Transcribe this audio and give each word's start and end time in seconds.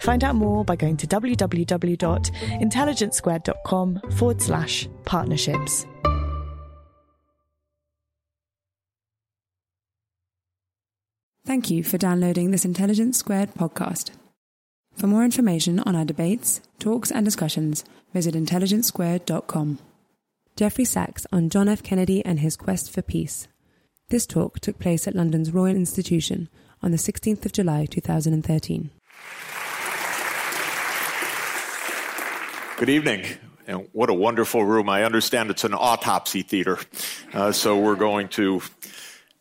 Find 0.00 0.24
out 0.24 0.34
more 0.34 0.64
by 0.64 0.74
going 0.76 0.96
to 0.98 1.06
www.intelligencesquared.com 1.06 4.00
forward 4.16 4.42
slash 4.42 4.88
partnerships. 5.04 5.86
Thank 11.46 11.70
you 11.70 11.82
for 11.82 11.98
downloading 11.98 12.50
this 12.50 12.64
Intelligence 12.64 13.18
Squared 13.18 13.54
podcast. 13.54 14.10
For 14.94 15.06
more 15.06 15.24
information 15.24 15.80
on 15.80 15.96
our 15.96 16.04
debates, 16.04 16.60
talks, 16.78 17.10
and 17.10 17.24
discussions, 17.24 17.84
visit 18.12 18.34
intelligencesquared.com. 18.34 19.78
Jeffrey 20.56 20.84
Sachs 20.84 21.26
on 21.32 21.48
John 21.48 21.68
F. 21.68 21.82
Kennedy 21.82 22.24
and 22.24 22.40
his 22.40 22.56
quest 22.56 22.90
for 22.90 23.02
peace. 23.02 23.48
This 24.10 24.26
talk 24.26 24.60
took 24.60 24.78
place 24.78 25.08
at 25.08 25.14
London's 25.14 25.52
Royal 25.52 25.74
Institution 25.74 26.48
on 26.82 26.90
the 26.90 26.98
16th 26.98 27.46
of 27.46 27.52
July 27.52 27.86
2013. 27.86 28.90
Good 32.80 32.88
evening. 32.88 33.26
And 33.66 33.88
what 33.92 34.08
a 34.08 34.14
wonderful 34.14 34.64
room. 34.64 34.88
I 34.88 35.04
understand 35.04 35.50
it's 35.50 35.64
an 35.64 35.74
autopsy 35.74 36.40
theater. 36.40 36.78
Uh, 37.30 37.52
so 37.52 37.78
we're 37.78 37.94
going 37.94 38.28
to 38.28 38.62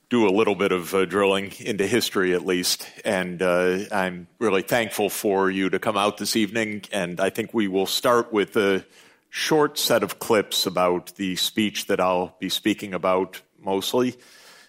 do 0.10 0.28
a 0.28 0.30
little 0.30 0.56
bit 0.56 0.74
of 0.74 0.94
uh, 0.94 1.06
drilling 1.06 1.54
into 1.62 1.88
history 1.88 2.34
at 2.34 2.46
least. 2.46 2.86
And 3.06 3.42
uh, 3.42 3.86
I'm 3.94 4.28
really 4.40 4.62
thankful 4.62 5.10
for 5.10 5.50
you 5.50 5.70
to 5.70 5.80
come 5.80 5.96
out 5.96 6.18
this 6.18 6.36
evening. 6.36 6.82
And 6.92 7.22
I 7.22 7.30
think 7.30 7.54
we 7.54 7.70
will 7.70 7.86
start 7.86 8.34
with 8.34 8.58
a 8.58 8.86
short 9.30 9.80
set 9.80 10.04
of 10.04 10.20
clips 10.20 10.66
about 10.66 11.16
the 11.16 11.38
speech 11.38 11.88
that 11.88 12.02
I'll 12.02 12.36
be 12.42 12.50
speaking 12.50 12.94
about 12.94 13.42
mostly. 13.58 14.18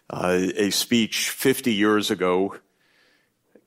Uh, 0.08 0.46
a 0.54 0.70
speech 0.70 1.30
50 1.30 1.74
years 1.74 2.12
ago 2.12 2.54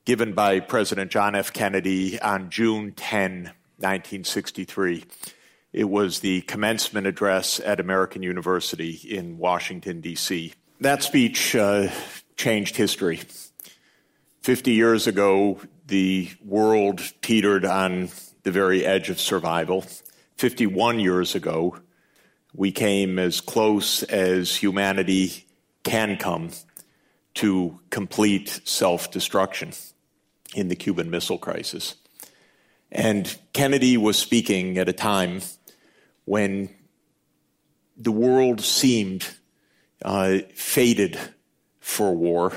given 0.05 0.31
by 0.31 0.61
President 0.61 1.11
John 1.11 1.35
F. 1.35 1.51
Kennedy 1.51 2.21
on 2.21 2.49
June 2.49 2.93
10, 2.93 3.51
1963. 3.77 5.05
It 5.71 5.89
was 5.89 6.19
the 6.19 6.41
commencement 6.41 7.07
address 7.07 7.59
at 7.59 7.79
American 7.79 8.21
University 8.21 8.91
in 8.91 9.37
Washington, 9.37 10.01
D.C. 10.01 10.53
That 10.79 11.01
speech 11.03 11.55
uh, 11.55 11.89
changed 12.35 12.75
history. 12.75 13.21
50 14.41 14.71
years 14.71 15.07
ago, 15.07 15.59
the 15.87 16.29
world 16.45 17.01
teetered 17.21 17.65
on 17.65 18.09
the 18.43 18.51
very 18.51 18.85
edge 18.85 19.09
of 19.09 19.19
survival. 19.19 19.85
51 20.37 20.99
years 20.99 21.35
ago, 21.35 21.77
we 22.53 22.71
came 22.71 23.17
as 23.17 23.41
close 23.41 24.03
as 24.03 24.55
humanity 24.55 25.45
can 25.83 26.17
come 26.17 26.51
to 27.35 27.79
complete 27.89 28.61
self 28.63 29.09
destruction 29.11 29.71
in 30.55 30.67
the 30.67 30.75
Cuban 30.75 31.09
Missile 31.09 31.37
Crisis. 31.37 31.95
And 32.93 33.35
Kennedy 33.53 33.97
was 33.97 34.19
speaking 34.19 34.77
at 34.77 34.87
a 34.87 34.93
time 34.93 35.41
when 36.25 36.69
the 37.97 38.11
world 38.11 38.61
seemed 38.61 39.27
uh, 40.05 40.39
fated 40.53 41.19
for 41.79 42.15
war, 42.15 42.53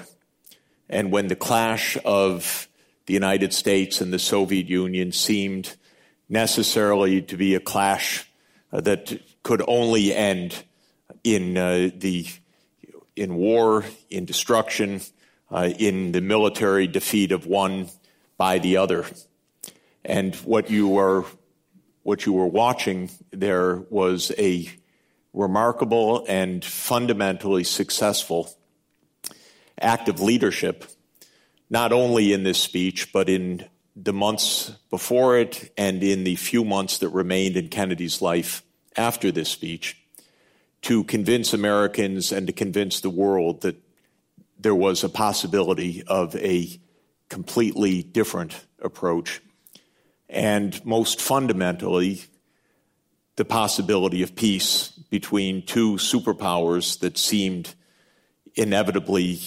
and 0.91 1.11
when 1.11 1.29
the 1.29 1.37
clash 1.37 1.97
of 2.05 2.69
the 3.07 3.15
United 3.15 3.55
States 3.55 4.03
and 4.03 4.13
the 4.13 4.19
Soviet 4.19 4.69
Union 4.69 5.11
seemed 5.11 5.75
necessarily 6.29 7.23
to 7.23 7.37
be 7.39 7.55
a 7.55 7.61
clash 7.61 8.31
uh, 8.73 8.83
that 8.83 9.19
could 9.43 9.63
only 9.67 10.15
end 10.15 10.65
in 11.25 11.57
uh, 11.57 11.89
the 11.97 12.27
in 13.17 13.37
war, 13.37 13.87
in 14.11 14.27
destruction, 14.27 15.01
uh, 15.51 15.71
in 15.79 16.13
the 16.13 16.21
military 16.21 16.87
defeat 16.87 17.33
of 17.33 17.47
one 17.47 17.89
by 18.37 18.59
the 18.59 18.77
other. 18.77 19.07
And 20.07 20.35
what 20.37 20.71
you 20.71 20.99
are 20.99 21.25
what 22.05 22.25
you 22.25 22.33
were 22.33 22.47
watching 22.47 23.11
there 23.33 23.85
was 23.91 24.31
a 24.39 24.71
remarkable 25.33 26.25
and 26.29 26.65
fundamentally 26.65 27.65
successful 27.65 28.49
act 29.81 30.09
of 30.09 30.21
leadership, 30.21 30.85
not 31.69 31.93
only 31.93 32.33
in 32.33 32.45
this 32.45 32.59
speech, 32.59 33.13
but 33.13 33.29
in 33.29 33.67
the 33.97 34.13
months 34.13 34.71
before 34.89 35.37
it 35.37 35.73
and 35.77 36.03
in 36.05 36.23
the 36.23 36.37
few 36.37 36.65
months 36.65 36.99
that 36.99 37.09
remained 37.09 37.57
in 37.57 37.69
Kennedy's 37.69 38.23
life 38.23 38.63
after 38.97 39.33
this 39.33 39.51
speech, 39.51 39.97
to 40.83 41.03
convince 41.05 41.53
Americans 41.53 42.31
and 42.31 42.47
to 42.47 42.53
convince 42.53 43.01
the 43.01 43.11
world 43.11 43.63
that 43.63 43.77
there 44.59 44.77
was 44.77 45.03
a 45.03 45.09
possibility 45.09 46.05
of 46.07 46.37
a 46.37 46.81
completely 47.29 48.05
different 48.05 48.65
approach. 48.81 49.41
And 50.29 50.85
most 50.85 51.21
fundamentally, 51.21 52.25
the 53.37 53.45
possibility 53.45 54.23
of 54.23 54.35
peace 54.35 54.89
between 55.11 55.65
two 55.65 55.95
superpowers 55.95 56.99
that 57.01 57.17
seemed 57.19 57.75
inevitably 58.55 59.41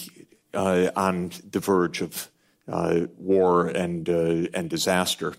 uh, 0.54 0.90
on 0.96 1.32
the 1.50 1.60
verge 1.60 2.02
of 2.02 2.30
uh, 2.68 3.08
war 3.18 3.68
and 3.68 4.08
uh, 4.10 4.48
and 4.54 4.70
disaster. 4.70 5.34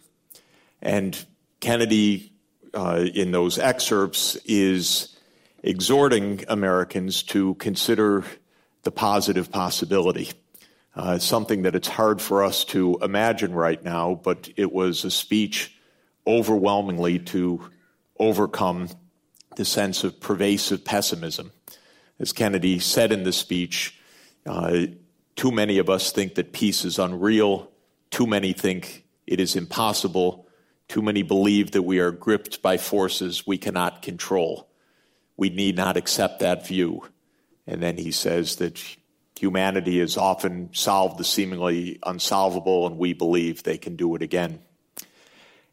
And 0.83 1.25
Kennedy, 1.61 2.33
uh, 2.75 3.07
in 3.15 3.31
those 3.31 3.59
excerpts, 3.59 4.37
is 4.45 5.17
exhorting 5.63 6.45
Americans 6.49 7.23
to 7.25 7.55
consider 7.55 8.25
the 8.83 8.91
positive 8.91 9.51
possibility. 9.53 10.31
Uh, 10.95 11.19
something 11.19 11.63
that 11.63 11.77
it's 11.77 11.89
hard 11.89 12.21
for 12.21 12.43
us 12.43 12.65
to 12.65 12.99
imagine 13.01 13.53
right 13.53 13.83
now, 13.83 14.21
but 14.25 14.49
it 14.57 14.73
was 14.73 15.05
a 15.05 15.11
speech 15.11 15.73
overwhelmingly 16.27 17.19
to 17.19 17.71
overcome 18.19 18.89
the 19.57 19.65
sense 19.65 20.05
of 20.05 20.21
pervasive 20.21 20.85
pessimism. 20.85 21.53
As 22.19 22.33
Kennedy 22.33 22.79
said 22.79 23.13
in 23.13 23.23
the 23.23 23.33
speech, 23.33 23.99
uh, 24.47 24.87
too 25.37 25.51
many 25.51 25.79
of 25.79 25.89
us 25.89 26.13
think 26.13 26.35
that 26.35 26.53
peace 26.53 26.85
is 26.85 26.99
unreal. 26.99 27.71
Too 28.11 28.27
many 28.27 28.53
think 28.53 29.07
it 29.27 29.41
is 29.41 29.57
impossible. 29.57 30.49
Too 30.89 31.03
many 31.03 31.23
believe 31.23 31.71
that 31.71 31.83
we 31.83 32.01
are 32.01 32.11
gripped 32.11 32.63
by 32.63 32.77
forces 32.77 33.47
we 33.47 33.59
cannot 33.59 34.03
control. 34.03 34.69
We 35.37 35.51
need 35.51 35.77
not 35.77 35.97
accept 35.97 36.41
that 36.41 36.67
view. 36.67 37.09
And 37.67 37.81
then 37.81 37.97
he 37.97 38.11
says 38.11 38.57
that 38.57 38.83
humanity 39.41 40.01
has 40.01 40.19
often 40.19 40.69
solved 40.73 41.19
the 41.19 41.25
seemingly 41.25 41.99
unsolvable, 42.03 42.87
and 42.87 42.99
we 42.99 43.15
believe 43.15 43.63
they 43.63 43.79
can 43.79 43.97
do 43.97 44.15
it 44.15 44.23
again. 44.23 44.61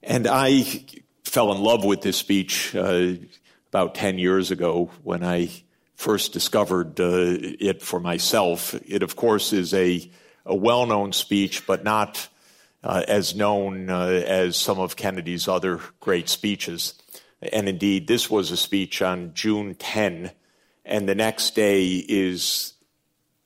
And 0.01 0.25
I 0.25 0.85
fell 1.25 1.51
in 1.51 1.61
love 1.61 1.83
with 1.83 2.01
this 2.01 2.15
speech 2.15 2.73
uh, 2.73 3.15
about 3.69 3.93
10 3.95 4.19
years 4.19 4.51
ago 4.51 4.89
when 5.03 5.21
I 5.21 5.49
first 5.95 6.31
discovered 6.31 6.99
uh, 7.01 7.35
it 7.59 7.81
for 7.81 7.99
myself. 7.99 8.73
It, 8.87 9.03
of 9.03 9.17
course, 9.17 9.51
is 9.51 9.73
a, 9.73 10.09
a 10.45 10.55
well 10.55 10.85
known 10.85 11.11
speech, 11.11 11.67
but 11.67 11.83
not 11.83 12.29
uh, 12.83 13.03
as 13.05 13.35
known 13.35 13.89
uh, 13.89 14.05
as 14.05 14.55
some 14.55 14.79
of 14.79 14.95
Kennedy's 14.95 15.49
other 15.49 15.81
great 15.99 16.29
speeches. 16.29 16.93
And 17.51 17.67
indeed, 17.67 18.07
this 18.07 18.29
was 18.29 18.49
a 18.51 18.57
speech 18.57 19.01
on 19.01 19.33
June 19.33 19.75
10, 19.75 20.31
and 20.85 21.09
the 21.09 21.15
next 21.15 21.53
day 21.53 21.97
is 21.97 22.73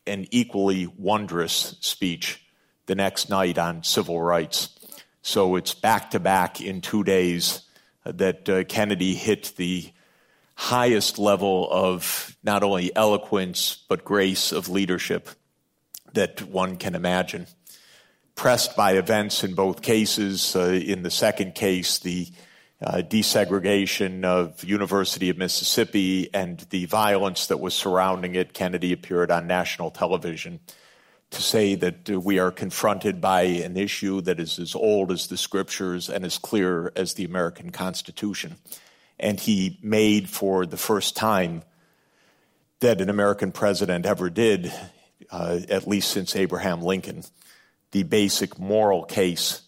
an 0.08 0.28
equally 0.32 0.88
wondrous 0.88 1.76
speech 1.82 2.46
the 2.86 2.96
next 2.96 3.30
night 3.30 3.58
on 3.58 3.84
civil 3.84 4.22
rights. 4.22 4.70
So 5.22 5.56
it's 5.56 5.74
back 5.74 6.12
to 6.12 6.20
back 6.20 6.62
in 6.62 6.82
two 6.82 7.04
days 7.04 7.62
that 8.04 8.50
uh, 8.50 8.64
Kennedy 8.64 9.14
hit 9.14 9.54
the 9.56 9.92
highest 10.56 11.20
level 11.20 11.68
of 11.72 12.36
not 12.44 12.64
only 12.64 12.96
eloquence 12.96 13.84
but 13.88 14.04
grace 14.04 14.52
of 14.52 14.70
leadership 14.70 15.30
that 16.14 16.42
one 16.44 16.78
can 16.78 16.96
imagine. 16.96 17.48
Pressed 18.36 18.76
by 18.76 18.94
events 18.94 19.44
in 19.44 19.54
both 19.54 19.82
cases, 19.82 20.56
uh, 20.56 20.70
in 20.70 21.04
the 21.04 21.12
second 21.12 21.56
case, 21.56 22.00
the 22.00 22.28
uh, 22.82 23.02
desegregation 23.08 24.24
of 24.26 24.64
University 24.64 25.30
of 25.30 25.38
Mississippi 25.38 26.34
and 26.34 26.60
the 26.72 26.86
violence 26.86 27.48
that 27.48 27.60
was 27.60 27.76
surrounding 27.76 28.36
it, 28.36 28.54
Kennedy 28.54 28.92
appeared 28.92 29.30
on 29.30 29.46
national 29.46 29.92
television 29.92 30.60
to 31.30 31.42
say 31.42 31.76
that 31.76 32.10
uh, 32.10 32.20
we 32.20 32.40
are 32.40 32.52
confronted 32.52 33.22
by 33.22 33.44
an 33.44 33.78
issue 33.78 34.20
that 34.22 34.40
is 34.40 34.58
as 34.58 34.74
old 34.74 35.12
as 35.12 35.28
the 35.28 35.38
scriptures 35.38 36.10
and 36.10 36.26
as 36.26 36.38
clear 36.38 36.92
as 36.96 37.14
the 37.14 37.24
American 37.24 37.72
Constitution. 37.72 38.58
And 39.20 39.40
he 39.40 39.78
made 39.84 40.28
for 40.28 40.66
the 40.66 40.78
first 40.78 41.16
time 41.16 41.62
that 42.80 43.00
an 43.00 43.10
American 43.10 43.52
president 43.52 44.08
ever 44.08 44.32
did, 44.32 44.74
uh, 45.30 45.60
at 45.70 45.88
least 45.88 46.10
since 46.10 46.36
Abraham 46.36 46.82
Lincoln, 46.82 47.24
the 47.92 48.04
basic 48.04 48.58
moral 48.58 49.04
case 49.04 49.62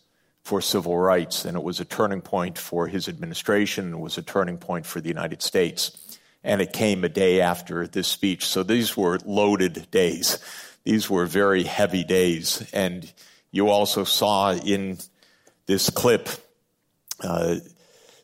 for 0.43 0.59
civil 0.59 0.97
rights, 0.97 1.45
and 1.45 1.55
it 1.55 1.63
was 1.63 1.79
a 1.79 1.85
turning 1.85 2.21
point 2.21 2.57
for 2.57 2.87
his 2.87 3.07
administration. 3.07 3.93
It 3.93 3.99
was 3.99 4.17
a 4.17 4.21
turning 4.21 4.57
point 4.57 4.85
for 4.85 4.99
the 4.99 5.07
United 5.07 5.41
States. 5.41 5.97
And 6.43 6.61
it 6.61 6.73
came 6.73 7.05
a 7.05 7.09
day 7.09 7.39
after 7.39 7.87
this 7.87 8.09
speech. 8.09 8.45
So 8.45 8.63
these 8.63 8.97
were 8.97 9.19
loaded 9.25 9.89
days. 9.89 10.39
These 10.83 11.09
were 11.09 11.25
very 11.25 11.63
heavy 11.63 12.03
days. 12.03 12.69
And 12.73 13.11
you 13.51 13.69
also 13.69 14.03
saw 14.03 14.53
in 14.53 14.97
this 15.65 15.89
clip 15.89 16.27
uh, 17.21 17.55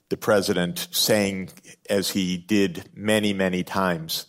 the 0.09 0.17
president 0.17 0.89
saying, 0.91 1.51
as 1.89 2.09
he 2.09 2.35
did 2.35 2.89
many, 2.93 3.31
many 3.31 3.63
times, 3.63 4.25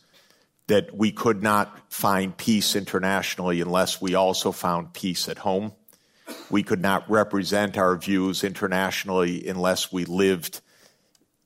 that 0.68 0.94
we 0.94 1.10
could 1.10 1.42
not 1.42 1.92
find 1.92 2.36
peace 2.36 2.76
internationally 2.76 3.60
unless 3.60 4.00
we 4.00 4.14
also 4.14 4.52
found 4.52 4.92
peace 4.92 5.28
at 5.28 5.38
home 5.38 5.72
we 6.50 6.62
could 6.62 6.80
not 6.80 7.08
represent 7.10 7.78
our 7.78 7.96
views 7.96 8.44
internationally 8.44 9.46
unless 9.46 9.92
we 9.92 10.04
lived 10.04 10.60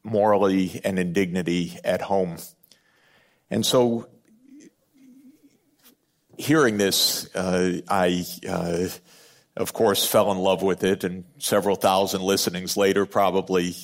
morally 0.03 0.81
and 0.85 0.99
in 0.99 1.13
dignity 1.13 1.79
at 1.85 2.03
home. 2.03 2.37
And 3.51 3.65
so, 3.65 4.09
hearing 6.37 6.77
this, 6.77 7.35
uh, 7.35 7.81
I, 7.89 8.25
uh, 8.49 8.89
of 9.57 9.73
course, 9.73 10.07
fell 10.07 10.33
in 10.33 10.39
love 10.39 10.63
with 10.63 10.85
it, 10.85 11.05
and 11.05 11.25
several 11.39 11.77
thousand 11.77 12.23
listenings 12.23 12.77
later, 12.77 13.07
probably 13.07 13.75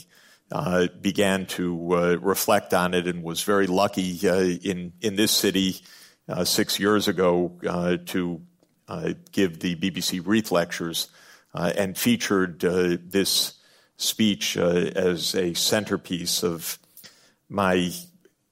uh, 0.53 0.89
began 1.01 1.47
to 1.47 1.95
uh, 1.95 2.17
reflect 2.21 2.75
on 2.75 2.95
it, 2.95 3.07
and 3.07 3.23
was 3.23 3.43
very 3.43 3.67
lucky 3.67 4.29
uh, 4.29 4.41
in 4.41 4.93
in 5.01 5.15
this 5.15 5.31
city 5.31 5.77
uh, 6.29 6.45
six 6.45 6.81
years 6.81 7.07
ago 7.07 7.53
to 8.07 8.43
give 9.33 9.61
the 9.61 9.77
BBC 9.77 10.23
Reith 10.25 10.51
lectures 10.51 11.09
uh, 11.55 11.73
and 11.77 11.97
featured 11.97 12.65
uh, 12.65 12.97
this 13.05 13.55
speech 13.97 14.57
as 14.57 15.35
a 15.35 15.55
centerpiece 15.55 16.43
of 16.43 16.79
my 17.49 17.93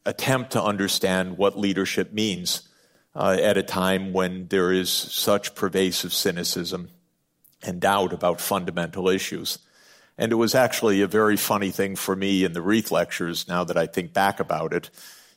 attempt 0.05 0.53
to 0.53 0.63
understand 0.63 1.39
what 1.39 1.59
leadership 1.59 2.13
means 2.13 2.69
at 3.15 3.57
a 3.57 3.63
time 3.63 4.13
when 4.13 4.47
there 4.49 4.73
is 4.73 4.91
such 4.91 5.55
pervasive 5.55 6.13
cynicism 6.13 6.91
and 7.63 7.81
doubt 7.81 8.13
about 8.13 8.41
fundamental 8.41 9.09
issues. 9.09 9.59
And 10.17 10.33
it 10.33 10.37
was 10.37 10.55
actually 10.55 11.01
a 11.03 11.07
very 11.07 11.37
funny 11.37 11.71
thing 11.71 11.97
for 11.97 12.15
me 12.17 12.45
in 12.45 12.53
the 12.53 12.63
Reith 12.63 12.91
lectures, 12.91 13.47
now 13.49 13.65
that 13.65 13.77
I 13.77 13.87
think 13.87 14.13
back 14.13 14.41
about 14.41 14.73
it. 14.73 14.91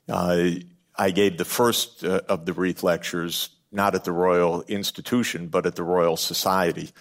Uh, 0.09 0.49
I 0.95 1.11
gave 1.11 1.37
the 1.37 1.45
first 1.45 2.03
uh, 2.03 2.21
of 2.27 2.45
the 2.45 2.53
Reith 2.53 2.83
lectures 2.83 3.49
not 3.71 3.95
at 3.95 4.03
the 4.03 4.11
Royal 4.11 4.63
Institution, 4.63 5.47
but 5.47 5.65
at 5.65 5.75
the 5.75 5.83
Royal 5.83 6.17
Society, 6.17 6.91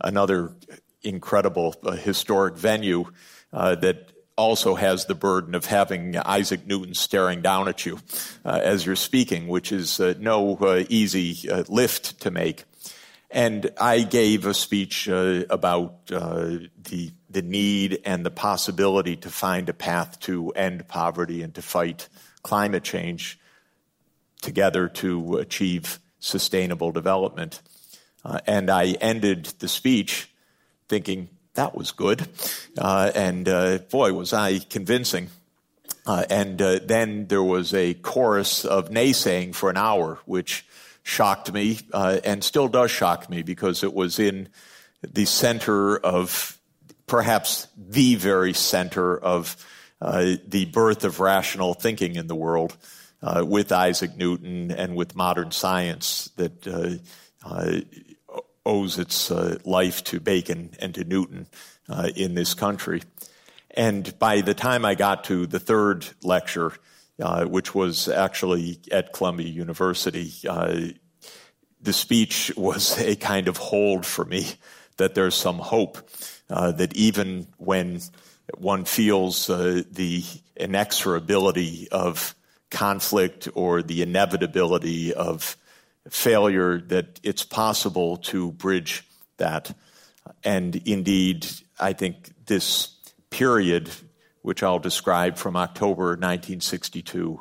another 0.00 0.52
incredible 1.02 1.74
uh, 1.82 1.92
historic 1.92 2.56
venue 2.56 3.04
uh, 3.52 3.74
that 3.76 4.12
also 4.36 4.74
has 4.74 5.04
the 5.04 5.14
burden 5.14 5.54
of 5.54 5.66
having 5.66 6.16
Isaac 6.16 6.66
Newton 6.66 6.94
staring 6.94 7.42
down 7.42 7.68
at 7.68 7.84
you 7.84 7.98
uh, 8.44 8.60
as 8.62 8.86
you're 8.86 8.96
speaking, 8.96 9.48
which 9.48 9.70
is 9.72 10.00
uh, 10.00 10.14
no 10.18 10.56
uh, 10.56 10.84
easy 10.88 11.50
uh, 11.50 11.64
lift 11.68 12.20
to 12.22 12.30
make. 12.30 12.64
And 13.30 13.70
I 13.78 14.02
gave 14.02 14.46
a 14.46 14.54
speech 14.54 15.06
about 15.06 16.06
the 16.06 17.12
the 17.30 17.42
need 17.42 18.00
and 18.04 18.26
the 18.26 18.30
possibility 18.30 19.14
to 19.14 19.30
find 19.30 19.68
a 19.68 19.72
path 19.72 20.18
to 20.20 20.50
end 20.50 20.88
poverty 20.88 21.42
and 21.42 21.54
to 21.54 21.62
fight 21.62 22.08
climate 22.42 22.82
change 22.82 23.38
together 24.42 24.88
to 24.88 25.36
achieve 25.36 26.00
sustainable 26.20 26.92
development. 26.92 27.60
Uh, 28.24 28.38
and 28.46 28.70
I 28.70 28.92
ended 29.00 29.46
the 29.58 29.68
speech 29.68 30.28
thinking, 30.88 31.28
that 31.54 31.74
was 31.74 31.90
good. 31.90 32.28
Uh, 32.78 33.10
and 33.14 33.48
uh, 33.48 33.78
boy, 33.90 34.12
was 34.12 34.32
I 34.32 34.58
convincing. 34.58 35.30
Uh, 36.06 36.24
and 36.30 36.60
uh, 36.60 36.78
then 36.84 37.26
there 37.26 37.42
was 37.42 37.74
a 37.74 37.94
chorus 37.94 38.64
of 38.64 38.90
naysaying 38.90 39.54
for 39.54 39.70
an 39.70 39.76
hour, 39.76 40.18
which 40.26 40.64
shocked 41.02 41.52
me 41.52 41.78
uh, 41.92 42.20
and 42.24 42.44
still 42.44 42.68
does 42.68 42.90
shock 42.90 43.28
me 43.28 43.42
because 43.42 43.82
it 43.82 43.92
was 43.92 44.18
in 44.18 44.48
the 45.02 45.24
center 45.24 45.96
of 45.98 46.58
perhaps 47.06 47.66
the 47.76 48.14
very 48.14 48.52
center 48.52 49.16
of 49.16 49.56
the 50.00 50.64
birth 50.72 51.04
of 51.04 51.20
rational 51.20 51.74
thinking 51.74 52.16
in 52.16 52.26
the 52.26 52.34
world 52.34 52.76
uh, 53.22 53.44
with 53.46 53.72
Isaac 53.72 54.16
Newton 54.16 54.70
and 54.70 54.96
with 54.96 55.16
modern 55.16 55.50
science 55.50 56.30
that 56.36 56.66
uh, 56.66 57.48
uh 57.48 57.80
owes 58.66 58.98
its 58.98 59.30
uh, 59.30 59.58
life 59.64 60.04
to 60.04 60.20
Bacon 60.20 60.70
and 60.78 60.94
to 60.94 61.02
Newton 61.02 61.46
uh, 61.88 62.10
in 62.14 62.34
this 62.34 62.52
country. 62.52 63.02
And 63.70 64.16
by 64.18 64.42
the 64.42 64.52
time 64.52 64.84
I 64.84 64.94
got 64.94 65.24
to 65.24 65.46
the 65.46 65.58
third 65.58 66.06
lecture, 66.22 66.74
which 67.46 67.74
was 67.74 68.06
actually 68.06 68.78
at 68.92 69.14
Columbia 69.14 69.48
University, 69.48 70.30
the 71.80 71.92
speech 71.92 72.52
was 72.54 72.98
a 73.00 73.16
kind 73.16 73.48
of 73.48 73.56
hold 73.56 74.04
for 74.04 74.26
me 74.26 74.46
that 74.98 75.14
there's 75.14 75.34
some 75.34 75.58
hope 75.58 75.96
that 76.48 76.94
even 76.94 77.46
when 77.56 78.00
one 78.58 78.84
feels 78.84 79.46
the 79.46 80.22
inexorability 80.58 81.88
of 81.88 82.34
conflict 82.70 83.48
or 83.54 83.82
the 83.82 84.02
inevitability 84.02 85.12
of 85.12 85.56
failure, 86.08 86.80
that 86.80 87.20
it's 87.22 87.44
possible 87.44 88.16
to 88.16 88.52
bridge 88.52 89.04
that. 89.36 89.74
And 90.44 90.76
indeed, 90.86 91.46
I 91.78 91.92
think 91.92 92.46
this 92.46 92.96
period, 93.30 93.90
which 94.42 94.62
I'll 94.62 94.78
describe 94.78 95.36
from 95.36 95.56
October 95.56 96.10
1962 96.10 97.40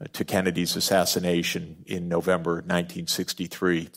uh, 0.00 0.04
to 0.12 0.24
Kennedy's 0.24 0.76
assassination 0.76 1.84
in 1.86 2.08
November 2.08 2.56
1963, 2.56 3.88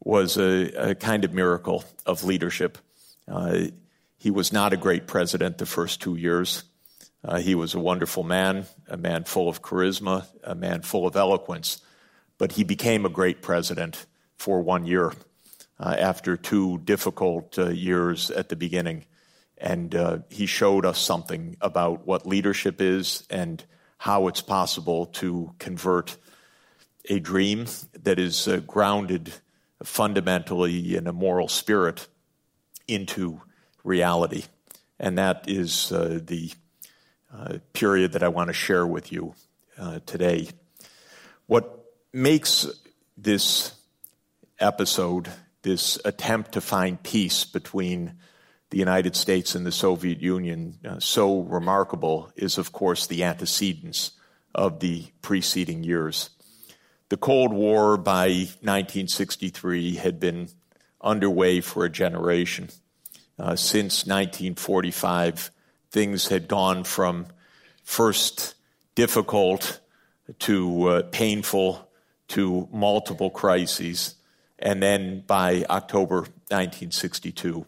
was 0.00 0.36
a, 0.36 0.90
a 0.90 0.94
kind 0.94 1.24
of 1.24 1.32
miracle 1.32 1.84
of 2.06 2.24
leadership. 2.24 2.78
Uh, 3.26 3.64
he 4.18 4.30
was 4.30 4.52
not 4.52 4.72
a 4.72 4.76
great 4.76 5.06
president 5.06 5.58
the 5.58 5.66
first 5.66 6.00
two 6.00 6.16
years. 6.16 6.64
Uh, 7.24 7.38
he 7.38 7.54
was 7.54 7.74
a 7.74 7.80
wonderful 7.80 8.22
man, 8.22 8.66
a 8.88 8.96
man 8.96 9.24
full 9.24 9.48
of 9.48 9.62
charisma, 9.62 10.26
a 10.42 10.54
man 10.54 10.82
full 10.82 11.06
of 11.06 11.16
eloquence, 11.16 11.80
but 12.38 12.52
he 12.52 12.64
became 12.64 13.04
a 13.04 13.10
great 13.10 13.42
president 13.42 14.06
for 14.36 14.62
one 14.62 14.86
year 14.86 15.12
uh, 15.78 15.94
after 15.98 16.36
two 16.36 16.78
difficult 16.78 17.58
uh, 17.58 17.68
years 17.68 18.30
at 18.30 18.48
the 18.48 18.56
beginning. 18.56 19.04
And 19.58 19.94
uh, 19.94 20.18
he 20.28 20.46
showed 20.46 20.84
us 20.84 20.98
something 20.98 21.56
about 21.60 22.06
what 22.06 22.26
leadership 22.26 22.80
is 22.80 23.24
and 23.30 23.64
how 23.98 24.28
it's 24.28 24.42
possible 24.42 25.06
to 25.06 25.54
convert 25.58 26.16
a 27.08 27.20
dream 27.20 27.66
that 28.02 28.18
is 28.18 28.48
uh, 28.48 28.58
grounded 28.58 29.32
fundamentally 29.82 30.96
in 30.96 31.06
a 31.06 31.12
moral 31.12 31.48
spirit 31.48 32.08
into 32.88 33.40
reality. 33.82 34.44
And 34.98 35.18
that 35.18 35.44
is 35.48 35.92
uh, 35.92 36.20
the 36.22 36.52
uh, 37.36 37.58
period 37.72 38.12
that 38.12 38.22
I 38.22 38.28
want 38.28 38.48
to 38.48 38.54
share 38.54 38.86
with 38.86 39.10
you 39.10 39.34
uh, 39.78 40.00
today. 40.06 40.48
What 41.46 41.84
makes 42.12 42.66
this 43.16 43.74
episode, 44.60 45.30
this 45.62 45.98
attempt 46.04 46.52
to 46.52 46.60
find 46.60 47.02
peace 47.02 47.44
between 47.44 48.14
the 48.70 48.78
United 48.78 49.16
States 49.16 49.54
and 49.54 49.66
the 49.66 49.72
Soviet 49.72 50.20
Union 50.20 50.78
uh, 50.88 50.98
so 50.98 51.40
remarkable 51.40 52.30
is, 52.36 52.58
of 52.58 52.72
course, 52.72 53.06
the 53.06 53.24
antecedents 53.24 54.12
of 54.54 54.80
the 54.80 55.06
preceding 55.22 55.84
years. 55.84 56.30
The 57.08 57.16
Cold 57.16 57.52
War 57.52 57.96
by 57.96 58.28
1963 58.62 59.96
had 59.96 60.18
been 60.18 60.48
underway 61.00 61.60
for 61.60 61.84
a 61.84 61.90
generation. 61.90 62.70
Uh, 63.38 63.56
since 63.56 64.06
1945, 64.06 65.50
things 65.94 66.26
had 66.26 66.48
gone 66.48 66.82
from 66.82 67.24
first 67.84 68.56
difficult 68.96 69.78
to 70.40 70.88
uh, 70.88 71.02
painful 71.12 71.88
to 72.26 72.68
multiple 72.72 73.30
crises, 73.30 74.16
and 74.58 74.82
then 74.82 75.22
by 75.24 75.64
October 75.70 76.22
1962 76.50 77.64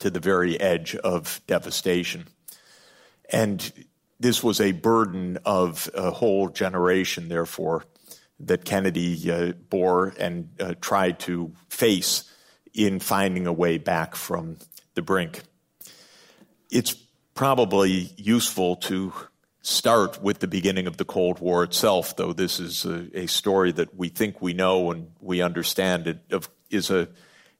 to 0.00 0.10
the 0.10 0.18
very 0.18 0.60
edge 0.60 0.96
of 0.96 1.40
devastation. 1.46 2.26
And 3.30 3.72
this 4.18 4.42
was 4.42 4.60
a 4.60 4.72
burden 4.72 5.38
of 5.44 5.88
a 5.94 6.10
whole 6.10 6.48
generation, 6.48 7.28
therefore, 7.28 7.84
that 8.40 8.64
Kennedy 8.64 9.30
uh, 9.30 9.52
bore 9.70 10.14
and 10.18 10.48
uh, 10.58 10.74
tried 10.80 11.20
to 11.20 11.52
face 11.68 12.24
in 12.74 12.98
finding 12.98 13.46
a 13.46 13.52
way 13.52 13.78
back 13.78 14.16
from 14.16 14.58
the 14.94 15.02
brink. 15.02 15.42
It's 16.70 17.05
probably 17.36 18.10
useful 18.16 18.76
to 18.76 19.12
start 19.60 20.20
with 20.22 20.40
the 20.40 20.48
beginning 20.48 20.86
of 20.86 20.96
the 20.96 21.04
Cold 21.04 21.38
War 21.38 21.62
itself, 21.62 22.16
though 22.16 22.32
this 22.32 22.58
is 22.58 22.84
a, 22.84 23.06
a 23.16 23.26
story 23.26 23.72
that 23.72 23.94
we 23.94 24.08
think 24.08 24.40
we 24.40 24.54
know 24.54 24.90
and 24.90 25.12
we 25.20 25.42
understand. 25.42 26.06
It 26.08 26.18
of, 26.32 26.48
is 26.70 26.90
a 26.90 27.08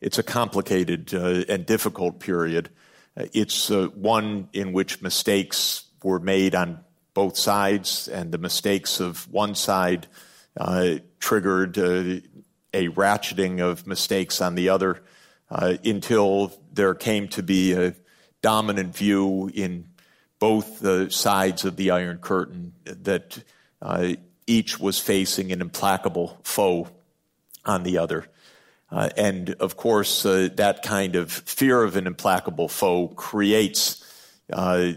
it's 0.00 0.18
a 0.18 0.22
complicated 0.22 1.14
uh, 1.14 1.44
and 1.48 1.64
difficult 1.64 2.18
period. 2.20 2.70
Uh, 3.16 3.26
it's 3.32 3.70
uh, 3.70 3.88
one 3.94 4.48
in 4.52 4.72
which 4.72 5.02
mistakes 5.02 5.84
were 6.02 6.20
made 6.20 6.54
on 6.54 6.80
both 7.14 7.36
sides, 7.36 8.08
and 8.08 8.32
the 8.32 8.38
mistakes 8.38 8.98
of 9.00 9.30
one 9.30 9.54
side 9.54 10.06
uh, 10.56 10.96
triggered 11.20 11.78
uh, 11.78 12.20
a 12.72 12.88
ratcheting 12.88 13.60
of 13.60 13.86
mistakes 13.86 14.40
on 14.40 14.54
the 14.54 14.70
other 14.70 15.02
uh, 15.50 15.74
until 15.84 16.52
there 16.72 16.94
came 16.94 17.28
to 17.28 17.42
be 17.42 17.72
a 17.72 17.94
dominant 18.46 18.94
view 18.96 19.50
in 19.52 19.84
both 20.38 20.78
the 20.78 21.10
sides 21.10 21.64
of 21.64 21.74
the 21.74 21.90
Iron 21.90 22.18
Curtain 22.18 22.74
that 22.84 23.42
uh, 23.82 24.12
each 24.46 24.78
was 24.78 25.00
facing 25.00 25.50
an 25.50 25.60
implacable 25.60 26.38
foe 26.44 26.86
on 27.64 27.82
the 27.82 27.98
other. 27.98 28.24
Uh, 28.88 29.08
and 29.16 29.50
of 29.58 29.76
course, 29.76 30.24
uh, 30.24 30.48
that 30.54 30.84
kind 30.84 31.16
of 31.16 31.32
fear 31.32 31.82
of 31.82 31.96
an 31.96 32.06
implacable 32.06 32.68
foe 32.68 33.08
creates 33.08 34.04
uh, 34.52 34.92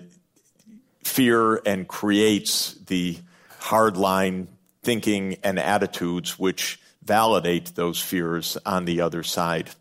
fear 1.03 1.56
and 1.65 1.88
creates 1.88 2.75
the 2.86 3.18
hardline 3.60 4.46
thinking 4.84 5.38
and 5.44 5.58
attitudes 5.58 6.38
which 6.38 6.79
validate 7.03 7.74
those 7.74 8.00
fears 8.00 8.60
on 8.63 8.86
the 8.86 9.01
other 9.01 9.24
side. 9.24 9.72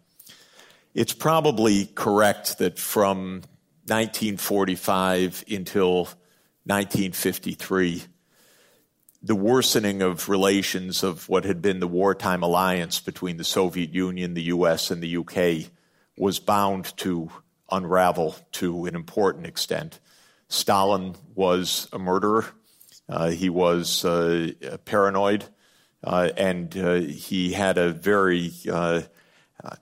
It's 0.95 1.13
probably 1.13 1.85
correct 1.85 2.57
that 2.61 2.79
from 2.79 3.43
1945 3.89 5.45
until 5.51 6.05
1953, 6.65 8.03
the 9.23 9.35
worsening 9.35 10.03
of 10.03 10.29
relations 10.29 11.03
of 11.03 11.29
what 11.29 11.45
had 11.45 11.63
been 11.63 11.81
the 11.81 11.89
wartime 11.89 12.43
alliance 12.43 13.01
between 13.01 13.37
the 13.37 13.45
Soviet 13.45 13.95
Union, 13.95 14.35
the 14.35 14.43
US, 14.45 14.91
and 14.91 15.03
the 15.03 15.17
UK 15.17 15.71
was 16.17 16.39
bound 16.39 16.97
to 16.99 17.31
unravel 17.71 18.37
to 18.53 18.87
an 18.87 18.95
important 18.95 19.47
extent. 19.47 19.99
Stalin 20.49 21.15
was 21.35 21.89
a 21.93 21.99
murderer. 21.99 22.45
Uh, 23.09 23.31
he 23.31 23.49
was 23.49 24.05
uh, 24.05 24.51
paranoid, 24.85 25.45
uh, 26.05 26.31
and 26.37 26.77
uh, 26.77 26.95
he 26.95 27.53
had 27.53 27.79
a 27.79 27.93
very 27.93 28.53
uh, 28.71 29.03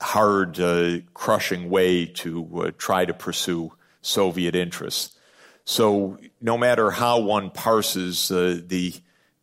hard, 0.00 0.60
uh, 0.60 0.98
crushing 1.14 1.68
way 1.68 2.06
to 2.06 2.72
try 2.78 3.04
to 3.04 3.12
pursue 3.12 3.72
Soviet 4.06 4.54
interests. 4.54 5.16
So, 5.64 6.18
no 6.40 6.56
matter 6.56 6.90
how 6.90 7.18
one 7.18 7.50
parses 7.50 8.30
uh, 8.30 8.60
the 8.64 8.94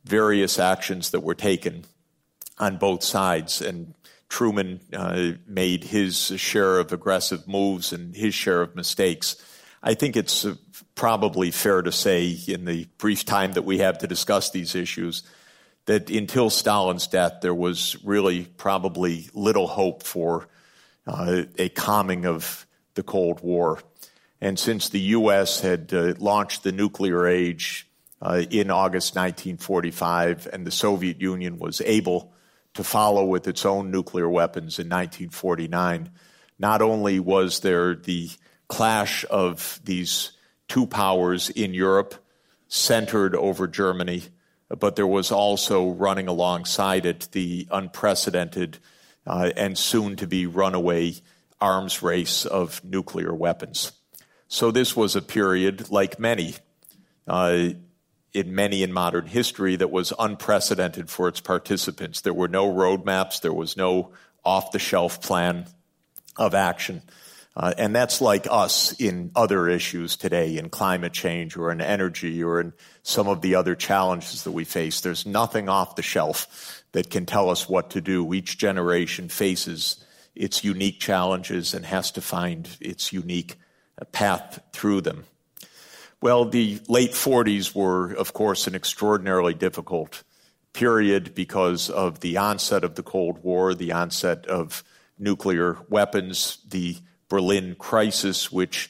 various 0.05 0.57
actions 0.57 1.11
that 1.11 1.19
were 1.19 1.35
taken 1.35 1.83
on 2.57 2.77
both 2.77 3.03
sides, 3.03 3.61
and 3.61 3.93
Truman 4.29 4.79
uh, 4.93 5.31
made 5.45 5.83
his 5.83 6.15
share 6.15 6.79
of 6.79 6.93
aggressive 6.93 7.47
moves 7.47 7.91
and 7.93 8.15
his 8.15 8.33
share 8.33 8.61
of 8.61 8.75
mistakes. 8.75 9.35
I 9.83 9.95
think 9.95 10.15
it's 10.15 10.45
uh, 10.45 10.55
probably 10.95 11.51
fair 11.51 11.81
to 11.81 11.91
say, 11.91 12.37
in 12.47 12.65
the 12.65 12.87
brief 12.97 13.25
time 13.25 13.51
that 13.53 13.65
we 13.65 13.79
have 13.79 13.97
to 13.99 14.07
discuss 14.07 14.49
these 14.49 14.75
issues, 14.75 15.23
that 15.85 16.09
until 16.09 16.49
Stalin's 16.49 17.07
death, 17.07 17.41
there 17.41 17.53
was 17.53 17.97
really 18.03 18.45
probably 18.45 19.29
little 19.33 19.67
hope 19.67 20.03
for 20.03 20.47
uh, 21.05 21.43
a 21.57 21.67
calming 21.69 22.25
of 22.25 22.65
the 22.95 23.03
Cold 23.03 23.41
War. 23.41 23.79
And 24.43 24.59
since 24.59 24.89
the 24.89 24.99
U.S. 24.99 25.61
had 25.61 25.93
uh, 25.93 26.15
launched 26.19 26.63
the 26.63 26.73
nuclear 26.73 27.25
age 27.25 27.87
uh, 28.21 28.43
in 28.49 28.71
August 28.71 29.15
1945, 29.15 30.49
and 30.51 30.67
the 30.67 30.71
Soviet 30.71 31.21
Union 31.21 31.59
was 31.59 31.79
able 31.79 32.33
to 32.73 32.83
follow 32.83 33.23
with 33.23 33.47
its 33.47 33.65
own 33.65 33.89
nuclear 33.89 34.27
weapons 34.27 34.79
in 34.79 34.87
1949, 34.87 36.11
not 36.59 36.81
only 36.81 37.21
was 37.21 37.61
there 37.61 37.95
the 37.95 38.31
clash 38.67 39.23
of 39.29 39.79
these 39.85 40.33
two 40.67 40.87
powers 40.87 41.49
in 41.49 41.73
Europe 41.73 42.13
centered 42.67 43.35
over 43.35 43.65
Germany, 43.65 44.23
but 44.67 44.97
there 44.97 45.07
was 45.07 45.31
also 45.31 45.87
running 45.87 46.27
alongside 46.27 47.05
it 47.05 47.29
the 47.31 47.65
unprecedented 47.71 48.79
uh, 49.25 49.51
and 49.55 49.77
soon 49.77 50.17
to 50.17 50.27
be 50.27 50.45
runaway 50.45 51.13
arms 51.61 52.03
race 52.03 52.45
of 52.45 52.83
nuclear 52.83 53.33
weapons. 53.33 53.93
So 54.53 54.69
this 54.69 54.95
was 54.95 55.15
a 55.15 55.21
period, 55.23 55.89
like 55.89 56.19
many, 56.19 56.53
uh, 57.27 57.69
in 58.33 58.53
many 58.53 58.83
in 58.83 58.93
modern 58.93 59.25
history, 59.25 59.77
that 59.77 59.89
was 59.89 60.13
unprecedented 60.19 61.09
for 61.09 61.27
its 61.27 61.41
participants. 61.41 62.21
There 62.21 62.35
were 62.35 62.47
no 62.47 62.71
roadmaps, 62.71 63.41
there 63.41 63.51
was 63.51 63.75
no 63.75 64.11
off 64.45 64.71
the 64.71 64.77
shelf 64.77 65.23
plan 65.23 65.65
of 66.37 66.53
action. 66.53 67.01
Uh, 67.57 67.73
and 67.79 67.95
that's 67.95 68.21
like 68.21 68.45
us 68.47 68.93
in 69.01 69.31
other 69.35 69.67
issues 69.67 70.17
today, 70.17 70.55
in 70.59 70.69
climate 70.69 71.13
change 71.13 71.57
or 71.57 71.71
in 71.71 71.81
energy 71.81 72.43
or 72.43 72.61
in 72.61 72.73
some 73.01 73.27
of 73.27 73.41
the 73.41 73.55
other 73.55 73.73
challenges 73.73 74.43
that 74.43 74.51
we 74.51 74.65
face. 74.65 75.01
There's 75.01 75.25
nothing 75.25 75.67
off 75.67 75.95
the 75.95 76.03
shelf 76.03 76.83
that 76.91 77.09
can 77.09 77.25
tell 77.25 77.49
us 77.49 77.67
what 77.67 77.89
to 77.89 78.01
do. 78.01 78.31
Each 78.35 78.55
generation 78.55 79.29
faces 79.29 80.05
its 80.35 80.63
unique 80.63 80.99
challenges 80.99 81.73
and 81.73 81.83
has 81.87 82.11
to 82.11 82.21
find 82.21 82.69
its 82.79 83.11
unique 83.11 83.57
uh, 83.99 84.05
path 84.05 84.59
through 84.71 85.01
them. 85.01 85.25
Well, 86.21 86.45
the 86.45 86.79
late 86.87 87.11
40s 87.11 87.75
were, 87.75 88.13
of 88.13 88.33
course, 88.33 88.65
an 88.67 88.75
extraordinarily 88.75 89.53
difficult 89.53 90.23
period 90.71 91.35
because 91.35 91.89
of 91.89 92.21
the 92.21 92.37
onset 92.37 92.83
of 92.83 92.95
the 92.95 93.03
Cold 93.03 93.43
War, 93.43 93.75
the 93.75 93.91
onset 93.91 94.45
of 94.47 94.83
nuclear 95.19 95.77
weapons, 95.89 96.59
the 96.67 96.97
Berlin 97.29 97.75
crisis, 97.77 98.51
which 98.51 98.89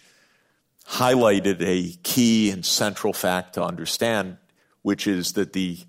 highlighted 0.88 1.62
a 1.62 1.98
key 2.04 2.52
and 2.52 2.66
central 2.66 3.14
fact 3.14 3.54
to 3.54 3.64
understand, 3.64 4.38
which 4.82 5.08
is 5.08 5.34
that 5.34 5.54
the 5.54 5.80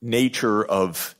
nature 0.00 0.64
of 0.64 1.14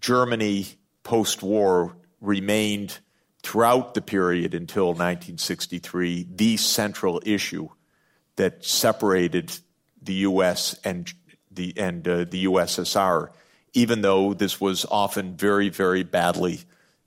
Germany 0.00 0.66
post 1.02 1.42
war 1.42 1.96
remained 2.20 2.98
throughout 3.46 3.94
the 3.94 4.02
period 4.02 4.54
until 4.54 4.86
1963 4.86 6.26
the 6.34 6.56
central 6.56 7.22
issue 7.24 7.68
that 8.34 8.64
separated 8.64 9.56
the 10.02 10.14
U.S. 10.14 10.76
and 10.82 11.14
the 11.52 11.72
and 11.76 12.06
uh, 12.08 12.24
the 12.24 12.46
USSR, 12.46 13.30
even 13.72 14.02
though 14.02 14.34
this 14.34 14.60
was 14.60 14.84
often 14.90 15.36
very 15.36 15.68
very 15.68 16.02
badly 16.02 16.58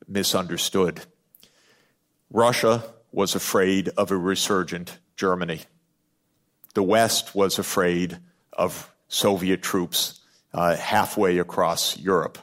misunderstood. 0.07 1.01
Russia 2.31 2.85
was 3.11 3.35
afraid 3.35 3.89
of 3.97 4.09
a 4.09 4.17
resurgent 4.17 4.97
Germany. 5.17 5.59
The 6.73 6.83
West 6.83 7.35
was 7.35 7.59
afraid 7.59 8.17
of 8.53 8.89
Soviet 9.09 9.61
troops 9.61 10.21
uh, 10.53 10.77
halfway 10.77 11.37
across 11.37 11.97
Europe. 11.97 12.37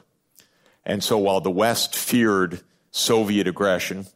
And 0.85 1.03
so 1.03 1.17
while 1.17 1.41
the 1.41 1.49
West 1.49 1.95
feared 1.95 2.61
Soviet 2.97 3.47
aggression 3.47 4.07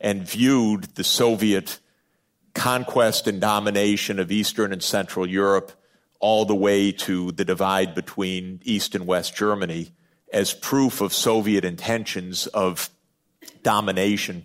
and 0.00 0.28
viewed 0.28 0.84
the 0.96 1.04
Soviet 1.04 1.78
conquest 2.54 3.26
and 3.26 3.40
domination 3.40 4.18
of 4.18 4.32
Eastern 4.32 4.72
and 4.72 4.82
Central 4.82 5.28
Europe 5.28 5.72
all 6.18 6.44
the 6.44 6.54
way 6.54 6.90
to 6.90 7.30
the 7.32 7.44
divide 7.44 7.94
between 7.94 8.60
East 8.64 8.94
and 8.94 9.06
West 9.06 9.36
Germany 9.36 9.92
as 10.32 10.52
proof 10.52 11.00
of 11.00 11.12
Soviet 11.12 11.64
intentions 11.64 12.48
of 12.48 12.90
domination 13.62 14.44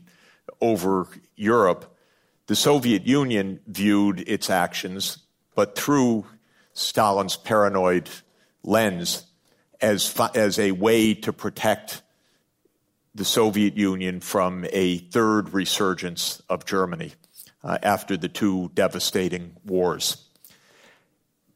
over 0.61 1.07
Europe, 1.35 1.97
the 2.45 2.55
Soviet 2.55 3.07
Union 3.07 3.59
viewed 3.65 4.19
its 4.27 4.49
actions, 4.49 5.17
but 5.55 5.75
through 5.75 6.25
Stalin's 6.73 7.35
paranoid 7.35 8.09
lens, 8.63 9.25
as, 9.81 10.15
as 10.35 10.59
a 10.59 10.71
way 10.71 11.15
to 11.15 11.33
protect 11.33 12.03
the 13.13 13.25
Soviet 13.25 13.77
Union 13.77 14.19
from 14.19 14.65
a 14.71 14.97
third 14.97 15.53
resurgence 15.53 16.41
of 16.49 16.65
Germany. 16.65 17.13
uh, 17.63 17.77
after 17.83 18.17
the 18.17 18.29
two 18.29 18.71
devastating 18.73 19.55
wars. 19.65 20.17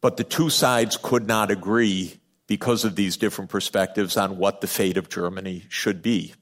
But 0.02 0.18
the 0.18 0.24
two 0.24 0.50
sides 0.50 0.98
could 1.02 1.28
not 1.28 1.52
agree 1.52 2.20
because 2.48 2.86
of 2.86 2.96
these 2.96 3.18
different 3.18 3.50
perspectives 3.50 4.18
on 4.18 4.38
what 4.38 4.62
the 4.62 4.68
fate 4.68 4.98
of 4.98 5.10
Germany 5.10 5.66
should 5.70 6.02
be. 6.02 6.34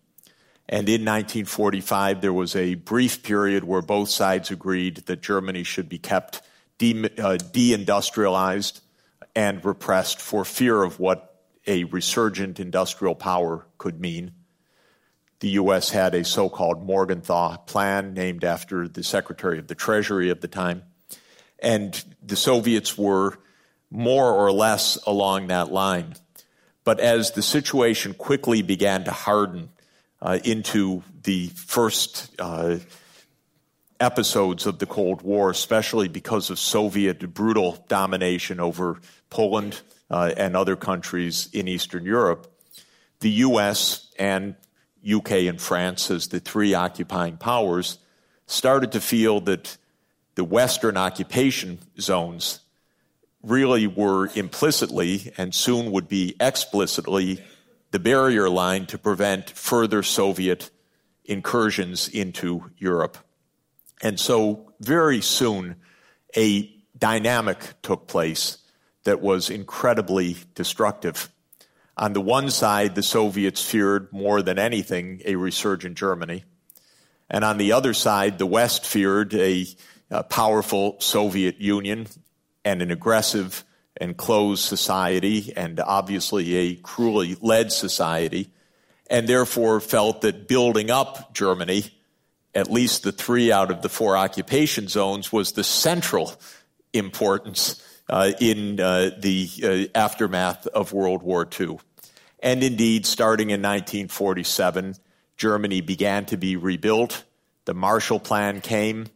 And 0.67 0.89
in 0.89 1.01
1945, 1.01 2.22
there 2.22 2.34
was 2.34 2.55
a 2.55 2.75
brief 2.75 3.24
period 3.24 3.63
where 3.63 3.82
both 3.82 4.10
sides 4.10 4.51
agreed 4.51 4.98
that 5.05 5.22
Germany 5.22 5.63
should 5.63 5.88
be 5.88 6.00
kept 6.00 6.41
de- 6.77 7.05
uh, 7.05 7.38
deindustrialized 7.38 8.82
and 9.36 9.63
repressed 9.63 10.22
for 10.22 10.43
fear 10.43 10.84
of 10.84 11.00
what 11.00 11.41
a 11.65 11.86
resurgent 11.86 12.60
industrial 12.60 13.15
power 13.15 13.65
could 13.77 14.00
mean. 14.00 14.34
The 15.44 15.60
U.S. 15.60 15.90
had 15.90 16.16
a 16.16 16.24
so 16.24 16.48
called 16.48 16.86
Morgenthau 16.86 17.58
plan 17.58 18.14
named 18.14 18.46
after 18.46 18.88
the 18.88 19.04
Secretary 19.04 19.60
of 19.60 19.68
the 19.68 19.76
Treasury 19.76 20.30
of 20.30 20.40
the 20.40 20.48
time. 20.48 20.84
And 21.60 22.02
the 22.26 22.38
Soviets 22.38 22.98
were 22.98 23.38
more 23.92 24.32
or 24.32 24.54
less 24.54 24.96
along 25.06 25.48
that 25.48 25.70
line. 25.70 26.16
But 26.86 27.02
as 27.02 27.32
the 27.32 27.42
situation 27.42 28.14
quickly 28.14 28.62
began 28.62 29.04
to 29.04 29.12
harden 29.12 29.68
uh, 30.22 30.40
into 30.46 31.04
the 31.24 31.48
first 31.48 32.34
uh, 32.40 32.78
episodes 34.00 34.66
of 34.66 34.80
the 34.80 34.86
Cold 34.86 35.24
War, 35.24 35.50
especially 35.50 36.08
because 36.08 36.52
of 36.52 36.58
Soviet 36.58 37.34
brutal 37.34 37.84
domination 37.90 38.62
over 38.62 39.02
Poland 39.30 39.82
uh, 40.10 40.32
and 40.38 40.56
other 40.56 40.78
countries 40.78 41.50
in 41.52 41.68
Eastern 41.68 42.06
Europe, 42.06 42.50
the 43.20 43.32
U.S. 43.32 44.10
and 44.18 44.56
UK 45.08 45.32
and 45.32 45.62
France, 45.62 46.10
as 46.12 46.28
the 46.28 46.40
three 46.40 46.74
occupying 46.74 47.38
powers, 47.38 48.00
started 48.48 48.92
to 48.94 49.02
feel 49.02 49.42
that 49.42 49.78
the 50.36 50.44
Western 50.44 50.98
occupation 50.98 51.80
zones 52.00 52.60
really 53.42 53.88
were 53.88 54.30
implicitly 54.36 55.34
and 55.38 55.54
soon 55.54 55.92
would 55.92 56.08
be 56.08 56.36
explicitly 56.40 57.44
the 57.92 58.00
barrier 58.00 58.50
line 58.50 58.86
to 58.88 58.98
prevent 58.98 59.50
further 59.52 60.02
Soviet 60.02 60.72
incursions 61.26 62.08
into 62.08 62.72
Europe. 62.78 63.18
And 64.02 64.20
so, 64.20 64.74
very 64.80 65.22
soon, 65.22 65.76
a 66.36 66.70
dynamic 66.98 67.60
took 67.82 68.08
place 68.08 68.58
that 69.04 69.22
was 69.22 69.50
incredibly 69.50 70.38
destructive. 70.56 71.30
On 71.98 72.14
the 72.14 72.22
one 72.22 72.50
side, 72.50 72.96
the 72.96 73.04
Soviets 73.04 73.64
feared 73.64 74.12
more 74.12 74.42
than 74.42 74.58
anything 74.58 75.22
a 75.26 75.36
resurgent 75.36 75.96
Germany. 75.96 76.44
And 77.30 77.44
on 77.44 77.58
the 77.58 77.72
other 77.72 77.94
side, 77.94 78.38
the 78.38 78.46
West 78.46 78.86
feared 78.86 79.34
a, 79.36 79.68
a 80.10 80.24
powerful 80.24 81.00
Soviet 81.00 81.60
Union 81.62 82.08
and 82.66 82.82
an 82.82 82.92
aggressive 82.92 83.64
and 83.98 84.18
closed 84.18 84.64
society, 84.64 85.54
and 85.56 85.80
obviously 85.80 86.56
a 86.56 86.76
cruelly 86.76 87.38
led 87.42 87.72
society, 87.72 88.50
and 89.08 89.30
therefore 89.30 89.80
felt 89.80 90.22
that 90.22 90.48
building 90.48 90.90
up 90.90 91.34
Germany, 91.34 91.86
at 92.56 92.72
least 92.72 93.04
the 93.04 93.12
three 93.12 93.52
out 93.52 93.70
of 93.70 93.84
the 93.84 93.90
four 93.90 94.18
occupation 94.18 94.88
zones, 94.88 95.32
was 95.32 95.52
the 95.52 95.64
central 95.64 96.34
importance 96.92 97.82
in 98.40 98.80
uh, 98.80 99.12
the 99.18 99.50
uh, 99.96 99.98
aftermath 99.98 100.68
of 100.68 100.94
World 100.94 101.24
War 101.24 101.48
II. 101.60 101.80
And 102.40 102.62
indeed, 102.64 103.06
starting 103.06 103.50
in 103.50 103.62
1947, 103.62 104.96
Germany 105.38 105.82
began 105.82 106.26
to 106.26 106.38
be 106.38 106.56
rebuilt. 106.56 107.24
The 107.66 107.74
Marshall 107.74 108.20
Plan 108.20 108.62
came 108.62 109.08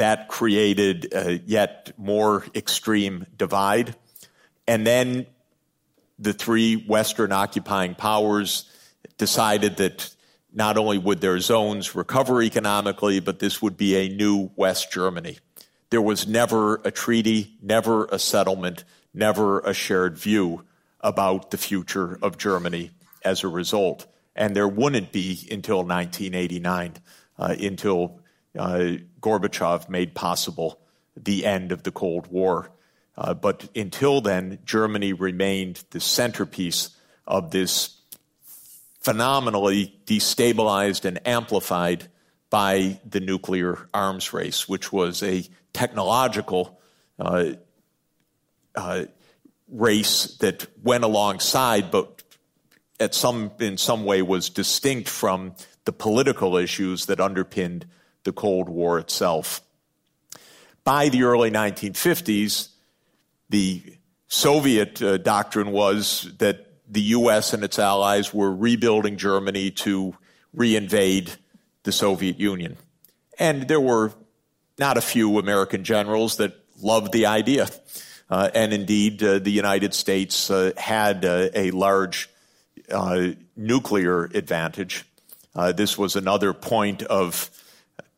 that 0.00 0.28
created 0.28 1.12
a 1.12 1.38
yet 1.44 1.92
more 1.98 2.46
extreme 2.54 3.26
divide. 3.36 3.94
And 4.66 4.86
then 4.86 5.26
the 6.18 6.32
three 6.32 6.76
Western 6.76 7.32
occupying 7.32 7.94
powers 7.94 8.64
decided 9.18 9.76
that 9.76 10.14
not 10.52 10.78
only 10.78 10.96
would 10.96 11.20
their 11.20 11.38
zones 11.38 11.94
recover 11.94 12.42
economically, 12.42 13.20
but 13.20 13.40
this 13.40 13.60
would 13.60 13.76
be 13.76 13.96
a 13.96 14.08
new 14.08 14.50
West 14.56 14.90
Germany. 14.90 15.38
There 15.90 16.02
was 16.02 16.26
never 16.26 16.76
a 16.84 16.90
treaty, 16.92 17.56
never 17.60 18.06
a 18.06 18.18
settlement, 18.18 18.84
never 19.12 19.58
a 19.60 19.74
shared 19.74 20.16
view 20.16 20.64
about 21.00 21.50
the 21.50 21.58
future 21.58 22.18
of 22.22 22.38
Germany 22.38 22.92
as 23.24 23.42
a 23.42 23.48
result. 23.48 24.06
And 24.36 24.54
there 24.54 24.68
wouldn't 24.68 25.10
be 25.10 25.46
until 25.50 25.78
1989, 25.78 26.94
uh, 27.38 27.56
until 27.60 28.20
uh, 28.56 28.92
Gorbachev 29.20 29.88
made 29.88 30.14
possible 30.14 30.80
the 31.16 31.44
end 31.44 31.72
of 31.72 31.82
the 31.82 31.90
Cold 31.90 32.28
War. 32.28 32.70
Uh, 33.16 33.34
but 33.34 33.68
until 33.74 34.20
then, 34.20 34.60
Germany 34.64 35.12
remained 35.12 35.82
the 35.90 36.00
centerpiece 36.00 36.90
of 37.26 37.50
this 37.50 37.96
phenomenally 39.00 39.98
destabilized 40.06 41.04
and 41.04 41.26
amplified 41.26 42.08
by 42.48 43.00
the 43.08 43.20
nuclear 43.20 43.88
arms 43.92 44.32
race, 44.32 44.68
which 44.68 44.92
was 44.92 45.22
a 45.22 45.44
technological 45.72 46.80
uh, 47.18 47.52
uh, 48.74 49.04
race 49.68 50.36
that 50.40 50.66
went 50.82 51.04
alongside, 51.04 51.90
but 51.90 52.22
at 52.98 53.14
some 53.14 53.50
in 53.58 53.78
some 53.78 54.04
way 54.04 54.22
was 54.22 54.50
distinct 54.50 55.08
from 55.08 55.54
the 55.84 55.92
political 55.92 56.56
issues 56.56 57.06
that 57.06 57.20
underpinned 57.20 57.86
the 58.24 58.32
Cold 58.32 58.68
War 58.68 58.98
itself. 58.98 59.62
By 60.84 61.08
the 61.08 61.22
early 61.22 61.50
1950s, 61.50 62.68
the 63.48 63.82
Soviet 64.28 65.02
uh, 65.02 65.18
doctrine 65.18 65.72
was 65.72 66.30
that 66.38 66.66
the 66.88 67.00
U.S. 67.00 67.52
and 67.52 67.62
its 67.64 67.78
allies 67.78 68.34
were 68.34 68.54
rebuilding 68.54 69.16
Germany 69.16 69.70
to 69.70 70.14
reinvade 70.56 71.36
the 71.84 71.92
Soviet 71.92 72.38
Union. 72.38 72.76
And 73.38 73.68
there 73.68 73.80
were 73.80 74.12
not 74.80 74.96
a 74.96 75.00
few 75.00 75.38
American 75.38 75.84
generals 75.84 76.38
that 76.38 76.52
loved 76.82 77.12
the 77.12 77.26
idea. 77.26 77.68
Uh, 78.28 78.50
and 78.54 78.72
indeed, 78.72 79.22
uh, 79.22 79.38
the 79.38 79.50
United 79.50 79.94
States 79.94 80.50
uh, 80.50 80.72
had 80.76 81.24
uh, 81.24 81.48
a 81.54 81.70
large 81.70 82.28
uh, 82.90 83.28
nuclear 83.56 84.24
advantage. 84.24 85.04
this 85.76 85.98
was 85.98 86.16
another 86.16 86.52
point 86.54 87.02
of 87.02 87.50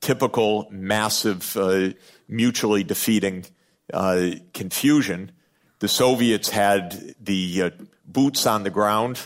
typical 0.03 0.68
massive, 0.70 1.57
uh, 1.57 1.90
mutually 2.29 2.85
defeating 2.85 3.46
uh, 3.94 4.31
confusion. 4.53 5.31
The 5.79 5.88
Soviets 5.88 6.51
had 6.51 7.14
the 7.20 7.62
uh, 7.62 7.70
boots 8.07 8.46
on 8.46 8.64
the 8.64 8.70
ground 8.70 9.20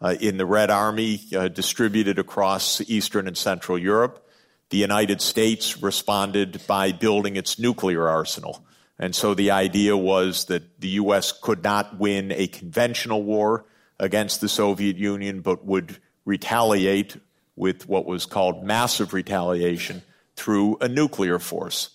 uh, 0.00 0.16
in 0.20 0.38
the 0.38 0.46
Red 0.46 0.70
Army 0.70 1.20
uh, 1.36 1.48
distributed 1.48 2.18
across 2.18 2.80
Eastern 2.82 3.26
and 3.26 3.36
Central 3.36 3.78
Europe. 3.78 4.26
The 4.70 4.78
United 4.78 5.20
States 5.20 5.82
responded 5.82 6.62
by 6.66 6.92
building 6.92 7.36
its 7.36 7.58
nuclear 7.58 8.08
arsenal. 8.08 8.64
And 8.98 9.14
so 9.14 9.34
the 9.34 9.50
idea 9.50 9.96
was 9.96 10.44
that 10.46 10.80
the 10.80 10.88
U.S. 10.88 11.32
could 11.32 11.64
not 11.64 11.98
win 11.98 12.32
a 12.32 12.46
conventional 12.46 13.22
war 13.22 13.64
against 13.98 14.40
the 14.40 14.48
Soviet 14.48 14.96
Union, 14.96 15.40
but 15.40 15.64
would 15.64 15.98
retaliate 16.24 17.16
with 17.56 17.88
what 17.88 18.06
was 18.06 18.26
called 18.26 18.64
massive 18.64 19.12
retaliation 19.12 20.02
through 20.36 20.78
a 20.80 20.88
nuclear 20.88 21.38
force. 21.38 21.90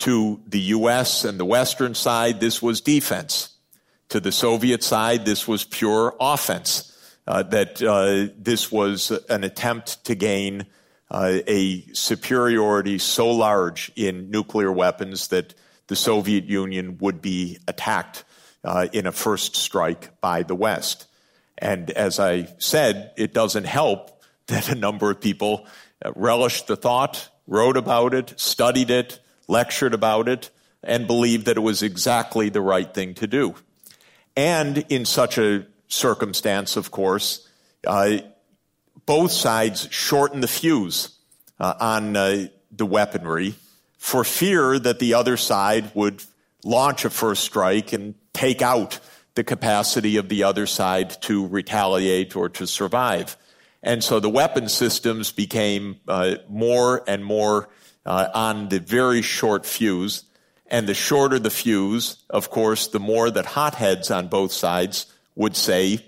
To 0.00 0.40
the 0.46 0.60
US 0.60 1.24
and 1.24 1.40
the 1.40 1.44
Western 1.44 1.94
side, 1.94 2.38
this 2.40 2.62
was 2.62 2.80
defense. 2.80 3.56
To 4.10 4.20
the 4.20 4.32
Soviet 4.32 4.82
side, 4.82 5.24
this 5.24 5.48
was 5.48 5.64
pure 5.64 6.14
offense. 6.20 6.92
Uh, 7.26 7.42
that 7.42 7.82
uh, 7.82 8.32
this 8.38 8.70
was 8.70 9.10
an 9.28 9.42
attempt 9.42 10.04
to 10.04 10.14
gain 10.14 10.66
uh, 11.10 11.38
a 11.46 11.82
superiority 11.92 12.98
so 12.98 13.30
large 13.30 13.92
in 13.96 14.30
nuclear 14.30 14.72
weapons 14.72 15.28
that 15.28 15.54
the 15.86 15.96
Soviet 15.96 16.44
Union 16.44 16.98
would 16.98 17.22
be 17.22 17.58
attacked 17.68 18.24
uh, 18.64 18.88
in 18.92 19.06
a 19.06 19.12
first 19.12 19.54
strike 19.56 20.20
by 20.20 20.42
the 20.42 20.54
West. 20.54 21.06
And 21.58 21.90
as 21.90 22.18
I 22.18 22.48
said, 22.58 23.12
it 23.16 23.32
doesn't 23.32 23.64
help 23.64 24.22
that 24.46 24.68
a 24.68 24.74
number 24.74 25.10
of 25.10 25.20
people 25.20 25.66
uh, 26.04 26.12
relished 26.14 26.66
the 26.66 26.76
thought 26.76 27.28
wrote 27.46 27.76
about 27.76 28.12
it, 28.12 28.34
studied 28.36 28.90
it, 28.90 29.20
lectured 29.48 29.94
about 29.94 30.28
it, 30.28 30.50
and 30.82 31.06
believed 31.06 31.46
that 31.46 31.56
it 31.56 31.60
was 31.60 31.82
exactly 31.82 32.48
the 32.48 32.60
right 32.60 32.92
thing 32.92 33.14
to 33.14 33.26
do. 33.26 33.54
And 34.36 34.84
in 34.88 35.04
such 35.04 35.38
a 35.38 35.66
circumstance, 35.88 36.76
of 36.76 36.90
course, 36.90 37.48
uh, 37.86 38.18
both 39.06 39.32
sides 39.32 39.88
shorten 39.90 40.40
the 40.40 40.48
fuse 40.48 41.16
uh, 41.58 41.74
on 41.80 42.16
uh, 42.16 42.48
the 42.70 42.86
weaponry 42.86 43.54
for 43.96 44.24
fear 44.24 44.78
that 44.78 44.98
the 44.98 45.14
other 45.14 45.36
side 45.36 45.90
would 45.94 46.22
launch 46.64 47.04
a 47.04 47.10
first 47.10 47.44
strike 47.44 47.92
and 47.92 48.14
take 48.32 48.60
out 48.60 48.98
the 49.34 49.44
capacity 49.44 50.16
of 50.16 50.28
the 50.28 50.42
other 50.42 50.66
side 50.66 51.20
to 51.22 51.46
retaliate 51.46 52.34
or 52.36 52.48
to 52.48 52.66
survive. 52.66 53.36
And 53.82 54.02
so 54.02 54.18
the 54.18 54.30
weapon 54.30 54.68
systems 54.68 55.32
became 55.32 56.00
uh, 56.08 56.36
more 56.48 57.04
and 57.06 57.24
more 57.24 57.68
uh, 58.04 58.28
on 58.34 58.68
the 58.68 58.80
very 58.80 59.22
short 59.22 59.66
fuse. 59.66 60.24
And 60.68 60.88
the 60.88 60.94
shorter 60.94 61.38
the 61.38 61.50
fuse, 61.50 62.16
of 62.30 62.50
course, 62.50 62.88
the 62.88 62.98
more 62.98 63.30
that 63.30 63.46
hotheads 63.46 64.10
on 64.10 64.28
both 64.28 64.52
sides 64.52 65.06
would 65.36 65.54
say, 65.54 66.04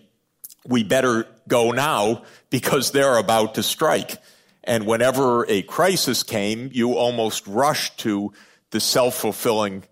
we 0.69 0.85
better 0.85 1.27
go 1.49 1.73
now 1.73 2.23
because 2.51 2.93
they're 2.93 3.17
about 3.17 3.55
to 3.55 3.63
strike. 3.63 4.19
And 4.63 4.87
whenever 4.87 5.47
a 5.49 5.63
crisis 5.63 6.23
came, 6.23 6.71
you 6.73 6.95
almost 6.95 7.47
rushed 7.47 7.99
to 8.01 8.33
the 8.71 8.81
self 8.81 9.15
fulfilling 9.15 9.85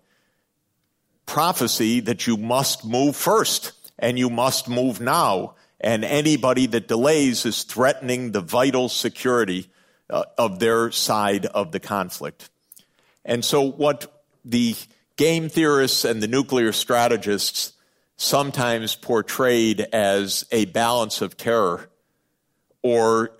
prophecy 1.25 1.99
that 2.01 2.27
you 2.27 2.37
must 2.37 2.85
move 2.85 3.15
first 3.15 3.73
and 3.99 4.19
you 4.19 4.29
must 4.29 4.69
move 4.69 5.01
now. 5.01 5.55
And 5.81 6.05
anybody 6.05 6.67
that 6.67 6.87
delays 6.87 7.45
is 7.45 7.63
threatening 7.63 8.31
the 8.31 8.41
vital 8.41 8.87
security 8.87 9.69
uh, 10.09 10.23
of 10.37 10.59
their 10.59 10.91
side 10.91 11.45
of 11.47 11.71
the 11.71 11.79
conflict. 11.79 12.49
And 13.25 13.43
so, 13.43 13.61
what 13.61 14.23
the 14.45 14.75
game 15.17 15.49
theorists 15.49 16.05
and 16.05 16.23
the 16.23 16.27
nuclear 16.27 16.71
strategists 16.71 17.73
sometimes 18.17 18.95
portrayed 18.95 19.79
as 19.93 20.43
a 20.51 20.65
balance 20.65 21.21
of 21.21 21.37
terror, 21.37 21.89
or 22.81 23.31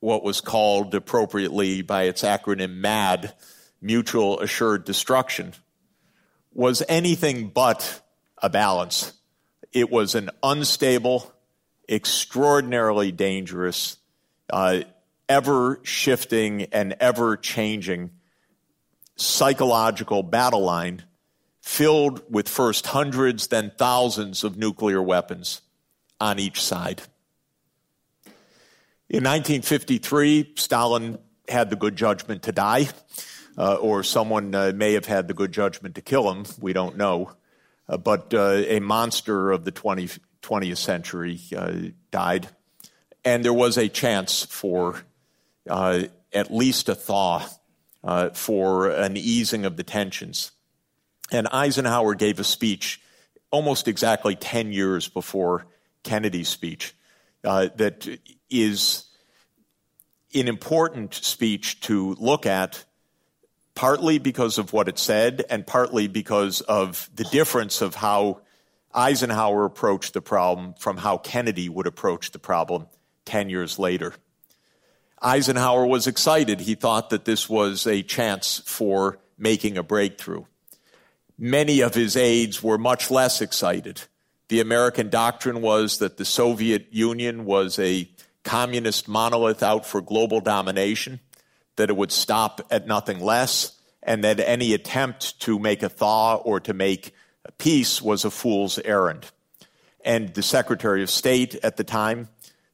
what 0.00 0.22
was 0.22 0.40
called 0.40 0.94
appropriately 0.94 1.82
by 1.82 2.04
its 2.04 2.22
acronym 2.22 2.76
MAD, 2.76 3.34
mutual 3.82 4.40
assured 4.40 4.84
destruction, 4.84 5.52
was 6.52 6.82
anything 6.88 7.48
but 7.48 8.00
a 8.40 8.48
balance. 8.48 9.12
It 9.72 9.90
was 9.90 10.14
an 10.14 10.30
unstable, 10.42 11.32
extraordinarily 11.88 13.10
dangerous, 13.10 13.96
uh, 14.48 14.82
ever 15.28 15.80
shifting 15.82 16.62
and 16.72 16.94
ever 17.00 17.36
changing 17.36 18.10
psychological 19.16 20.22
battle 20.22 20.62
line 20.62 21.02
filled 21.68 22.22
with 22.32 22.48
first 22.48 22.86
hundreds, 22.86 23.48
then 23.48 23.70
thousands 23.76 24.42
of 24.42 24.56
nuclear 24.56 25.02
weapons 25.02 25.60
on 26.18 26.38
each 26.38 26.62
side. 26.62 27.02
In 29.10 29.22
1953, 29.22 30.54
Stalin 30.56 31.18
had 31.46 31.68
the 31.68 31.76
good 31.76 31.94
judgment 31.94 32.44
to 32.44 32.52
die, 32.52 32.88
uh, 33.58 33.74
or 33.74 34.02
someone 34.02 34.54
uh, 34.54 34.72
may 34.74 34.94
have 34.94 35.04
had 35.04 35.28
the 35.28 35.34
good 35.34 35.52
judgment 35.52 35.94
to 35.96 36.00
kill 36.00 36.32
him. 36.32 36.46
We 36.58 36.72
don't 36.72 36.96
know. 36.96 37.32
Uh, 37.86 37.98
but 37.98 38.32
uh, 38.32 38.62
a 38.66 38.80
monster 38.80 39.50
of 39.50 39.66
the 39.66 39.70
20, 39.70 40.08
20th 40.40 40.78
century 40.78 41.38
uh, 41.54 41.90
died. 42.10 42.48
And 43.26 43.44
there 43.44 43.52
was 43.52 43.76
a 43.76 43.88
chance 43.88 44.42
for 44.42 45.02
uh, 45.68 46.04
at 46.32 46.50
least 46.50 46.88
a 46.88 46.94
thaw, 46.94 47.46
for 48.32 48.88
an 48.88 49.18
easing 49.18 49.66
of 49.66 49.76
the 49.76 49.82
tensions. 49.82 50.52
And 51.30 51.48
Eisenhower 51.48 52.14
gave 52.14 52.40
a 52.40 52.44
speech 52.44 53.00
almost 53.50 53.88
exactly 53.88 54.34
10 54.34 54.72
years 54.72 55.08
before 55.08 55.66
Kennedy's 56.02 56.48
speech 56.48 56.94
uh, 57.44 57.68
that 57.76 58.08
is 58.50 59.04
an 60.34 60.48
important 60.48 61.14
speech 61.14 61.80
to 61.80 62.14
look 62.14 62.46
at 62.46 62.84
partly 63.74 64.18
because 64.18 64.58
of 64.58 64.72
what 64.72 64.88
it 64.88 64.98
said 64.98 65.44
and 65.48 65.66
partly 65.66 66.08
because 66.08 66.60
of 66.62 67.08
the 67.14 67.24
difference 67.24 67.80
of 67.80 67.94
how 67.94 68.40
Eisenhower 68.94 69.64
approached 69.64 70.14
the 70.14 70.20
problem 70.20 70.74
from 70.78 70.96
how 70.96 71.18
Kennedy 71.18 71.68
would 71.68 71.86
approach 71.86 72.32
the 72.32 72.38
problem 72.38 72.86
10 73.24 73.50
years 73.50 73.78
later. 73.78 74.14
Eisenhower 75.22 75.86
was 75.86 76.06
excited. 76.06 76.60
He 76.60 76.74
thought 76.74 77.10
that 77.10 77.24
this 77.24 77.48
was 77.48 77.86
a 77.86 78.02
chance 78.02 78.62
for 78.64 79.18
making 79.36 79.78
a 79.78 79.82
breakthrough. 79.82 80.44
Many 81.38 81.80
of 81.80 81.94
his 81.94 82.16
aides 82.16 82.62
were 82.62 82.78
much 82.78 83.10
less 83.10 83.40
excited. 83.40 84.02
The 84.48 84.60
American 84.60 85.08
doctrine 85.08 85.60
was 85.60 85.98
that 85.98 86.16
the 86.16 86.24
Soviet 86.24 86.88
Union 86.90 87.44
was 87.44 87.78
a 87.78 88.10
communist 88.42 89.06
monolith 89.06 89.62
out 89.62 89.86
for 89.86 90.00
global 90.00 90.40
domination 90.40 91.20
that 91.76 91.90
it 91.90 91.96
would 91.96 92.10
stop 92.10 92.60
at 92.70 92.88
nothing 92.88 93.20
less, 93.20 93.78
and 94.02 94.24
that 94.24 94.40
any 94.40 94.74
attempt 94.74 95.38
to 95.40 95.58
make 95.60 95.82
a 95.82 95.88
thaw 95.88 96.36
or 96.36 96.58
to 96.58 96.74
make 96.74 97.14
peace 97.58 98.02
was 98.02 98.24
a 98.24 98.30
fool's 98.30 98.78
errand. 98.80 99.30
And 100.04 100.34
the 100.34 100.42
Secretary 100.42 101.02
of 101.02 101.10
State 101.10 101.54
at 101.62 101.76
the 101.76 101.84
time, 101.84 102.28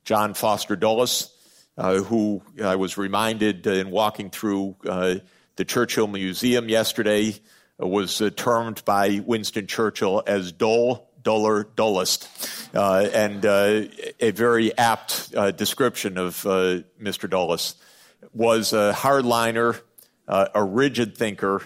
John 0.05 0.33
Foster 0.33 0.77
Dulles, 0.77 1.37
uh, 1.77 1.99
who 1.99 2.41
I 2.63 2.77
was 2.77 2.97
reminded 2.97 3.67
in 3.67 3.91
walking 3.91 4.31
through 4.31 4.77
uh, 4.89 5.17
the 5.57 5.65
Churchill 5.65 6.07
Museum 6.07 6.69
yesterday, 6.69 7.35
was 7.79 8.21
uh, 8.21 8.31
termed 8.31 8.85
by 8.85 9.21
Winston 9.25 9.67
Churchill 9.67 10.23
as 10.27 10.53
dull, 10.53 11.09
duller, 11.23 11.65
dullest, 11.77 12.29
uh, 12.75 13.09
and 13.13 13.45
uh, 13.45 13.83
a 14.21 14.31
very 14.31 14.77
apt 14.77 15.33
description 15.57 16.19
of 16.19 16.43
Mr. 16.43 17.29
Dulles 17.29 17.77
was 18.33 18.73
a 18.73 18.93
hardliner, 18.93 19.81
uh, 20.29 20.49
a 20.55 20.63
rigid 20.63 21.17
thinker, 21.17 21.63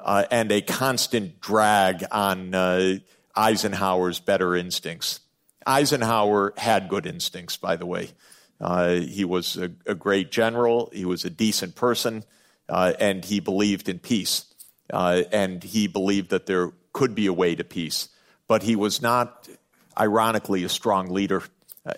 uh, 0.00 0.24
and 0.30 0.50
a 0.52 0.60
constant 0.60 1.40
drag 1.40 2.04
on 2.10 2.54
uh, 2.54 2.96
Eisenhower's 3.34 4.20
better 4.20 4.54
instincts. 4.56 5.20
Eisenhower 5.66 6.54
had 6.56 6.88
good 6.88 7.06
instincts, 7.06 7.56
by 7.56 7.76
the 7.76 7.86
way. 7.86 8.10
Uh, 8.60 8.94
he 8.94 9.24
was 9.24 9.56
a, 9.56 9.72
a, 9.86 9.94
great 9.94 10.30
general, 10.30 10.88
he 10.92 11.04
was 11.04 11.24
a 11.24 11.30
decent 11.30 11.74
person, 11.74 12.22
uh, 12.68 12.92
and 13.00 13.24
he 13.24 13.40
believed 13.40 13.88
in 13.88 13.98
peace. 13.98 14.51
Uh, 14.90 15.22
and 15.32 15.62
he 15.62 15.86
believed 15.86 16.30
that 16.30 16.46
there 16.46 16.72
could 16.92 17.14
be 17.14 17.26
a 17.26 17.32
way 17.32 17.54
to 17.54 17.64
peace. 17.64 18.08
But 18.48 18.62
he 18.62 18.76
was 18.76 19.00
not, 19.00 19.48
ironically, 19.98 20.64
a 20.64 20.68
strong 20.68 21.08
leader 21.08 21.42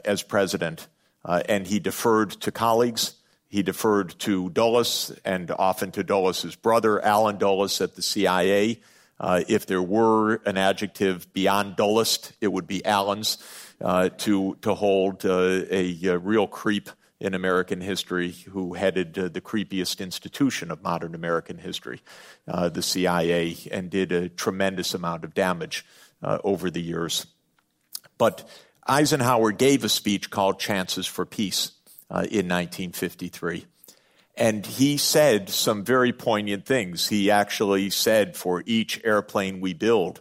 as 0.04 0.22
president, 0.22 0.88
and 1.24 1.66
he 1.66 1.78
deferred 1.80 2.30
to 2.30 2.52
colleagues 2.52 3.14
he 3.54 3.62
deferred 3.62 4.18
to 4.18 4.50
Dulles 4.50 5.12
and 5.24 5.48
often 5.52 5.92
to 5.92 6.02
Dulles's 6.02 6.56
brother, 6.56 7.00
Allen 7.04 7.38
Dulles, 7.38 7.80
at 7.80 7.94
the 7.94 8.02
CIA. 8.02 8.80
Uh, 9.20 9.44
if 9.46 9.64
there 9.66 9.80
were 9.80 10.42
an 10.44 10.58
adjective 10.58 11.32
beyond 11.32 11.76
dullest, 11.76 12.32
it 12.40 12.48
would 12.48 12.66
be 12.66 12.84
Allen's 12.84 13.38
uh, 13.80 14.08
to, 14.08 14.56
to 14.62 14.74
hold 14.74 15.24
uh, 15.24 15.60
a, 15.70 15.96
a, 16.02 16.18
real 16.18 16.48
creep 16.48 16.90
in 17.24 17.32
American 17.32 17.80
history 17.80 18.30
who 18.30 18.74
headed 18.74 19.18
uh, 19.18 19.28
the 19.28 19.40
creepiest 19.40 20.00
institution 20.00 20.70
of 20.70 20.82
modern 20.82 21.14
American 21.14 21.56
history, 21.56 22.02
uh, 22.46 22.68
the 22.68 22.82
CIA, 22.82 23.56
and 23.72 23.88
did 23.88 24.12
a 24.12 24.28
tremendous 24.28 24.92
amount 24.92 25.24
of 25.24 25.32
damage 25.32 25.86
uh, 26.22 26.38
over 26.44 26.70
the 26.70 26.82
years. 26.82 27.26
But 28.18 28.46
Eisenhower 28.86 29.52
gave 29.52 29.84
a 29.84 29.88
speech 29.88 30.30
called 30.30 30.60
Chances 30.60 31.06
for 31.06 31.24
Peace 31.24 31.72
uh, 32.10 32.28
in 32.30 32.46
1953. 32.46 33.64
And 34.36 34.66
he 34.66 34.98
said 34.98 35.48
some 35.48 35.82
very 35.82 36.12
poignant 36.12 36.66
things. 36.66 37.08
He 37.08 37.30
actually 37.30 37.88
said, 37.88 38.36
for 38.36 38.62
each 38.66 39.00
airplane 39.02 39.60
we 39.60 39.72
build, 39.72 40.20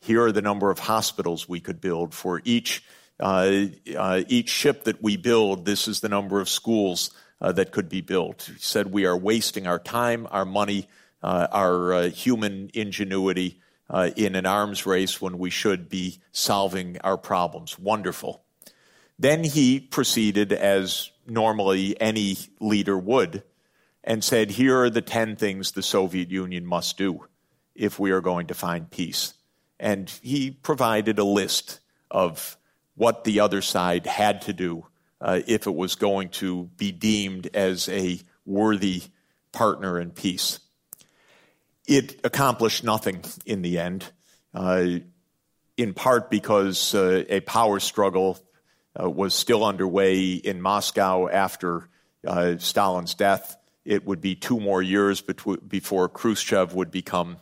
here 0.00 0.24
are 0.24 0.32
the 0.32 0.42
number 0.42 0.70
of 0.70 0.80
hospitals 0.80 1.48
we 1.48 1.60
could 1.60 1.80
build. 1.80 2.12
For 2.12 2.42
each, 2.44 2.84
each 3.20 4.48
ship 4.48 4.84
that 4.84 5.02
we 5.02 5.16
build, 5.16 5.64
this 5.64 5.88
is 5.88 6.00
the 6.00 6.08
number 6.08 6.40
of 6.40 6.48
schools 6.48 7.10
uh, 7.40 7.52
that 7.52 7.72
could 7.72 7.88
be 7.88 8.00
built. 8.00 8.50
He 8.52 8.58
said, 8.58 8.92
we 8.92 9.06
are 9.06 9.16
wasting 9.16 9.66
our 9.66 9.78
time, 9.78 10.26
our 10.30 10.44
money, 10.44 10.88
uh, 11.22 11.46
our 11.52 11.92
uh, 11.92 12.08
human 12.10 12.70
ingenuity 12.74 13.60
in 14.16 14.34
an 14.34 14.46
arms 14.46 14.84
race 14.84 15.20
when 15.20 15.38
we 15.38 15.50
should 15.50 15.88
be 15.88 16.18
solving 16.32 16.98
our 17.04 17.16
problems. 17.16 17.78
Wonderful. 17.78 18.42
Then 19.18 19.44
he 19.44 19.80
proceeded, 19.80 20.52
as 20.52 21.10
normally 21.26 21.98
any 22.00 22.36
leader 22.60 22.98
would, 22.98 23.42
and 24.04 24.22
said, 24.22 24.50
Here 24.52 24.80
are 24.82 24.90
the 24.90 25.02
10 25.02 25.36
things 25.36 25.72
the 25.72 25.82
Soviet 25.82 26.30
Union 26.30 26.66
must 26.66 26.98
do 26.98 27.26
if 27.74 27.98
we 27.98 28.10
are 28.10 28.20
going 28.20 28.46
to 28.48 28.54
find 28.54 28.90
peace. 28.90 29.34
And 29.78 30.10
he 30.22 30.50
provided 30.50 31.18
a 31.18 31.24
list 31.24 31.80
of 32.10 32.56
what 32.96 33.24
the 33.24 33.40
other 33.40 33.62
side 33.62 34.06
had 34.06 34.42
to 34.42 34.52
do 34.52 34.86
uh, 35.20 35.40
if 35.46 35.66
it 35.66 35.74
was 35.74 35.94
going 35.94 36.30
to 36.30 36.64
be 36.76 36.92
deemed 36.92 37.48
as 37.54 37.88
a 37.88 38.20
worthy 38.44 39.02
partner 39.52 40.00
in 40.00 40.10
peace. 40.10 40.60
It 41.86 42.20
accomplished 42.24 42.84
nothing 42.84 43.24
in 43.44 43.62
the 43.62 43.78
end, 43.78 44.10
uh, 44.54 44.86
in 45.76 45.94
part 45.94 46.30
because 46.30 46.94
uh, 46.94 47.24
a 47.28 47.40
power 47.40 47.78
struggle 47.80 48.38
uh, 49.00 49.08
was 49.08 49.34
still 49.34 49.64
underway 49.64 50.32
in 50.32 50.60
Moscow 50.60 51.28
after 51.28 51.88
uh, 52.26 52.56
Stalin's 52.58 53.14
death. 53.14 53.56
It 53.84 54.04
would 54.04 54.20
be 54.20 54.34
two 54.34 54.58
more 54.58 54.82
years 54.82 55.22
betw- 55.22 55.66
before 55.68 56.08
Khrushchev 56.08 56.74
would 56.74 56.90
become 56.90 57.36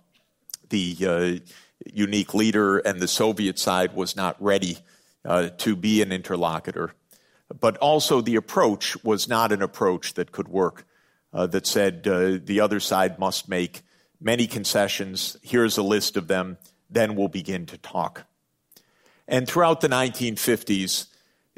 the 0.69 0.97
uh, 1.01 1.53
unique 1.93 2.35
leader, 2.35 2.79
and 2.79 3.01
the 3.01 3.09
Soviet 3.09 3.59
side 3.59 3.95
was 3.95 4.15
not 4.17 4.37
ready 4.43 4.79
uh, 5.25 5.49
to 5.59 5.77
be 5.77 6.03
an 6.03 6.13
interlocutor. 6.13 6.95
But 7.61 7.77
also, 7.79 8.21
the 8.21 8.37
approach 8.37 9.03
was 9.05 9.29
not 9.29 9.53
an 9.53 9.63
approach 9.63 10.15
that 10.15 10.33
could 10.33 10.49
work. 10.49 10.87
uh, 11.35 11.49
that 11.49 11.67
said 11.67 12.07
uh, 12.07 12.39
the 12.43 12.61
other 12.61 12.79
side 12.79 13.19
must 13.19 13.49
make 13.49 13.83
many 14.21 14.47
concessions. 14.47 15.37
Here's 15.43 15.77
a 15.77 15.83
list 15.83 16.17
of 16.17 16.29
them. 16.29 16.59
Then 16.89 17.17
we'll 17.17 17.29
begin 17.29 17.67
to 17.67 17.79
talk. 17.79 18.25
And 19.27 19.49
throughout 19.49 19.81
the 19.81 19.89
1950s, 19.89 21.09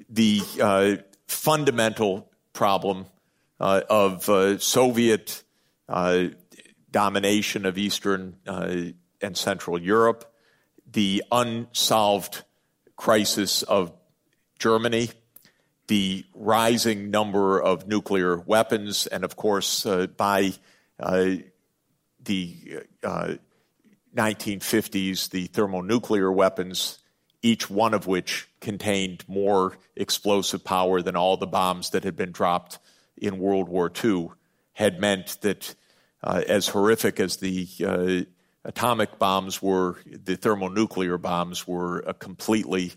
the 0.08 0.40
uh, 0.60 0.96
fundamental 1.28 2.30
problem 2.52 3.06
uh, 3.60 3.82
of 3.90 4.62
Soviet 4.62 5.42
domination 6.90 7.66
of 7.66 7.76
Eastern 7.76 8.36
and 8.46 9.36
Central 9.36 9.80
Europe, 9.80 10.32
the 10.90 11.22
unsolved 11.30 12.44
crisis 12.96 13.62
of 13.62 13.92
Germany, 14.58 15.10
the 15.86 16.24
rising 16.34 17.10
number 17.10 17.60
of 17.60 17.86
nuclear 17.86 18.36
weapons, 18.36 19.06
and 19.06 19.24
of 19.24 19.36
course, 19.36 19.86
uh, 19.86 20.06
by 20.06 20.52
uh, 20.98 21.36
the 22.24 22.80
uh, 23.04 23.34
1950s, 24.16 25.30
the 25.30 25.46
thermonuclear 25.46 26.32
weapons, 26.32 26.98
each 27.42 27.70
one 27.70 27.94
of 27.94 28.06
which 28.06 28.48
contained 28.60 29.24
more 29.28 29.76
explosive 29.94 30.64
power 30.64 31.02
than 31.02 31.16
all 31.16 31.36
the 31.36 31.46
bombs 31.46 31.90
that 31.90 32.04
had 32.04 32.16
been 32.16 32.32
dropped 32.32 32.78
in 33.16 33.38
World 33.38 33.68
War 33.68 33.92
II, 34.02 34.30
had 34.72 34.98
meant 35.00 35.38
that 35.42 35.74
uh, 36.24 36.42
as 36.48 36.68
horrific 36.68 37.20
as 37.20 37.36
the 37.36 37.68
uh, 37.86 38.30
atomic 38.66 39.18
bombs 39.18 39.62
were, 39.62 39.96
the 40.04 40.36
thermonuclear 40.36 41.16
bombs 41.16 41.66
were 41.66 42.00
a 42.00 42.12
completely 42.12 42.92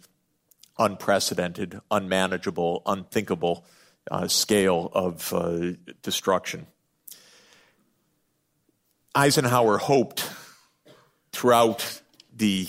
unprecedented, 0.78 1.80
unmanageable, 1.92 2.82
unthinkable 2.86 3.66
uh, 4.10 4.28
scale 4.28 4.90
of 4.94 5.32
uh, 5.32 5.74
destruction. 6.02 6.66
Eisenhower 9.14 9.78
hoped 9.78 10.30
throughout 11.32 12.02
the 12.36 12.68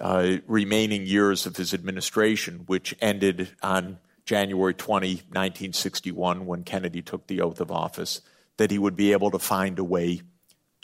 uh, 0.00 0.36
remaining 0.46 1.06
years 1.06 1.46
of 1.46 1.56
his 1.56 1.72
administration, 1.72 2.64
which 2.66 2.94
ended 3.00 3.48
on 3.62 3.98
January 4.26 4.74
20, 4.74 5.14
1961, 5.14 6.46
when 6.46 6.64
Kennedy 6.64 7.00
took 7.00 7.26
the 7.26 7.40
oath 7.40 7.60
of 7.60 7.70
office, 7.70 8.20
that 8.56 8.70
he 8.70 8.78
would 8.78 8.96
be 8.96 9.12
able 9.12 9.30
to 9.30 9.38
find 9.38 9.78
a 9.78 9.84
way 9.84 10.22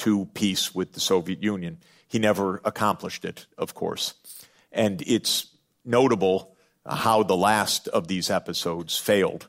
to 0.01 0.27
peace 0.35 0.75
with 0.75 0.93
the 0.93 1.01
Soviet 1.01 1.43
Union. 1.43 1.79
He 2.07 2.19
never 2.19 2.61
accomplished 2.65 3.25
it, 3.25 3.47
of 3.59 3.75
course. 3.75 4.15
And 4.73 5.03
it's 5.07 5.49
notable 5.85 6.57
how 6.87 7.23
the 7.23 7.37
last 7.37 7.89
of 7.89 8.09
these 8.09 8.31
episodes 8.31 8.97
failed. 8.97 9.49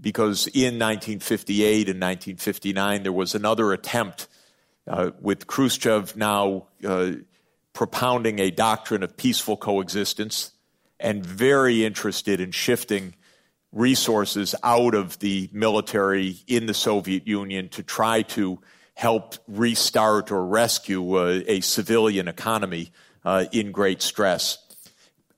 Because 0.00 0.46
in 0.46 0.78
1958 0.78 1.88
and 1.88 2.00
1959, 2.00 3.02
there 3.02 3.12
was 3.12 3.34
another 3.34 3.72
attempt 3.72 4.28
uh, 4.86 5.10
with 5.20 5.46
Khrushchev 5.46 6.16
now 6.16 6.68
uh, 6.86 7.12
propounding 7.72 8.38
a 8.38 8.50
doctrine 8.50 9.02
of 9.02 9.16
peaceful 9.16 9.56
coexistence 9.56 10.52
and 11.00 11.24
very 11.24 11.84
interested 11.84 12.40
in 12.40 12.50
shifting 12.52 13.14
resources 13.72 14.54
out 14.62 14.94
of 14.94 15.18
the 15.18 15.48
military 15.52 16.36
in 16.46 16.66
the 16.66 16.74
Soviet 16.74 17.26
Union 17.26 17.68
to 17.70 17.82
try 17.82 18.22
to 18.22 18.60
help 18.98 19.36
restart 19.46 20.32
or 20.32 20.44
rescue 20.44 21.20
a 21.46 21.60
civilian 21.60 22.26
economy 22.26 22.90
uh, 23.24 23.44
in 23.52 23.70
great 23.70 24.02
stress. 24.02 24.58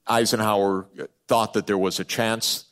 Eisenhower 0.07 0.87
thought 1.29 1.53
that 1.53 1.66
there 1.66 1.77
was 1.77 2.01
a 2.01 2.05
chance. 2.05 2.64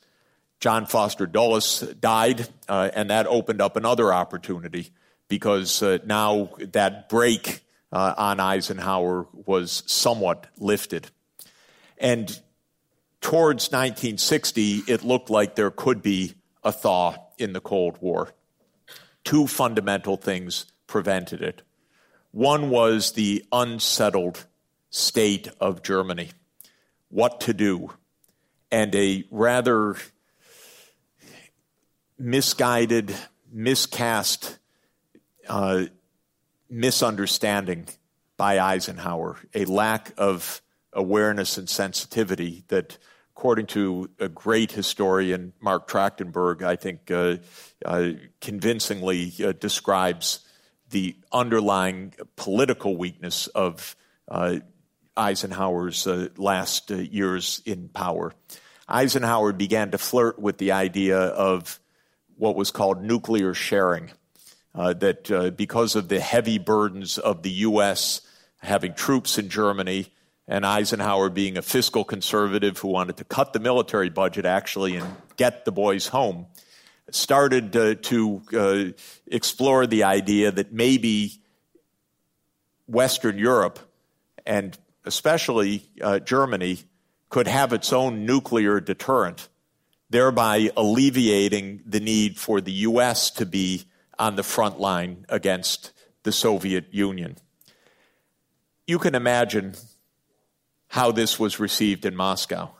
John 0.61 0.87
Foster 0.87 1.27
Dulles 1.27 1.81
died, 2.01 2.49
uh, 2.71 2.89
and 2.95 3.11
that 3.11 3.27
opened 3.27 3.61
up 3.61 3.77
another 3.77 4.15
opportunity 4.15 4.89
because 5.29 5.83
uh, 5.83 5.99
now 6.07 6.53
that 6.59 7.11
break 7.11 7.61
uh, 7.93 8.15
on 8.17 8.41
Eisenhower 8.41 9.27
was 9.45 9.83
somewhat 9.85 10.47
lifted. 10.57 11.11
And 11.99 12.31
towards 13.21 13.67
1960, 13.67 14.85
it 14.89 15.05
looked 15.05 15.29
like 15.29 15.55
there 15.55 15.71
could 15.71 16.01
be 16.01 16.33
a 16.65 16.73
thaw 16.73 17.15
in 17.37 17.53
the 17.53 17.61
Cold 17.61 17.99
War. 18.01 18.33
Two 19.23 19.47
fundamental 19.47 20.17
things 20.17 20.65
prevented 20.89 21.41
it. 21.41 21.63
One 22.33 22.71
was 22.71 23.13
the 23.13 23.45
unsettled 23.53 24.47
state 24.91 25.49
of 25.61 25.83
Germany, 25.83 26.31
what 27.09 27.41
to 27.43 27.55
do, 27.55 27.93
and 28.73 28.93
a 28.95 29.25
rather 29.31 29.97
misguided, 32.19 33.15
miscast 33.53 34.59
uh, 35.49 35.85
misunderstanding 36.69 37.87
by 38.37 38.59
Eisenhower, 38.59 39.39
a 39.55 39.65
lack 39.65 40.13
of 40.19 40.61
awareness 40.93 41.57
and 41.57 41.69
sensitivity 41.69 42.65
that, 42.69 42.99
according 43.37 43.67
to 43.67 44.11
a 44.19 44.29
great 44.29 44.73
historian, 44.73 45.53
Marc 45.61 45.89
Trachtenberg, 45.89 46.63
I 46.63 46.77
think 46.77 47.11
uh, 47.11 47.37
uh, 47.85 48.11
convincingly 48.41 49.33
uh, 49.43 49.53
describes 49.53 50.41
the 50.91 51.17
underlying 51.33 52.15
political 52.37 52.97
weakness 52.97 53.47
of 53.49 53.97
uh, 54.29 54.59
Eisenhower's 55.17 56.07
uh, 56.07 56.29
last 56.37 56.91
uh, 56.91 56.97
years 56.97 57.61
in 57.65 57.89
power. 57.89 58.33
Eisenhower 58.89 59.53
began 59.53 59.91
to 59.91 59.99
flirt 59.99 60.39
with 60.39 60.59
the 60.59 60.73
idea 60.73 61.19
of 61.19 61.79
what 62.37 62.57
was 62.57 62.71
called 62.71 63.03
nuclear 63.03 63.53
sharing. 63.55 64.11
Uh, 64.75 64.93
that 64.93 65.31
uh, 65.31 65.51
because 65.51 65.97
of 65.97 66.09
the 66.09 66.21
heavy 66.21 66.59
burdens 66.59 67.19
of 67.19 67.43
the 67.43 67.51
U.S. 67.51 68.21
having 68.59 68.95
troops 68.95 69.37
in 69.37 69.49
Germany 69.49 70.07
and 70.47 70.65
Eisenhower 70.65 71.31
being 71.31 71.59
a 71.59 71.63
fiscal 71.63 72.05
conservative 72.05 72.79
who 72.79 72.89
wanted 72.89 73.17
to 73.17 73.25
cut 73.25 73.53
the 73.53 73.61
military 73.61 74.09
budget 74.09 74.45
actually 74.45 74.97
and 74.97 75.17
get 75.37 75.65
the 75.65 75.73
boys 75.73 76.09
home, 76.09 76.47
started 77.11 77.73
to 78.03 78.43
uh, 78.53 78.85
explore 79.27 79.87
the 79.87 80.05
idea 80.05 80.51
that 80.51 80.73
maybe 80.73 81.41
Western 82.87 83.39
Europe 83.39 83.79
and 84.47 84.79
especially 85.05 85.83
uh, 86.01 86.19
Germany 86.19 86.79
could 87.29 87.47
have 87.47 87.73
its 87.73 87.93
own 87.93 88.25
nuclear 88.25 88.81
deterrent, 88.81 89.49
thereby 90.11 90.71
alleviating 90.77 91.83
the 91.87 92.01
need 92.01 92.39
for 92.39 92.61
the 92.61 92.73
U.S. 92.73 93.31
to 93.33 93.47
be 93.47 93.85
on 94.19 94.37
the 94.37 94.43
front 94.43 94.81
line 94.81 95.27
against 95.29 95.93
the 96.23 96.33
Soviet 96.33 96.87
Union. 96.91 97.37
You 98.87 98.99
can 98.99 99.15
imagine 99.15 99.75
how 100.89 101.13
this 101.13 101.39
was 101.39 101.61
received 101.61 102.07
in 102.07 102.17
Moscow. 102.17 102.71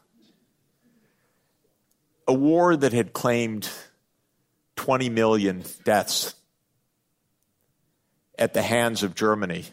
A 2.27 2.33
war 2.33 2.77
that 2.77 2.93
had 2.93 3.13
claimed 3.13 3.71
20 4.79 5.11
million 5.11 5.65
deaths 5.83 6.35
at 8.39 8.55
the 8.55 8.63
hands 8.63 9.03
of 9.03 9.17
Germany, 9.17 9.65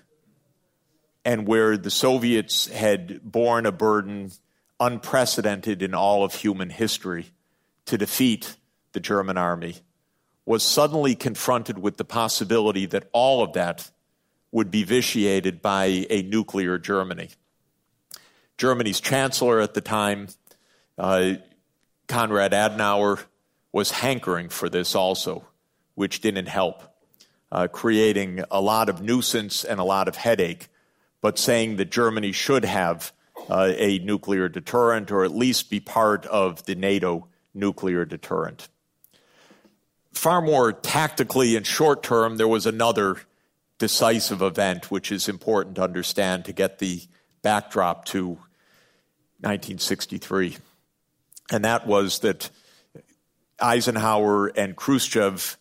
and 1.24 1.48
where 1.48 1.78
the 1.78 1.92
Soviets 1.92 2.66
had 2.68 3.22
borne 3.22 3.68
a 3.68 3.72
burden 3.72 4.32
unprecedented 4.80 5.84
in 5.84 5.94
all 5.94 6.24
of 6.24 6.34
human 6.34 6.72
history 6.72 7.28
to 7.86 8.00
defeat 8.00 8.58
the 8.94 9.00
German 9.00 9.38
army, 9.38 9.76
was 10.44 10.64
suddenly 10.64 11.14
confronted 11.14 11.78
with 11.78 11.98
the 11.98 12.04
possibility 12.04 12.88
that 12.88 13.08
all 13.14 13.44
of 13.44 13.54
that 13.54 13.92
would 14.52 14.72
be 14.72 14.84
vitiated 14.84 15.62
by 15.62 16.08
a 16.10 16.24
nuclear 16.24 16.80
Germany. 16.80 17.30
Germany's 18.58 19.00
chancellor 19.00 19.60
at 19.60 19.76
the 19.76 19.82
time, 19.82 20.30
uh, 20.98 21.34
Konrad 22.08 22.54
Adenauer, 22.54 23.24
was 23.76 23.92
hankering 23.92 24.48
for 24.48 24.70
this 24.70 24.96
also, 24.96 25.46
which 25.96 26.22
didn't 26.22 26.46
help, 26.46 26.82
uh, 27.52 27.68
creating 27.68 28.42
a 28.50 28.62
lot 28.62 28.88
of 28.88 29.02
nuisance 29.02 29.66
and 29.66 29.82
a 29.82 29.84
lot 29.84 30.08
of 30.08 30.16
headache, 30.16 30.70
but 31.20 31.38
saying 31.38 31.76
that 31.76 31.92
Germany 31.92 32.32
should 32.32 32.64
have 32.64 33.12
uh, 33.50 33.74
a 33.76 34.00
nuclear 34.00 34.48
deterrent 34.48 35.12
or 35.12 35.26
at 35.26 35.36
least 35.36 35.70
be 35.70 35.82
part 35.82 36.26
of 36.28 36.64
the 36.64 36.76
NATO 36.76 37.28
nuclear 37.54 38.06
deterrent. 38.06 38.70
Far 40.14 40.42
more 40.42 40.72
tactically 40.72 41.58
and 41.58 41.68
short 41.68 42.02
term, 42.02 42.38
there 42.38 42.48
was 42.48 42.66
another 42.66 43.18
decisive 43.78 44.42
event 44.42 44.90
which 44.90 45.12
is 45.12 45.28
important 45.28 45.76
to 45.76 45.84
understand 45.84 46.46
to 46.46 46.54
get 46.54 46.80
the 46.80 47.02
backdrop 47.42 48.06
to 48.06 48.40
1963. 49.42 50.56
And 51.52 51.66
that 51.66 51.86
was 51.86 52.20
that 52.20 52.50
Eisenhower 53.60 54.48
and 54.48 54.76
Khrushchev 54.76 55.58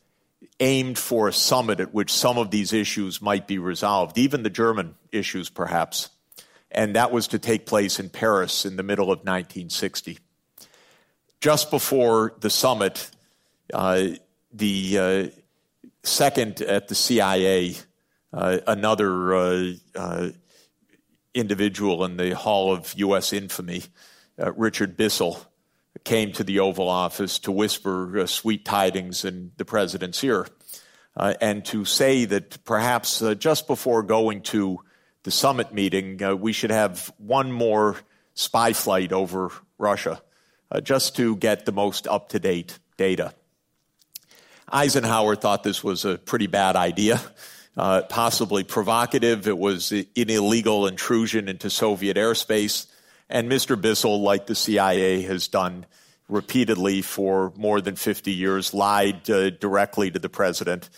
aimed 0.60 0.98
for 0.98 1.28
a 1.28 1.32
summit 1.32 1.80
at 1.80 1.92
which 1.92 2.12
some 2.12 2.38
of 2.38 2.50
these 2.50 2.72
issues 2.72 3.20
might 3.20 3.46
be 3.46 3.58
resolved, 3.58 4.18
even 4.18 4.42
the 4.42 4.50
German 4.50 4.94
issues, 5.12 5.50
perhaps. 5.50 6.10
And 6.70 6.96
that 6.96 7.12
was 7.12 7.28
to 7.28 7.38
take 7.38 7.66
place 7.66 8.00
in 8.00 8.10
Paris 8.10 8.64
in 8.64 8.76
the 8.76 8.82
middle 8.82 9.06
of 9.06 9.20
1960. 9.20 10.18
Just 11.40 11.70
before 11.70 12.34
the 12.40 12.50
summit, 12.50 13.10
uh, 13.72 14.06
the 14.52 14.98
uh, 14.98 15.28
second, 16.02 16.60
at 16.62 16.88
the 16.88 16.94
CIA, 16.94 17.76
uh, 18.32 18.58
another 18.66 19.34
uh, 19.34 19.72
uh, 19.94 20.28
individual 21.34 22.04
in 22.04 22.16
the 22.16 22.34
Hall 22.34 22.72
of 22.72 22.92
U.S. 22.94 23.32
Infamy, 23.32 23.82
uh, 24.38 24.52
Richard 24.52 24.96
Bissell, 24.96 25.38
came 26.04 26.32
to 26.32 26.44
the 26.44 26.60
Oval 26.60 26.88
Office 26.88 27.38
to 27.40 27.52
whisper 27.52 28.20
uh, 28.20 28.26
sweet 28.26 28.64
tidings 28.64 29.24
in 29.24 29.52
the 29.56 29.64
president's 29.64 30.22
ear. 30.22 30.46
Uh, 31.16 31.34
and 31.40 31.64
to 31.64 31.84
say 31.84 32.24
that 32.24 32.62
perhaps 32.64 33.22
just 33.38 33.66
before 33.66 34.02
going 34.02 34.42
to 34.42 34.80
the 35.22 35.30
summit 35.30 35.72
meeting, 35.72 36.20
we 36.40 36.52
should 36.52 36.70
have 36.70 37.12
one 37.18 37.50
more 37.52 37.96
spy 38.34 38.72
flight 38.72 39.12
over 39.12 39.50
Russia 39.78 40.20
just 40.82 41.14
to 41.16 41.36
get 41.36 41.66
the 41.66 41.72
most 41.72 42.08
up 42.08 42.30
to 42.30 42.40
date 42.40 42.78
data. 42.96 43.32
Eisenhower 44.68 45.36
thought 45.36 45.62
this 45.62 45.84
was 45.84 46.04
a 46.04 46.18
pretty 46.18 46.46
bad 46.46 46.74
idea, 46.74 47.20
uh, 47.76 48.02
possibly 48.02 48.64
provocative. 48.64 49.46
It 49.46 49.58
was 49.58 49.92
an 49.92 50.06
illegal 50.14 50.86
intrusion 50.86 51.48
into 51.48 51.70
Soviet 51.70 52.16
airspace. 52.16 52.86
And 53.28 53.50
Mr. 53.50 53.80
Bissell, 53.80 54.20
like 54.20 54.46
the 54.46 54.54
CIA 54.54 55.22
has 55.22 55.48
done 55.48 55.86
repeatedly 56.28 57.02
for 57.02 57.52
more 57.56 57.80
than 57.80 57.96
50 57.96 58.32
years, 58.32 58.74
lied 58.74 59.28
uh, 59.30 59.50
directly 59.50 60.10
to 60.10 60.18
the 60.18 60.28
president, 60.28 60.88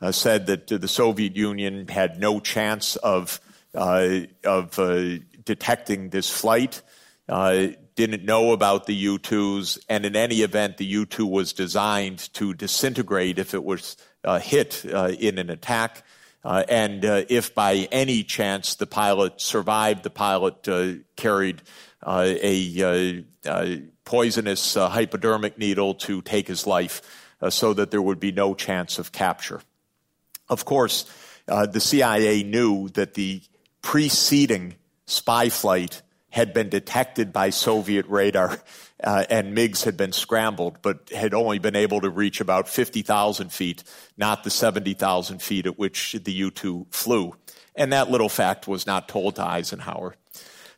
uh, 0.00 0.12
said 0.12 0.46
that 0.46 0.66
the 0.68 0.88
Soviet 0.88 1.36
Union 1.36 1.88
had 1.88 2.18
no 2.18 2.40
chance 2.40 2.96
of, 2.96 3.40
uh, 3.74 4.20
of 4.44 4.78
uh, 4.78 5.18
detecting 5.44 6.10
this 6.10 6.30
flight. 6.30 6.82
Uh, 7.28 7.68
didn't 7.96 8.24
know 8.24 8.52
about 8.52 8.86
the 8.86 8.94
U 8.94 9.18
2s, 9.18 9.78
and 9.88 10.04
in 10.04 10.14
any 10.14 10.42
event, 10.42 10.76
the 10.76 10.84
U 10.84 11.06
2 11.06 11.26
was 11.26 11.52
designed 11.54 12.32
to 12.34 12.52
disintegrate 12.52 13.38
if 13.38 13.54
it 13.54 13.64
was 13.64 13.96
uh, 14.22 14.38
hit 14.38 14.84
in 14.84 15.38
an 15.38 15.48
attack. 15.48 16.04
Uh, 16.46 16.62
and 16.68 17.04
uh, 17.04 17.24
if 17.28 17.56
by 17.56 17.88
any 17.90 18.22
chance 18.22 18.76
the 18.76 18.86
pilot 18.86 19.40
survived, 19.40 20.04
the 20.04 20.10
pilot 20.10 20.68
uh, 20.68 20.92
carried 21.16 21.60
uh, 22.04 22.24
a, 22.40 23.24
a, 23.44 23.82
poisonous 24.04 24.74
hypodermic 24.74 25.58
needle 25.58 25.92
to 25.92 26.22
take 26.22 26.46
his 26.46 26.64
life 26.64 27.02
so 27.48 27.74
that 27.74 27.90
there 27.90 28.00
would 28.00 28.20
be 28.20 28.30
no 28.30 28.54
chance 28.54 29.00
of 29.00 29.10
capture. 29.10 29.60
Of 30.48 30.64
course, 30.64 31.06
the 31.46 31.80
CIA 31.80 32.44
knew 32.44 32.88
that 32.90 33.14
the 33.14 33.42
preceding 33.82 34.76
spy 35.06 35.48
flight 35.48 36.02
had 36.36 36.52
been 36.52 36.68
detected 36.68 37.32
by 37.32 37.48
Soviet 37.48 38.04
radar 38.10 38.60
uh, 39.02 39.24
and 39.30 39.56
MiGs 39.56 39.84
had 39.84 39.96
been 39.96 40.12
scrambled, 40.12 40.76
but 40.82 41.08
had 41.08 41.32
only 41.32 41.58
been 41.58 41.74
able 41.74 42.02
to 42.02 42.10
reach 42.10 42.42
about 42.42 42.68
50,000 42.68 43.50
feet, 43.50 43.82
not 44.18 44.44
the 44.44 44.50
70,000 44.50 45.40
feet 45.40 45.64
at 45.64 45.78
which 45.78 46.12
the 46.12 46.32
U 46.32 46.50
2 46.50 46.88
flew. 46.90 47.34
And 47.74 47.90
that 47.94 48.10
little 48.10 48.28
fact 48.28 48.68
was 48.68 48.86
not 48.86 49.08
told 49.08 49.36
to 49.36 49.44
Eisenhower. 49.46 50.14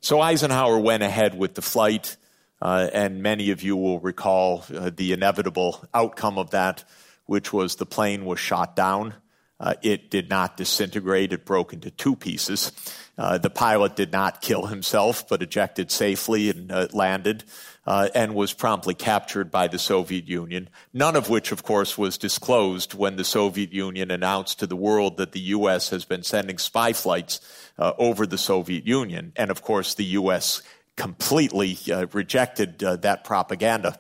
So 0.01 0.21
Eisenhower 0.21 0.79
went 0.79 1.03
ahead 1.03 1.37
with 1.37 1.57
the 1.57 1.63
flight, 1.63 2.17
uh, 2.63 2.89
and 2.93 3.21
many 3.21 3.51
of 3.51 3.61
you 3.61 3.77
will 3.77 3.99
recall 3.99 4.65
uh, 4.73 4.93
the 4.95 5.13
inevitable 5.13 5.85
outcome 5.93 6.39
of 6.39 6.51
that, 6.51 6.85
which 7.27 7.53
was 7.53 7.75
the 7.75 7.87
plane 7.87 8.25
was 8.25 8.39
shot 8.39 8.77
down. 8.77 9.13
Uh, 9.61 9.75
it 9.83 10.11
did 10.11 10.29
not 10.31 10.57
disintegrate, 10.57 11.33
it 11.33 11.45
broke 11.45 11.73
into 11.73 11.91
two 11.91 12.15
pieces. 12.15 12.73
Uh, 13.17 13.37
the 13.37 13.51
pilot 13.51 13.97
did 13.97 14.13
not 14.13 14.41
kill 14.41 14.67
himself, 14.67 15.29
but 15.29 15.43
ejected 15.43 15.91
safely 15.91 16.51
and 16.51 16.71
uh, 16.71 16.87
landed. 16.93 17.45
Uh, 17.87 18.07
and 18.15 18.35
was 18.35 18.53
promptly 18.53 18.93
captured 18.93 19.51
by 19.51 19.67
the 19.67 19.79
Soviet 19.79 20.29
Union. 20.29 20.69
None 20.93 21.17
of 21.17 21.31
which, 21.31 21.53
of 21.53 21.63
course, 21.63 21.97
was 21.97 22.19
disclosed 22.19 22.93
when 22.93 23.17
the 23.17 23.25
Soviet 23.25 23.73
Union 23.73 24.11
announced 24.11 24.59
to 24.59 24.67
the 24.67 24.77
world 24.77 25.17
that 25.17 25.33
the 25.33 25.41
U.S. 25.41 25.89
has 25.89 26.05
been 26.05 26.23
sending 26.23 26.59
spy 26.59 26.93
flights 26.93 27.41
uh, 27.79 27.95
over 27.97 28.27
the 28.27 28.37
Soviet 28.37 28.87
Union. 28.87 29.33
And 29.37 29.51
of 29.51 29.63
course, 29.63 29.95
the 29.95 30.05
U.S. 30.05 30.61
completely 30.99 31.79
uh, 31.91 32.07
rejected 32.13 32.83
uh, 32.85 32.97
that 32.97 33.25
propaganda. 33.25 33.99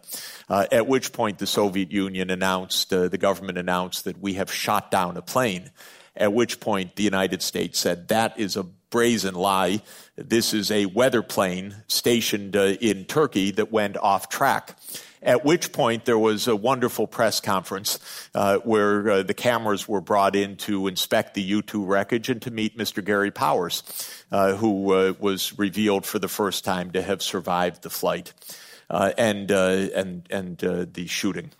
at 0.50 0.86
which 0.86 1.12
point, 1.12 1.38
the 1.38 1.46
Soviet 1.46 1.90
Union 1.90 2.28
announced, 2.28 2.90
the 2.90 3.18
government 3.18 3.56
announced 3.56 4.04
that 4.04 4.20
we 4.20 4.34
have 4.34 4.52
shot 4.52 4.90
down 4.90 5.16
a 5.16 5.22
plane. 5.22 5.70
At 6.16 6.32
which 6.32 6.58
point, 6.58 6.96
the 6.96 7.04
United 7.04 7.40
States 7.42 7.78
said 7.78 8.08
that 8.08 8.38
is 8.38 8.56
a 8.56 8.64
brazen 8.90 9.34
lie. 9.34 9.82
This 10.16 10.52
is 10.52 10.70
a 10.70 10.86
weather 10.86 11.22
plane 11.22 11.76
stationed 11.86 12.56
uh, 12.56 12.74
in 12.80 13.04
Turkey 13.04 13.52
that 13.52 13.70
went 13.70 13.96
off 13.96 14.28
track. 14.28 14.76
At 15.22 15.44
which 15.44 15.72
point 15.72 16.04
there 16.04 16.18
was 16.18 16.46
a 16.46 16.56
wonderful 16.56 17.06
press 17.06 17.40
conference 17.40 17.98
uh, 18.34 18.58
where 18.58 19.10
uh, 19.10 19.22
the 19.22 19.34
cameras 19.34 19.88
were 19.88 20.00
brought 20.00 20.36
in 20.36 20.56
to 20.58 20.86
inspect 20.86 21.34
the 21.34 21.42
U 21.42 21.62
2 21.62 21.84
wreckage 21.84 22.30
and 22.30 22.40
to 22.42 22.50
meet 22.50 22.78
Mr. 22.78 23.04
Gary 23.04 23.30
Powers, 23.30 23.82
uh, 24.30 24.54
who 24.54 24.92
uh, 24.92 25.14
was 25.18 25.58
revealed 25.58 26.06
for 26.06 26.18
the 26.18 26.28
first 26.28 26.64
time 26.64 26.90
to 26.92 27.02
have 27.02 27.22
survived 27.22 27.82
the 27.82 27.90
flight 27.90 28.32
uh, 28.90 29.12
and, 29.18 29.50
and, 29.50 30.26
and 30.30 30.58
the 30.58 31.06
shooting, 31.06 31.50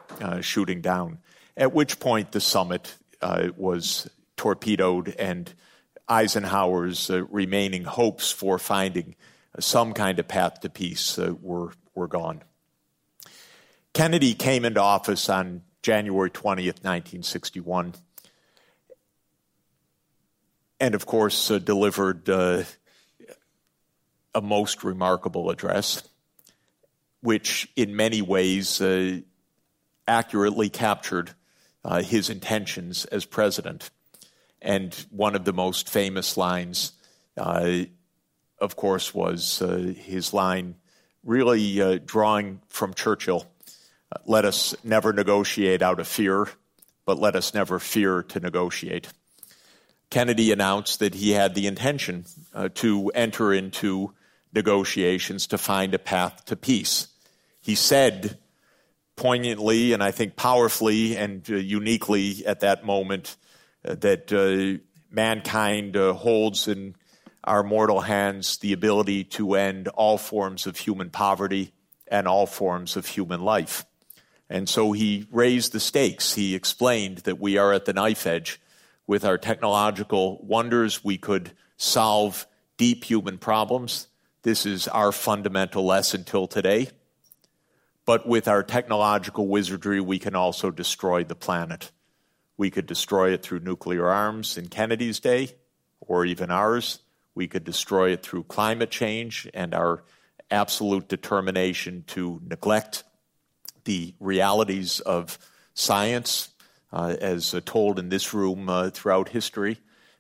shooting 0.41 0.81
down. 0.81 1.19
At 1.57 1.73
which 1.73 1.99
point 1.99 2.33
the 2.33 2.41
summit 2.41 2.95
was 3.57 4.09
torpedoed 4.37 5.15
and 5.19 5.53
Eisenhower's 6.09 7.11
uh, 7.11 7.25
remaining 7.27 7.85
hopes 7.85 8.33
for 8.33 8.59
finding 8.59 9.15
some 9.61 9.93
kind 9.93 10.19
of 10.19 10.27
path 10.27 10.61
to 10.61 10.71
peace 10.71 11.19
uh, 11.19 11.35
were, 11.41 11.73
were 11.95 12.09
gone. 12.09 12.43
Kennedy 13.95 14.35
came 14.35 14.65
into 14.65 14.81
office 14.81 15.29
on 15.29 15.63
January 15.83 16.31
20th, 16.31 16.85
1961, 16.85 17.95
and 20.81 20.95
of 20.95 21.07
course 21.07 21.51
uh, 21.51 21.59
delivered 21.59 22.29
uh, 22.29 22.65
a 24.35 24.41
most 24.41 24.85
remarkable 24.85 25.51
address, 25.51 26.03
which 27.21 27.69
in 27.75 27.97
many 27.97 28.23
ways 28.23 28.81
uh, 28.81 29.21
accurately 30.07 30.69
captured 30.69 31.35
uh, 31.85 32.03
his 32.03 32.31
intentions 32.31 33.05
as 33.07 33.25
president. 33.25 33.91
And 34.61 34.95
one 35.11 35.35
of 35.35 35.45
the 35.45 35.53
most 35.53 35.89
famous 35.89 36.37
lines, 36.37 36.93
uh, 37.37 37.85
of 38.61 38.77
course, 38.77 39.15
was 39.15 39.63
uh, 39.63 39.95
his 39.97 40.33
line 40.35 40.75
really 41.25 41.99
drawing 42.01 42.61
from 42.69 42.95
Churchill 42.95 43.47
let 44.25 44.45
us 44.45 44.75
never 44.85 45.13
negotiate 45.13 45.83
out 45.83 46.01
of 46.01 46.09
fear, 46.09 46.49
but 47.05 47.19
let 47.19 47.37
us 47.37 47.55
never 47.55 47.79
fear 47.79 48.23
to 48.23 48.41
negotiate. 48.41 49.09
Kennedy 50.11 50.53
announced 50.53 51.01
that 51.01 51.15
he 51.15 51.33
had 51.33 51.55
the 51.55 51.67
intention 51.67 52.25
uh, 52.55 52.69
to 52.75 53.11
enter 53.11 53.53
into 53.53 54.15
negotiations 54.55 55.47
to 55.49 55.59
find 55.59 55.95
a 55.95 55.99
path 55.99 56.45
to 56.47 56.57
peace. 56.57 57.09
He 57.61 57.75
said 57.75 58.39
poignantly 59.17 59.93
and 59.93 60.03
I 60.03 60.11
think 60.11 60.37
powerfully 60.37 61.17
and 61.17 61.49
uh, 61.51 61.57
uniquely 61.57 62.47
at 62.47 62.61
that 62.61 62.85
moment 62.87 63.37
uh, 63.85 63.97
that 63.97 64.33
uh, 64.33 64.83
mankind 65.11 65.97
uh, 65.97 66.15
holds 66.15 66.69
in 66.69 66.95
our 67.45 67.63
mortal 67.63 68.01
hands 68.01 68.59
the 68.59 68.73
ability 68.73 69.25
to 69.25 69.55
end 69.55 69.89
all 69.89 70.19
forms 70.19 70.67
of 70.67 70.77
human 70.79 71.11
poverty 71.11 71.73
and 72.07 72.27
all 72.27 72.47
forms 72.47 72.97
of 72.97 73.07
human 73.07 73.43
life. 73.43 73.85
And 74.51 74.69
so 74.69 74.93
he 74.93 75.27
raised 75.31 75.73
the 75.73 75.81
stakes. 75.81 76.35
He 76.35 76.55
explained 76.55 77.19
that 77.19 77.39
we 77.39 77.59
are 77.59 77.73
at 77.73 77.85
the 77.85 77.93
knife 77.93 78.27
edge. 78.27 78.61
With 79.07 79.25
our 79.25 79.39
technological 79.39 80.39
wonders, 80.45 81.05
we 81.05 81.19
could 81.19 81.53
solve 81.77 82.47
deep 82.77 83.05
human 83.05 83.39
problems. 83.39 84.09
This 84.43 84.65
is 84.65 84.89
our 84.89 85.13
fundamental 85.13 85.85
lesson 85.85 86.25
till 86.25 86.47
today. 86.47 86.89
But 88.07 88.27
with 88.27 88.49
our 88.49 88.63
technological 88.63 89.49
wizardry, 89.49 90.01
we 90.01 90.19
can 90.19 90.35
also 90.35 90.71
destroy 90.71 91.25
the 91.25 91.35
planet. 91.35 91.91
We 92.57 92.71
could 92.71 92.87
destroy 92.87 93.33
it 93.33 93.43
through 93.43 93.61
nuclear 93.61 94.09
arms 94.09 94.57
in 94.57 94.69
Kennedy's 94.69 95.21
day, 95.21 95.51
or 96.01 96.25
even 96.25 96.51
ours. 96.51 97.01
We 97.35 97.49
could 97.49 97.65
destroy 97.65 98.13
it 98.13 98.23
through 98.23 98.45
climate 98.45 98.91
change 98.91 99.49
and 99.53 99.75
our 99.75 100.05
absolute 100.51 101.09
determination 101.09 102.05
to 102.09 102.41
neglect 102.45 103.05
the 103.89 104.15
realities 104.21 105.01
of 105.01 105.39
science, 105.73 106.51
uh, 106.93 107.17
as 107.23 107.55
uh, 107.55 107.61
told 107.65 107.99
in 107.99 108.11
this 108.11 108.35
room 108.35 108.69
uh, 108.69 108.91
throughout 108.91 109.31
history, 109.31 109.79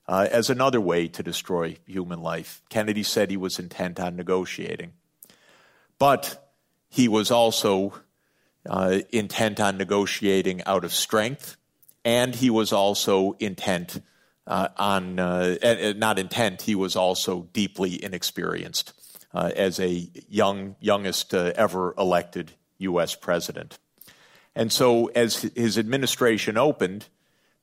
uh, 0.09 0.27
as 0.33 0.49
another 0.49 0.81
way 0.81 1.07
to 1.07 1.23
destroy 1.23 1.77
human 1.85 2.23
life. 2.23 2.62
Kennedy 2.71 3.03
said 3.03 3.31
he 3.31 3.37
was 3.37 3.59
intent 3.59 4.01
on 4.01 4.16
negotiating. 4.16 4.95
But 5.99 6.51
he 6.89 7.09
was 7.09 7.31
also 7.31 7.93
uh, 8.66 9.01
intent 9.11 9.61
on 9.61 9.77
negotiating 9.77 10.64
out 10.64 10.83
of 10.83 10.95
strength 10.95 11.59
and 12.07 12.35
he 12.35 12.49
was 12.49 12.73
also 12.73 13.37
intent 13.39 14.01
uh, 14.47 14.69
on, 14.79 15.16
not 15.16 16.19
intent, 16.19 16.62
he 16.62 16.75
was 16.75 16.97
also 16.97 17.47
deeply 17.53 18.03
inexperienced 18.03 18.95
as 19.35 19.79
a 19.79 20.09
young, 20.31 20.75
youngest 20.81 21.35
ever 21.35 21.95
elected 21.99 22.53
U.S. 22.79 23.14
president. 23.14 23.79
And 24.55 24.72
so, 24.72 25.07
as 25.09 25.43
his 25.55 25.79
administration 25.79 26.57
opened, 26.57 27.07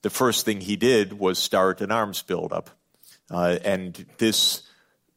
the 0.01 0.09
first 0.09 0.45
thing 0.45 0.61
he 0.61 0.76
did 0.76 1.13
was 1.20 1.39
start 1.39 1.82
an 1.82 1.91
arms 1.91 2.22
buildup. 2.22 2.70
Uh, 3.30 3.57
and 3.66 4.05
this, 4.18 4.63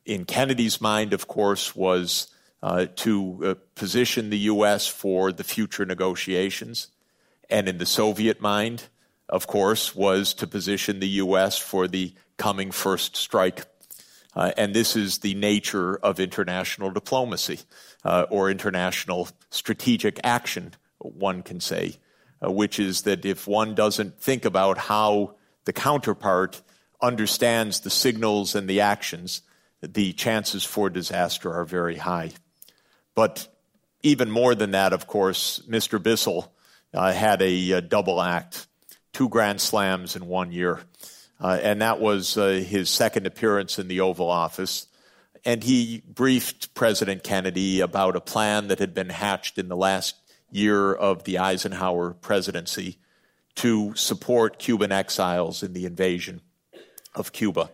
in 0.04 0.24
Kennedy's 0.24 0.80
mind, 0.80 1.12
of 1.12 1.28
course, 1.28 1.76
was 1.76 2.28
uh, 2.62 2.86
to 2.96 3.40
uh, 3.44 3.54
position 3.74 4.30
the 4.30 4.38
U.S. 4.38 4.86
for 4.86 5.30
the 5.30 5.44
future 5.44 5.84
negotiations. 5.84 6.88
And 7.50 7.68
in 7.68 7.78
the 7.78 7.86
Soviet 7.86 8.40
mind, 8.40 8.84
of 9.28 9.46
course, 9.46 9.94
was 9.94 10.34
to 10.34 10.46
position 10.46 11.00
the 11.00 11.08
U.S. 11.08 11.58
for 11.58 11.86
the 11.86 12.14
coming 12.36 12.70
first 12.70 13.14
strike. 13.16 13.66
Uh, 14.38 14.52
and 14.56 14.72
this 14.72 14.94
is 14.94 15.18
the 15.18 15.34
nature 15.34 15.96
of 15.96 16.20
international 16.20 16.92
diplomacy 16.92 17.58
uh, 18.04 18.24
or 18.30 18.48
international 18.48 19.28
strategic 19.50 20.20
action, 20.22 20.72
one 20.98 21.42
can 21.42 21.58
say, 21.58 21.96
uh, 22.40 22.48
which 22.48 22.78
is 22.78 23.02
that 23.02 23.24
if 23.24 23.48
one 23.48 23.74
doesn't 23.74 24.20
think 24.20 24.44
about 24.44 24.78
how 24.78 25.34
the 25.64 25.72
counterpart 25.72 26.62
understands 27.02 27.80
the 27.80 27.90
signals 27.90 28.54
and 28.54 28.70
the 28.70 28.80
actions, 28.80 29.42
the 29.82 30.12
chances 30.12 30.62
for 30.62 30.88
disaster 30.88 31.52
are 31.52 31.64
very 31.64 31.96
high. 31.96 32.30
But 33.16 33.48
even 34.04 34.30
more 34.30 34.54
than 34.54 34.70
that, 34.70 34.92
of 34.92 35.08
course, 35.08 35.60
Mr. 35.68 36.00
Bissell 36.00 36.52
uh, 36.94 37.12
had 37.12 37.42
a, 37.42 37.72
a, 37.72 37.80
double 37.80 38.22
act, 38.22 38.68
two 39.12 39.28
Grand 39.28 39.60
Slams 39.60 40.14
in 40.14 40.26
one 40.28 40.52
year. 40.52 40.78
Uh, 41.40 41.58
and 41.62 41.80
that 41.82 42.00
was 42.00 42.36
uh, 42.36 42.64
his 42.66 42.90
second 42.90 43.26
appearance 43.26 43.78
in 43.78 43.88
the 43.88 44.00
Oval 44.00 44.28
Office. 44.28 44.86
And 45.44 45.62
he 45.62 46.02
briefed 46.06 46.74
President 46.74 47.22
Kennedy 47.22 47.80
about 47.80 48.16
a 48.16 48.20
plan 48.20 48.68
that 48.68 48.80
had 48.80 48.92
been 48.94 49.08
hatched 49.08 49.58
in 49.58 49.68
the 49.68 49.76
last 49.76 50.16
year 50.50 50.92
of 50.92 51.24
the 51.24 51.38
Eisenhower 51.38 52.12
presidency 52.14 52.98
to 53.56 53.94
support 53.94 54.58
Cuban 54.58 54.92
exiles 54.92 55.62
in 55.62 55.72
the 55.72 55.84
invasion 55.84 56.40
of 57.14 57.32
Cuba. 57.32 57.70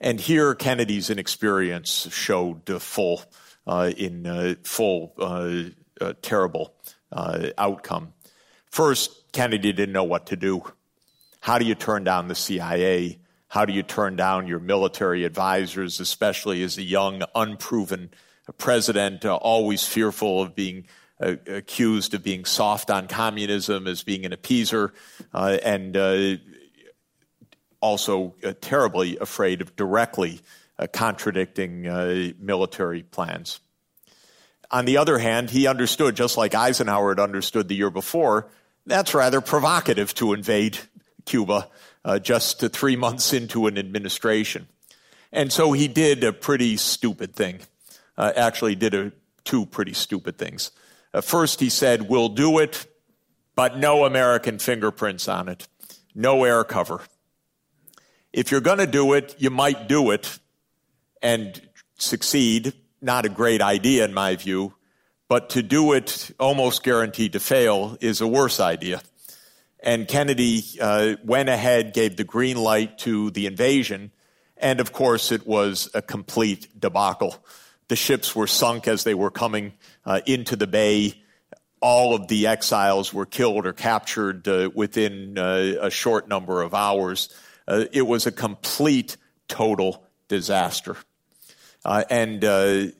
And 0.00 0.20
here, 0.20 0.54
Kennedy's 0.54 1.10
inexperience 1.10 2.08
showed 2.12 2.62
full 2.80 3.22
uh, 3.66 3.92
in 3.96 4.26
uh, 4.26 4.54
full 4.62 5.12
uh, 5.18 5.64
uh 6.00 6.14
terrible 6.22 6.74
uh, 7.10 7.48
outcome. 7.58 8.12
First, 8.70 9.32
Kennedy 9.32 9.72
didn't 9.72 9.92
know 9.92 10.04
what 10.04 10.26
to 10.26 10.36
do. 10.36 10.62
How 11.40 11.58
do 11.58 11.64
you 11.64 11.74
turn 11.74 12.04
down 12.04 12.28
the 12.28 12.34
CIA? 12.34 13.18
How 13.48 13.64
do 13.64 13.72
you 13.72 13.82
turn 13.82 14.16
down 14.16 14.46
your 14.46 14.58
military 14.58 15.24
advisors, 15.24 16.00
especially 16.00 16.62
as 16.62 16.76
a 16.76 16.82
young, 16.82 17.22
unproven 17.34 18.10
president, 18.56 19.24
uh, 19.24 19.36
always 19.36 19.86
fearful 19.86 20.42
of 20.42 20.54
being 20.54 20.86
uh, 21.20 21.34
accused 21.48 22.14
of 22.14 22.22
being 22.22 22.44
soft 22.44 22.90
on 22.90 23.08
communism, 23.08 23.86
as 23.86 24.04
being 24.04 24.24
an 24.24 24.32
appeaser, 24.32 24.92
uh, 25.34 25.58
and 25.64 25.96
uh, 25.96 26.36
also 27.80 28.34
uh, 28.44 28.52
terribly 28.60 29.18
afraid 29.18 29.60
of 29.60 29.74
directly 29.74 30.40
uh, 30.78 30.86
contradicting 30.92 31.82
military 32.38 33.02
plans. 33.02 33.58
On 34.70 34.84
the 34.84 34.98
other 34.98 35.18
hand, 35.18 35.50
he 35.50 35.66
understood, 35.66 36.14
just 36.14 36.36
like 36.36 36.54
Eisenhower 36.54 37.10
had 37.10 37.20
understood 37.20 37.68
the 37.68 37.74
year 37.74 37.90
before, 37.90 38.48
that's 38.86 39.12
rather 39.12 39.40
provocative 39.40 40.14
to 40.14 40.34
invade 40.34 40.78
Cuba 41.28 41.68
uh, 42.04 42.18
just 42.18 42.60
three 42.72 42.96
months 42.96 43.34
into 43.34 43.66
an 43.66 43.76
administration. 43.76 44.66
And 45.30 45.52
so 45.52 45.72
he 45.72 45.88
did 45.88 46.24
a 46.24 46.32
pretty 46.32 46.78
stupid 46.78 47.34
thing. 47.36 47.60
Uh, 48.16 48.32
actually, 48.34 48.74
did 48.74 48.94
a, 48.94 49.12
two 49.44 49.66
pretty 49.66 49.92
stupid 49.92 50.38
things. 50.38 50.70
Uh, 51.12 51.20
first, 51.20 51.60
he 51.60 51.68
said, 51.68 52.08
We'll 52.08 52.30
do 52.30 52.58
it, 52.58 52.86
but 53.54 53.76
no 53.76 54.06
American 54.06 54.58
fingerprints 54.58 55.28
on 55.28 55.48
it, 55.48 55.68
no 56.14 56.44
air 56.44 56.64
cover. 56.64 57.02
If 58.32 58.50
you're 58.50 58.62
going 58.62 58.78
to 58.78 58.86
do 58.86 59.12
it, 59.12 59.36
you 59.38 59.50
might 59.50 59.86
do 59.86 60.10
it 60.10 60.38
and 61.20 61.60
succeed. 61.98 62.72
Not 63.00 63.26
a 63.26 63.28
great 63.28 63.60
idea, 63.60 64.04
in 64.04 64.14
my 64.14 64.34
view, 64.34 64.74
but 65.28 65.50
to 65.50 65.62
do 65.62 65.92
it 65.92 66.30
almost 66.40 66.82
guaranteed 66.82 67.34
to 67.34 67.40
fail 67.40 67.96
is 68.00 68.20
a 68.20 68.26
worse 68.26 68.60
idea. 68.60 69.02
And 69.80 70.08
Kennedy 70.08 70.64
uh, 70.80 71.16
went 71.24 71.48
ahead, 71.48 71.94
gave 71.94 72.16
the 72.16 72.24
green 72.24 72.56
light 72.56 72.98
to 72.98 73.30
the 73.30 73.46
invasion, 73.46 74.10
and 74.56 74.80
of 74.80 74.92
course, 74.92 75.30
it 75.30 75.46
was 75.46 75.88
a 75.94 76.02
complete 76.02 76.68
debacle. 76.78 77.36
The 77.86 77.96
ships 77.96 78.34
were 78.34 78.46
sunk 78.46 78.88
as 78.88 79.04
they 79.04 79.14
were 79.14 79.30
coming 79.30 79.72
uh, 80.04 80.20
into 80.26 80.56
the 80.56 80.66
bay. 80.66 81.22
All 81.80 82.14
of 82.14 82.26
the 82.26 82.48
exiles 82.48 83.14
were 83.14 83.26
killed 83.26 83.66
or 83.66 83.72
captured 83.72 84.48
uh, 84.48 84.70
within 84.74 85.38
uh, 85.38 85.74
a 85.80 85.90
short 85.90 86.28
number 86.28 86.60
of 86.60 86.74
hours. 86.74 87.28
Uh, 87.68 87.84
it 87.92 88.02
was 88.02 88.26
a 88.26 88.32
complete, 88.32 89.16
total 89.46 90.04
disaster. 90.26 90.96
Uh, 91.84 92.02
and 92.10 92.92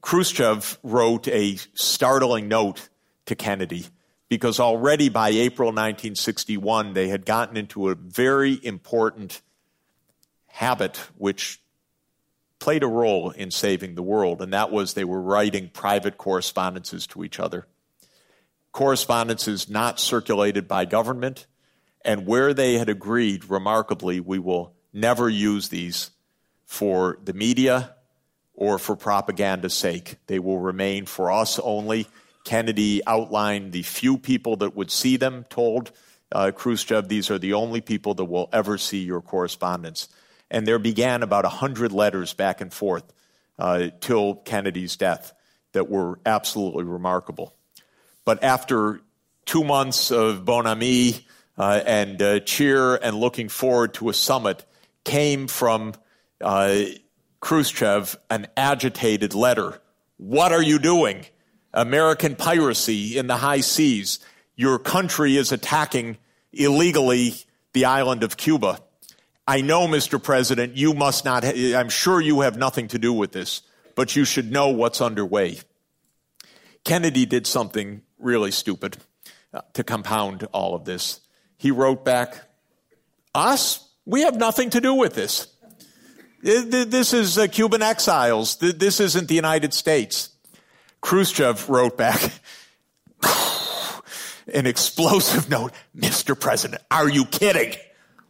Khrushchev 0.00 0.78
wrote 0.84 1.26
a 1.26 1.56
startling 1.74 2.46
note 2.46 2.88
to 3.26 3.34
Kennedy 3.34 3.86
because 4.28 4.58
already 4.58 5.08
by 5.08 5.28
April 5.28 5.68
1961, 5.68 6.94
they 6.94 7.08
had 7.08 7.24
gotten 7.24 7.56
into 7.56 7.88
a 7.88 7.94
very 7.94 8.58
important 8.64 9.40
habit 10.46 10.96
which 11.16 11.60
played 12.58 12.82
a 12.82 12.88
role 12.88 13.30
in 13.30 13.50
saving 13.50 13.94
the 13.94 14.02
world, 14.02 14.42
and 14.42 14.52
that 14.52 14.70
was 14.70 14.94
they 14.94 15.04
were 15.04 15.20
writing 15.20 15.70
private 15.72 16.18
correspondences 16.18 17.06
to 17.06 17.22
each 17.22 17.38
other. 17.38 17.66
Correspondences 18.72 19.68
not 19.68 20.00
circulated 20.00 20.66
by 20.66 20.84
government, 20.84 21.46
and 22.04 22.26
where 22.26 22.54
they 22.54 22.78
had 22.78 22.88
agreed, 22.88 23.48
remarkably, 23.50 24.20
we 24.20 24.38
will 24.38 24.72
never 24.92 25.28
use 25.28 25.68
these 25.68 26.10
for 26.64 27.18
the 27.24 27.32
media 27.32 27.94
or 28.54 28.78
for 28.78 28.96
propaganda's 28.96 29.74
sake. 29.74 30.16
They 30.26 30.38
will 30.38 30.58
remain 30.58 31.06
for 31.06 31.30
us 31.30 31.58
only 31.58 32.06
Kennedy 32.46 33.02
outlined 33.06 33.72
the 33.72 33.82
few 33.82 34.16
people 34.16 34.56
that 34.58 34.76
would 34.76 34.90
see 34.90 35.16
them, 35.16 35.44
told 35.50 35.90
uh, 36.30 36.52
Khrushchev, 36.52 37.08
these 37.08 37.28
are 37.28 37.38
the 37.38 37.54
only 37.54 37.80
people 37.80 38.14
that 38.14 38.24
will 38.24 38.48
ever 38.52 38.78
see 38.78 39.02
your 39.02 39.20
correspondence. 39.20 40.08
And 40.48 40.64
there 40.64 40.78
began 40.78 41.24
about 41.24 41.42
100 41.42 41.90
letters 41.90 42.34
back 42.34 42.60
and 42.60 42.72
forth 42.72 43.12
uh, 43.58 43.88
till 44.00 44.36
Kennedy's 44.36 44.96
death 44.96 45.32
that 45.72 45.90
were 45.90 46.20
absolutely 46.24 46.84
remarkable. 46.84 47.52
But 48.24 48.44
after 48.44 49.00
two 49.44 49.64
months 49.64 50.12
of 50.12 50.44
bon 50.44 50.68
ami 50.68 51.26
uh, 51.58 51.82
and 51.84 52.22
uh, 52.22 52.40
cheer 52.40 52.94
and 52.94 53.16
looking 53.16 53.48
forward 53.48 53.94
to 53.94 54.08
a 54.08 54.14
summit, 54.14 54.64
came 55.04 55.48
from 55.48 55.94
uh, 56.40 56.84
Khrushchev 57.40 58.16
an 58.30 58.46
agitated 58.56 59.34
letter. 59.34 59.80
What 60.16 60.52
are 60.52 60.62
you 60.62 60.78
doing? 60.78 61.26
American 61.76 62.34
piracy 62.34 63.18
in 63.18 63.26
the 63.26 63.36
high 63.36 63.60
seas. 63.60 64.18
Your 64.56 64.78
country 64.78 65.36
is 65.36 65.52
attacking 65.52 66.16
illegally 66.52 67.34
the 67.74 67.84
island 67.84 68.24
of 68.24 68.36
Cuba. 68.36 68.80
I 69.46 69.60
know, 69.60 69.86
Mr. 69.86 70.20
President, 70.20 70.76
you 70.76 70.94
must 70.94 71.24
not, 71.24 71.44
I'm 71.44 71.90
sure 71.90 72.20
you 72.20 72.40
have 72.40 72.56
nothing 72.56 72.88
to 72.88 72.98
do 72.98 73.12
with 73.12 73.30
this, 73.30 73.62
but 73.94 74.16
you 74.16 74.24
should 74.24 74.50
know 74.50 74.70
what's 74.70 75.00
underway. 75.00 75.58
Kennedy 76.82 77.26
did 77.26 77.46
something 77.46 78.02
really 78.18 78.50
stupid 78.50 78.96
uh, 79.52 79.60
to 79.74 79.84
compound 79.84 80.48
all 80.52 80.74
of 80.74 80.84
this. 80.84 81.20
He 81.58 81.70
wrote 81.70 82.04
back, 82.04 82.48
Us? 83.34 83.86
We 84.04 84.22
have 84.22 84.36
nothing 84.36 84.70
to 84.70 84.80
do 84.80 84.94
with 84.94 85.14
this. 85.14 85.48
This 86.42 87.12
is 87.12 87.38
uh, 87.38 87.48
Cuban 87.48 87.82
exiles. 87.82 88.56
This 88.56 89.00
isn't 89.00 89.28
the 89.28 89.34
United 89.34 89.74
States. 89.74 90.30
Khrushchev 91.06 91.68
wrote 91.68 91.96
back 91.96 92.20
an 94.52 94.66
explosive 94.66 95.48
note 95.48 95.72
Mr. 95.96 96.38
President, 96.38 96.82
are 96.90 97.08
you 97.08 97.24
kidding? 97.26 97.78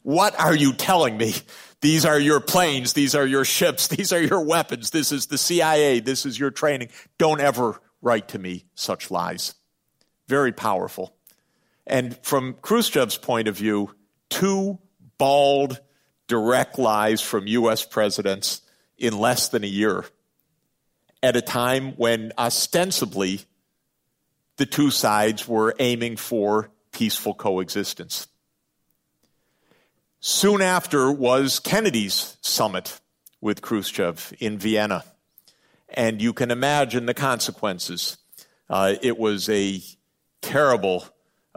What 0.03 0.39
are 0.39 0.55
you 0.55 0.74
telling 0.74 1.16
me? 1.16 1.33
These 1.81 2.05
are 2.05 2.20
your 2.20 2.39
planes. 2.39 2.93
These 2.93 3.14
are 3.14 3.24
your 3.24 3.47
ships. 3.47 3.89
These 3.97 4.12
are 4.12 4.20
your 4.20 4.43
weapons. 4.43 4.91
This 4.91 5.11
is 5.11 5.29
the 5.29 5.39
CIA. 5.39 6.01
This 6.01 6.27
is 6.27 6.39
your 6.39 6.51
training. 6.51 6.91
Don't 7.16 7.41
ever 7.41 7.81
write 8.03 8.29
to 8.29 8.39
me 8.39 8.66
such 8.74 9.11
lies. 9.11 9.55
Very 10.29 10.53
powerful. 10.53 11.16
And 11.87 12.14
from 12.18 12.53
Khrushchev's 12.61 13.16
point 13.16 13.49
of 13.49 13.57
view, 13.57 13.95
two 14.29 14.79
bald, 15.16 15.81
direct 16.29 16.79
lies 16.79 17.22
from 17.22 17.47
U.S. 17.47 17.87
presidents 17.87 18.61
in 18.99 19.18
less 19.18 19.49
than 19.49 19.64
a 19.64 19.66
year 19.66 20.05
at 21.27 21.35
a 21.35 21.43
time 21.43 21.91
when 21.97 22.33
ostensibly 22.39 23.41
the 24.59 24.64
two 24.64 24.93
sides 24.93 25.49
were 25.49 25.74
aiming 25.81 26.16
for 26.16 26.70
peaceful 26.93 27.35
coexistence. 27.35 28.29
Soon 30.20 30.62
after 30.62 31.11
was 31.11 31.59
Kennedy's 31.59 32.37
summit 32.43 33.01
with 33.41 33.61
Khrushchev 33.61 34.35
in 34.39 34.57
Vienna. 34.57 35.03
And 35.89 36.22
you 36.22 36.33
can 36.33 36.53
imagine 36.53 37.07
the 37.07 37.14
consequences. 37.14 38.18
Uh, 38.70 38.95
it 39.03 39.18
was 39.18 39.49
a 39.49 39.83
terrible 40.43 41.07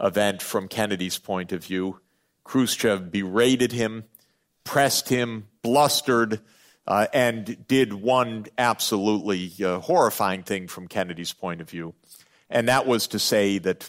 event 0.00 0.42
from 0.42 0.66
Kennedy's 0.66 1.18
point 1.18 1.52
of 1.52 1.64
view. 1.64 2.00
Khrushchev 2.42 3.12
berated 3.12 3.70
him, 3.70 4.02
pressed 4.64 5.10
him, 5.10 5.46
blustered, 5.62 6.40
uh, 6.90 7.06
and 7.12 7.68
did 7.68 7.92
one 7.92 8.46
absolutely 8.58 9.52
uh, 9.64 9.78
horrifying 9.78 10.42
thing 10.42 10.66
from 10.66 10.88
Kennedy's 10.88 11.32
point 11.32 11.60
of 11.60 11.70
view. 11.70 11.94
And 12.50 12.68
that 12.68 12.84
was 12.84 13.06
to 13.08 13.20
say 13.20 13.58
that 13.58 13.88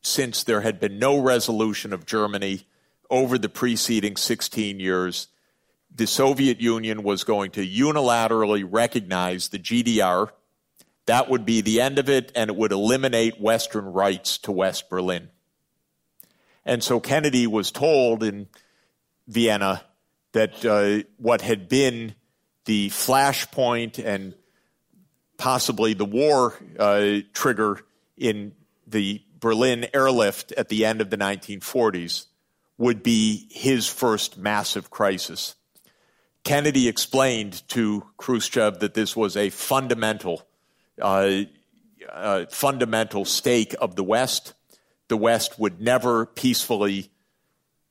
since 0.00 0.44
there 0.44 0.60
had 0.60 0.78
been 0.78 1.00
no 1.00 1.18
resolution 1.18 1.92
of 1.92 2.06
Germany 2.06 2.68
over 3.10 3.36
the 3.36 3.48
preceding 3.48 4.14
16 4.14 4.78
years, 4.78 5.26
the 5.92 6.06
Soviet 6.06 6.60
Union 6.60 7.02
was 7.02 7.24
going 7.24 7.50
to 7.50 7.66
unilaterally 7.66 8.64
recognize 8.64 9.48
the 9.48 9.58
GDR. 9.58 10.30
That 11.06 11.28
would 11.28 11.44
be 11.44 11.62
the 11.62 11.80
end 11.80 11.98
of 11.98 12.08
it, 12.08 12.30
and 12.36 12.48
it 12.48 12.54
would 12.54 12.70
eliminate 12.70 13.40
Western 13.40 13.86
rights 13.86 14.38
to 14.38 14.52
West 14.52 14.88
Berlin. 14.88 15.30
And 16.64 16.84
so 16.84 17.00
Kennedy 17.00 17.48
was 17.48 17.72
told 17.72 18.22
in 18.22 18.46
Vienna 19.26 19.82
that 20.36 20.66
uh, 20.66 21.02
what 21.16 21.40
had 21.40 21.66
been 21.66 22.14
the 22.66 22.90
flashpoint 22.90 23.98
and 23.98 24.34
possibly 25.38 25.94
the 25.94 26.04
war 26.04 26.54
uh, 26.78 27.20
trigger 27.32 27.80
in 28.18 28.52
the 28.86 29.22
Berlin 29.40 29.86
airlift 29.94 30.52
at 30.52 30.68
the 30.68 30.84
end 30.84 31.00
of 31.00 31.08
the 31.08 31.16
1940s 31.16 32.26
would 32.76 33.02
be 33.02 33.48
his 33.50 33.88
first 33.88 34.36
massive 34.36 34.90
crisis. 34.90 35.54
Kennedy 36.44 36.86
explained 36.86 37.66
to 37.68 38.04
Khrushchev 38.18 38.80
that 38.80 38.92
this 38.92 39.16
was 39.16 39.38
a 39.38 39.48
fundamental, 39.48 40.46
uh, 41.00 41.44
uh, 42.12 42.44
fundamental 42.50 43.24
stake 43.24 43.74
of 43.80 43.96
the 43.96 44.04
West. 44.04 44.52
The 45.08 45.16
West 45.16 45.58
would 45.58 45.80
never 45.80 46.26
peacefully 46.26 47.10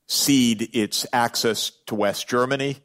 cede 0.07 0.69
its 0.73 1.05
access 1.11 1.71
to 1.87 1.95
West 1.95 2.27
Germany. 2.27 2.77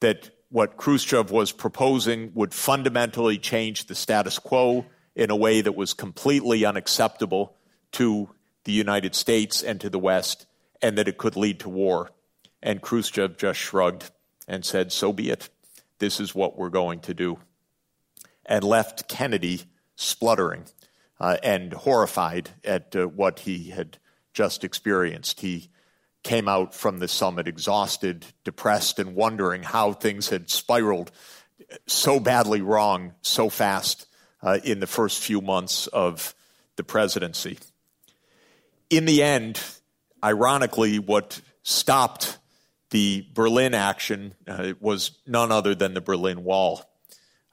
That 0.00 0.30
what 0.48 0.76
Khrushchev 0.76 1.30
was 1.30 1.52
proposing 1.52 2.32
would 2.34 2.52
fundamentally 2.52 3.38
change 3.38 3.86
the 3.86 3.94
status 3.94 4.38
quo 4.38 4.84
in 5.14 5.30
a 5.30 5.36
way 5.36 5.60
that 5.60 5.74
was 5.74 5.94
completely 5.94 6.64
unacceptable 6.64 7.56
to 7.92 8.30
the 8.64 8.72
United 8.72 9.14
States 9.14 9.62
and 9.62 9.80
to 9.80 9.90
the 9.90 9.98
West, 9.98 10.46
and 10.80 10.96
that 10.98 11.08
it 11.08 11.18
could 11.18 11.36
lead 11.36 11.60
to 11.60 11.68
war. 11.68 12.10
And 12.62 12.80
Khrushchev 12.80 13.36
just 13.36 13.58
shrugged 13.58 14.10
and 14.46 14.64
said, 14.64 14.92
So 14.92 15.12
be 15.12 15.30
it. 15.30 15.48
This 15.98 16.20
is 16.20 16.34
what 16.34 16.56
we're 16.56 16.68
going 16.68 17.00
to 17.00 17.14
do. 17.14 17.38
And 18.46 18.64
left 18.64 19.08
Kennedy 19.08 19.62
spluttering 19.96 20.64
uh, 21.20 21.36
and 21.42 21.72
horrified 21.72 22.50
at 22.64 22.94
uh, 22.96 23.06
what 23.06 23.40
he 23.40 23.70
had 23.70 23.98
just 24.34 24.64
experienced. 24.64 25.40
He 25.40 25.70
came 26.22 26.48
out 26.48 26.74
from 26.74 26.98
the 26.98 27.08
summit 27.08 27.48
exhausted, 27.48 28.26
depressed, 28.44 28.98
and 28.98 29.14
wondering 29.14 29.62
how 29.62 29.92
things 29.92 30.28
had 30.28 30.50
spiraled 30.50 31.10
so 31.86 32.20
badly 32.20 32.60
wrong 32.60 33.14
so 33.22 33.48
fast 33.48 34.06
uh, 34.42 34.58
in 34.64 34.80
the 34.80 34.86
first 34.86 35.22
few 35.22 35.40
months 35.40 35.86
of 35.88 36.34
the 36.76 36.84
presidency. 36.84 37.58
In 38.90 39.04
the 39.04 39.22
end, 39.22 39.60
ironically, 40.22 40.98
what 40.98 41.40
stopped 41.62 42.38
the 42.90 43.26
Berlin 43.32 43.74
action 43.74 44.34
uh, 44.46 44.74
was 44.80 45.12
none 45.26 45.50
other 45.50 45.74
than 45.74 45.94
the 45.94 46.00
Berlin 46.00 46.44
Wall. 46.44 46.84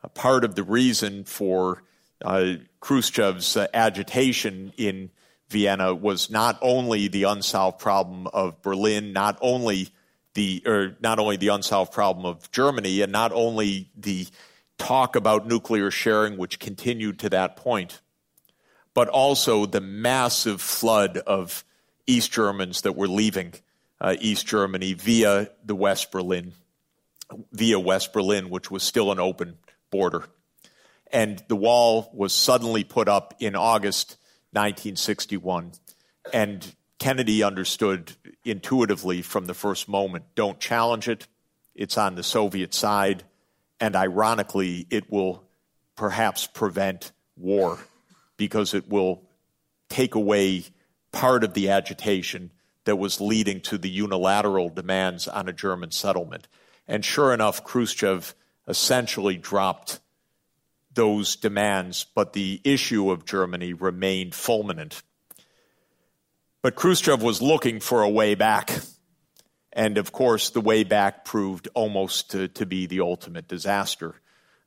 A 0.04 0.10
part 0.10 0.44
of 0.44 0.56
the 0.56 0.64
reason 0.64 1.24
for 1.24 1.84
uh, 2.24 2.56
Khrushchev's 2.82 3.56
uh, 3.56 3.68
agitation 3.74 4.74
in 4.78 5.12
Vienna 5.50 5.96
was 5.96 6.30
not 6.30 6.60
only 6.62 7.08
the 7.08 7.24
unsolved 7.24 7.80
problem 7.80 8.28
of 8.28 8.62
Berlin, 8.62 9.14
not 9.14 9.38
only 9.42 9.90
the 10.36 10.62
or 10.66 10.96
not 11.02 11.20
only 11.20 11.38
the 11.38 11.48
unsolved 11.48 11.92
problem 11.92 12.26
of 12.26 12.52
Germany, 12.52 13.02
and 13.02 13.12
not 13.12 13.32
only 13.32 13.90
the 13.96 14.28
talk 14.78 15.16
about 15.16 15.48
nuclear 15.48 15.92
sharing, 15.92 16.38
which 16.38 16.60
continued 16.60 17.20
to 17.20 17.30
that 17.30 17.56
point, 17.56 18.00
but 18.94 19.08
also 19.08 19.66
the 19.66 19.82
massive 19.82 20.62
flood 20.62 21.18
of 21.18 21.64
East 22.06 22.32
Germans 22.32 22.82
that 22.82 22.96
were 22.96 23.08
leaving 23.08 23.54
uh, 24.00 24.16
East 24.20 24.48
Germany 24.48 24.94
via 24.94 25.50
the 25.66 25.76
West 25.76 26.12
Berlin, 26.12 26.54
via 27.52 27.80
West 27.80 28.14
Berlin, 28.14 28.50
which 28.50 28.72
was 28.72 28.84
still 28.84 29.12
an 29.12 29.20
open 29.20 29.58
border. 29.92 30.24
And 31.12 31.44
the 31.48 31.56
wall 31.56 32.10
was 32.14 32.34
suddenly 32.34 32.84
put 32.84 33.08
up 33.10 33.34
in 33.40 33.56
August 33.56 34.18
1961. 34.52 35.72
And 36.34 36.76
Kennedy 36.98 37.44
understood 37.44 38.14
intuitively 38.44 39.22
from 39.22 39.46
the 39.46 39.54
first 39.54 39.88
moment 39.88 40.26
don't 40.36 40.60
challenge 40.60 41.08
it. 41.08 41.28
It's 41.76 41.98
on 41.98 42.16
the 42.16 42.24
Soviet 42.24 42.74
side. 42.74 43.24
And 43.80 43.96
ironically, 43.96 44.86
it 44.90 45.10
will 45.12 45.44
perhaps 45.96 46.48
prevent 46.48 47.12
war 47.38 47.80
because 48.38 48.74
it 48.74 48.90
will 48.90 49.24
take 49.90 50.16
away 50.16 50.66
part 51.12 51.44
of 51.44 51.54
the 51.54 51.70
agitation 51.70 52.52
that 52.86 52.98
was 52.98 53.22
leading 53.22 53.62
to 53.62 53.78
the 53.78 53.90
unilateral 53.90 54.70
demands 54.70 55.28
on 55.28 55.48
a 55.48 55.54
German 55.54 55.92
settlement. 55.92 56.48
And 56.88 57.06
sure 57.06 57.34
enough, 57.34 57.64
Khrushchev 57.64 58.34
essentially 58.68 59.38
dropped 59.38 60.00
those 61.00 61.38
demands, 61.38 62.06
but 62.14 62.34
the 62.34 62.60
issue 62.66 63.10
of 63.10 63.24
Germany 63.24 63.72
remained 63.72 64.34
fulminant. 64.34 65.02
But 66.62 66.76
Khrushchev 66.76 67.24
was 67.24 67.42
looking 67.42 67.80
for 67.80 68.02
a 68.02 68.10
way 68.10 68.36
back. 68.36 68.82
And 69.72 69.98
of 69.98 70.12
course, 70.12 70.50
the 70.50 70.60
way 70.60 70.84
back 70.84 71.24
proved 71.24 71.70
almost 71.74 72.32
to, 72.32 72.50
to 72.50 72.66
be 72.66 72.86
the 72.86 73.00
ultimate 73.00 73.48
disaster. 73.48 74.16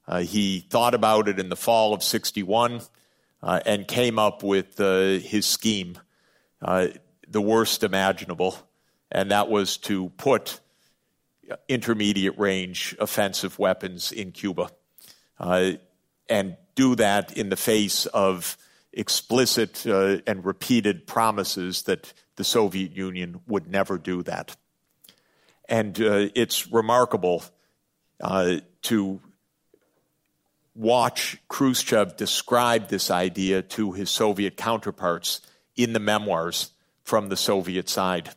Uh, 0.08 0.20
he 0.20 0.60
thought 0.60 0.94
about 0.94 1.28
it 1.28 1.38
in 1.38 1.50
the 1.50 1.56
fall 1.56 1.92
of 1.92 2.02
61 2.02 2.80
uh, 3.42 3.60
and 3.66 3.86
came 3.86 4.18
up 4.18 4.42
with 4.42 4.80
uh, 4.80 5.18
his 5.18 5.44
scheme, 5.44 5.98
uh, 6.62 6.86
the 7.28 7.42
worst 7.42 7.84
imaginable, 7.84 8.56
and 9.10 9.32
that 9.32 9.50
was 9.50 9.76
to 9.76 10.08
put 10.16 10.60
intermediate 11.68 12.38
range 12.38 12.96
offensive 12.98 13.58
weapons 13.58 14.12
in 14.12 14.32
Cuba. 14.32 14.70
And 16.28 16.56
do 16.74 16.94
that 16.96 17.36
in 17.36 17.48
the 17.50 17.56
face 17.56 18.06
of 18.06 18.56
explicit 18.92 19.86
uh, 19.86 20.18
and 20.26 20.44
repeated 20.44 21.06
promises 21.06 21.82
that 21.82 22.12
the 22.36 22.44
Soviet 22.44 22.92
Union 22.92 23.40
would 23.46 23.66
never 23.66 23.98
do 23.98 24.22
that. 24.22 24.56
And 25.68 26.00
uh, 26.00 26.28
it's 26.34 26.70
remarkable 26.70 27.44
uh, 28.20 28.56
to 28.82 29.20
watch 30.74 31.38
Khrushchev 31.48 32.16
describe 32.16 32.88
this 32.88 33.10
idea 33.10 33.62
to 33.62 33.92
his 33.92 34.10
Soviet 34.10 34.56
counterparts 34.56 35.40
in 35.76 35.92
the 35.92 36.00
memoirs 36.00 36.70
from 37.04 37.28
the 37.28 37.36
Soviet 37.36 37.88
side. 37.88 38.30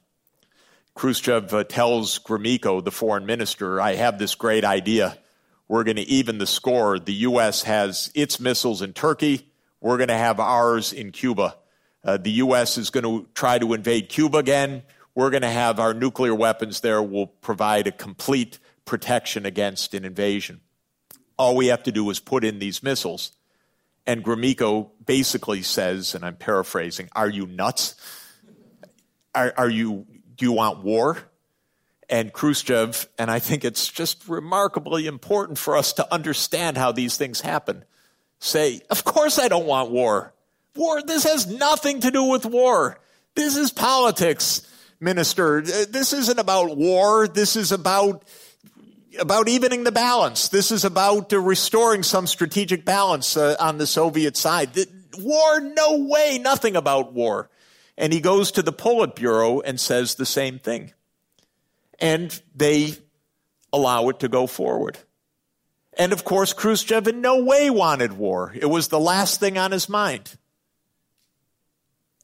Khrushchev 0.96 1.54
uh, 1.54 1.64
tells 1.66 2.20
Gromyko, 2.20 2.84
the 2.84 2.92
foreign 2.92 3.26
minister, 3.26 3.82
I 3.82 3.96
have 3.96 4.18
this 4.18 4.36
great 4.36 4.64
idea 4.64 5.18
we're 5.68 5.84
going 5.84 5.98
to 5.98 6.04
even 6.04 6.38
the 6.38 6.48
score. 6.48 7.00
The 7.00 7.14
U.S. 7.14 7.64
has 7.64 8.12
its 8.14 8.40
missiles 8.40 8.82
in 8.82 8.94
Turkey. 8.94 9.52
We're 9.82 9.98
going 9.98 10.10
to 10.10 10.18
have 10.18 10.40
ours 10.40 10.94
in 10.94 11.12
Cuba. 11.12 11.56
Uh, 12.04 12.18
the 12.18 12.32
U.S. 12.32 12.78
is 12.78 12.90
going 12.90 13.04
to 13.04 13.28
try 13.34 13.58
to 13.58 13.74
invade 13.74 14.10
Cuba 14.10 14.38
again. 14.38 14.84
We're 15.16 15.32
going 15.32 15.42
to 15.42 15.50
have 15.50 15.80
our 15.80 15.94
nuclear 15.94 16.36
weapons 16.36 16.82
there 16.82 17.02
will 17.02 17.28
provide 17.28 17.88
a 17.88 17.92
complete 17.92 18.60
protection 18.84 19.46
against 19.46 19.94
an 19.94 20.06
invasion. 20.06 20.62
All 21.38 21.56
we 21.56 21.68
have 21.68 21.84
to 21.84 21.92
do 21.92 22.10
is 22.10 22.20
put 22.20 22.44
in 22.44 22.60
these 22.60 22.84
missiles. 22.84 23.32
And 24.06 24.24
Gromyko 24.24 24.92
basically 25.04 25.64
says, 25.64 26.14
and 26.14 26.24
I'm 26.24 26.36
paraphrasing, 26.36 27.10
are 27.14 27.30
you 27.30 27.48
nuts? 27.48 27.96
Are, 29.34 29.54
are 29.58 29.70
you, 29.70 30.06
do 30.36 30.46
you 30.46 30.52
want 30.52 30.84
war? 30.84 31.18
And 32.16 32.32
Khrushchev, 32.32 33.10
and 33.20 33.30
I 33.30 33.40
think 33.40 33.66
it's 33.66 33.90
just 33.90 34.26
remarkably 34.30 35.06
important 35.06 35.58
for 35.58 35.76
us 35.76 35.92
to 35.94 36.14
understand 36.14 36.78
how 36.78 36.94
these 36.94 37.18
things 37.18 37.42
happen. 37.42 37.84
Say, 38.40 38.80
of 38.90 39.04
course 39.04 39.38
I 39.38 39.50
don't 39.50 39.66
want 39.66 39.92
war. 39.92 40.34
War, 40.78 41.02
this 41.02 41.26
has 41.26 41.46
nothing 41.46 42.00
to 42.00 42.12
do 42.12 42.24
with 42.24 42.46
war. 42.46 43.02
This 43.36 43.58
is 43.58 43.70
politics, 43.74 44.62
minister. 45.02 45.62
This 45.62 46.14
isn't 46.14 46.40
about 46.40 46.78
war. 46.78 47.28
This 47.28 47.58
is 47.58 47.74
about, 47.74 48.24
about 49.20 49.50
evening 49.50 49.84
the 49.84 49.92
balance. 49.92 50.48
This 50.48 50.72
is 50.72 50.86
about 50.86 51.34
uh, 51.34 51.40
restoring 51.42 52.02
some 52.02 52.28
strategic 52.28 52.86
balance 52.86 53.36
uh, 53.36 53.58
on 53.60 53.78
the 53.78 53.88
Soviet 53.88 54.38
side. 54.38 54.74
The, 54.74 54.88
war, 55.18 55.60
no 55.60 56.08
way, 56.08 56.40
nothing 56.42 56.78
about 56.78 57.12
war. 57.12 57.50
And 57.98 58.14
he 58.14 58.22
goes 58.22 58.54
to 58.54 58.62
the 58.62 58.72
Politburo 58.72 59.62
and 59.66 59.82
says 59.82 60.16
the 60.16 60.26
same 60.26 60.60
thing 60.60 60.94
and 62.00 62.42
they 62.56 62.94
allow 63.72 64.10
it 64.10 64.20
to 64.20 64.28
go 64.28 64.48
forward. 64.48 64.98
And 65.98 66.12
of 66.12 66.24
course, 66.26 66.54
Khrushchev 66.54 67.08
in 67.08 67.22
no 67.22 67.44
way 67.44 67.70
wanted 67.70 68.14
war. 68.14 68.54
It 68.56 68.66
was 68.66 68.90
the 68.90 69.00
last 69.00 69.40
thing 69.40 69.58
on 69.58 69.72
his 69.72 69.88
mind. 69.88 70.38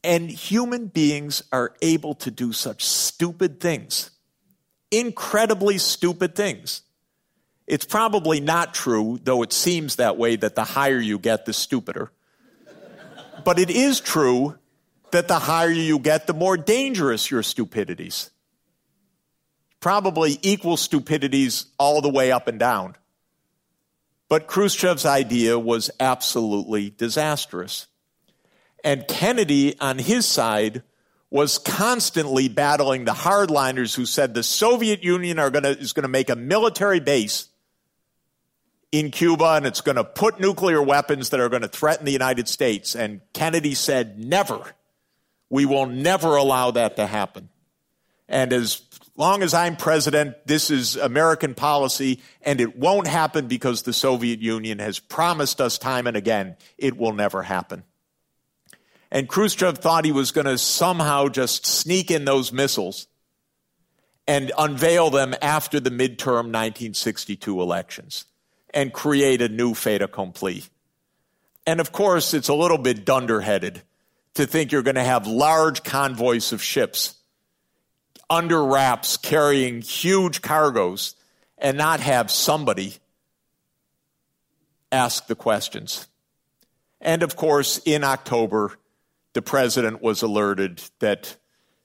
And 0.04 0.28
human 0.28 0.88
beings 0.88 1.42
are 1.52 1.74
able 1.80 2.14
to 2.16 2.30
do 2.30 2.52
such 2.52 2.84
stupid 2.84 3.60
things, 3.60 4.10
incredibly 4.90 5.78
stupid 5.78 6.34
things. 6.34 6.82
It's 7.66 7.84
probably 7.84 8.40
not 8.40 8.74
true, 8.74 9.20
though 9.22 9.42
it 9.42 9.52
seems 9.52 9.96
that 9.96 10.18
way, 10.18 10.36
that 10.36 10.56
the 10.56 10.64
higher 10.64 10.98
you 10.98 11.18
get, 11.18 11.46
the 11.46 11.52
stupider. 11.52 12.10
but 13.44 13.58
it 13.60 13.70
is 13.70 14.00
true 14.00 14.58
that 15.12 15.28
the 15.28 15.38
higher 15.38 15.70
you 15.70 16.00
get, 16.00 16.26
the 16.26 16.34
more 16.34 16.56
dangerous 16.56 17.30
your 17.30 17.44
stupidities. 17.44 18.31
Probably 19.82 20.38
equal 20.40 20.78
stupidities 20.78 21.66
all 21.76 22.00
the 22.00 22.08
way 22.08 22.32
up 22.32 22.48
and 22.48 22.58
down. 22.58 22.96
But 24.28 24.46
Khrushchev's 24.46 25.04
idea 25.04 25.58
was 25.58 25.90
absolutely 26.00 26.88
disastrous. 26.88 27.88
And 28.82 29.06
Kennedy, 29.06 29.78
on 29.80 29.98
his 29.98 30.24
side, 30.24 30.82
was 31.30 31.58
constantly 31.58 32.48
battling 32.48 33.04
the 33.04 33.12
hardliners 33.12 33.96
who 33.96 34.06
said 34.06 34.34
the 34.34 34.42
Soviet 34.42 35.02
Union 35.02 35.36
gonna, 35.36 35.70
is 35.70 35.92
going 35.92 36.02
to 36.02 36.08
make 36.08 36.30
a 36.30 36.36
military 36.36 37.00
base 37.00 37.48
in 38.92 39.10
Cuba 39.10 39.54
and 39.54 39.66
it's 39.66 39.80
going 39.80 39.96
to 39.96 40.04
put 40.04 40.38
nuclear 40.38 40.80
weapons 40.80 41.30
that 41.30 41.40
are 41.40 41.48
going 41.48 41.62
to 41.62 41.68
threaten 41.68 42.04
the 42.04 42.12
United 42.12 42.46
States. 42.46 42.94
And 42.94 43.20
Kennedy 43.32 43.74
said, 43.74 44.18
never. 44.18 44.62
We 45.50 45.66
will 45.66 45.86
never 45.86 46.36
allow 46.36 46.70
that 46.70 46.96
to 46.96 47.06
happen. 47.06 47.48
And 48.28 48.52
as 48.52 48.82
long 49.16 49.42
as 49.42 49.54
I'm 49.54 49.76
president, 49.76 50.36
this 50.46 50.70
is 50.70 50.96
American 50.96 51.54
policy, 51.54 52.20
and 52.40 52.60
it 52.60 52.76
won't 52.78 53.06
happen 53.06 53.46
because 53.46 53.82
the 53.82 53.92
Soviet 53.92 54.40
Union 54.40 54.78
has 54.78 54.98
promised 54.98 55.60
us 55.60 55.78
time 55.78 56.06
and 56.06 56.16
again 56.16 56.56
it 56.78 56.96
will 56.96 57.12
never 57.12 57.42
happen. 57.42 57.84
And 59.10 59.28
Khrushchev 59.28 59.78
thought 59.78 60.06
he 60.06 60.12
was 60.12 60.32
going 60.32 60.46
to 60.46 60.56
somehow 60.56 61.28
just 61.28 61.66
sneak 61.66 62.10
in 62.10 62.24
those 62.24 62.50
missiles 62.50 63.06
and 64.26 64.50
unveil 64.56 65.10
them 65.10 65.34
after 65.42 65.80
the 65.80 65.90
midterm 65.90 66.48
1962 66.48 67.60
elections 67.60 68.24
and 68.72 68.92
create 68.92 69.42
a 69.42 69.48
new 69.48 69.74
fait 69.74 70.00
accompli. 70.00 70.64
And 71.66 71.78
of 71.78 71.92
course, 71.92 72.32
it's 72.32 72.48
a 72.48 72.54
little 72.54 72.78
bit 72.78 73.04
dunderheaded 73.04 73.82
to 74.34 74.46
think 74.46 74.72
you're 74.72 74.82
going 74.82 74.94
to 74.94 75.04
have 75.04 75.26
large 75.26 75.82
convoys 75.82 76.52
of 76.52 76.62
ships 76.62 77.16
under 78.32 78.64
wraps 78.64 79.18
carrying 79.18 79.82
huge 79.82 80.40
cargoes 80.40 81.14
and 81.58 81.76
not 81.76 82.00
have 82.00 82.30
somebody 82.30 82.94
ask 84.90 85.26
the 85.26 85.34
questions. 85.34 86.08
And 86.98 87.22
of 87.22 87.36
course, 87.36 87.78
in 87.84 88.04
October, 88.04 88.72
the 89.34 89.42
president 89.42 90.00
was 90.00 90.22
alerted 90.22 90.82
that 91.00 91.36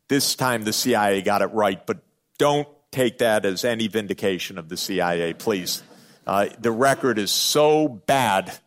this 0.07 0.35
time 0.35 0.63
the 0.63 0.71
CIA 0.71 1.21
got 1.21 1.41
it 1.41 1.47
right, 1.47 1.85
but 1.85 1.97
don't 2.37 2.67
take 2.91 3.17
that 3.17 3.45
as 3.45 3.65
any 3.65 3.89
vindication 3.89 4.57
of 4.57 4.69
the 4.69 4.77
CIA, 4.77 5.33
please. 5.33 5.83
Uh, 6.25 6.47
the 6.59 6.71
record 6.71 7.19
is 7.19 7.29
so 7.29 7.89
bad 7.89 8.57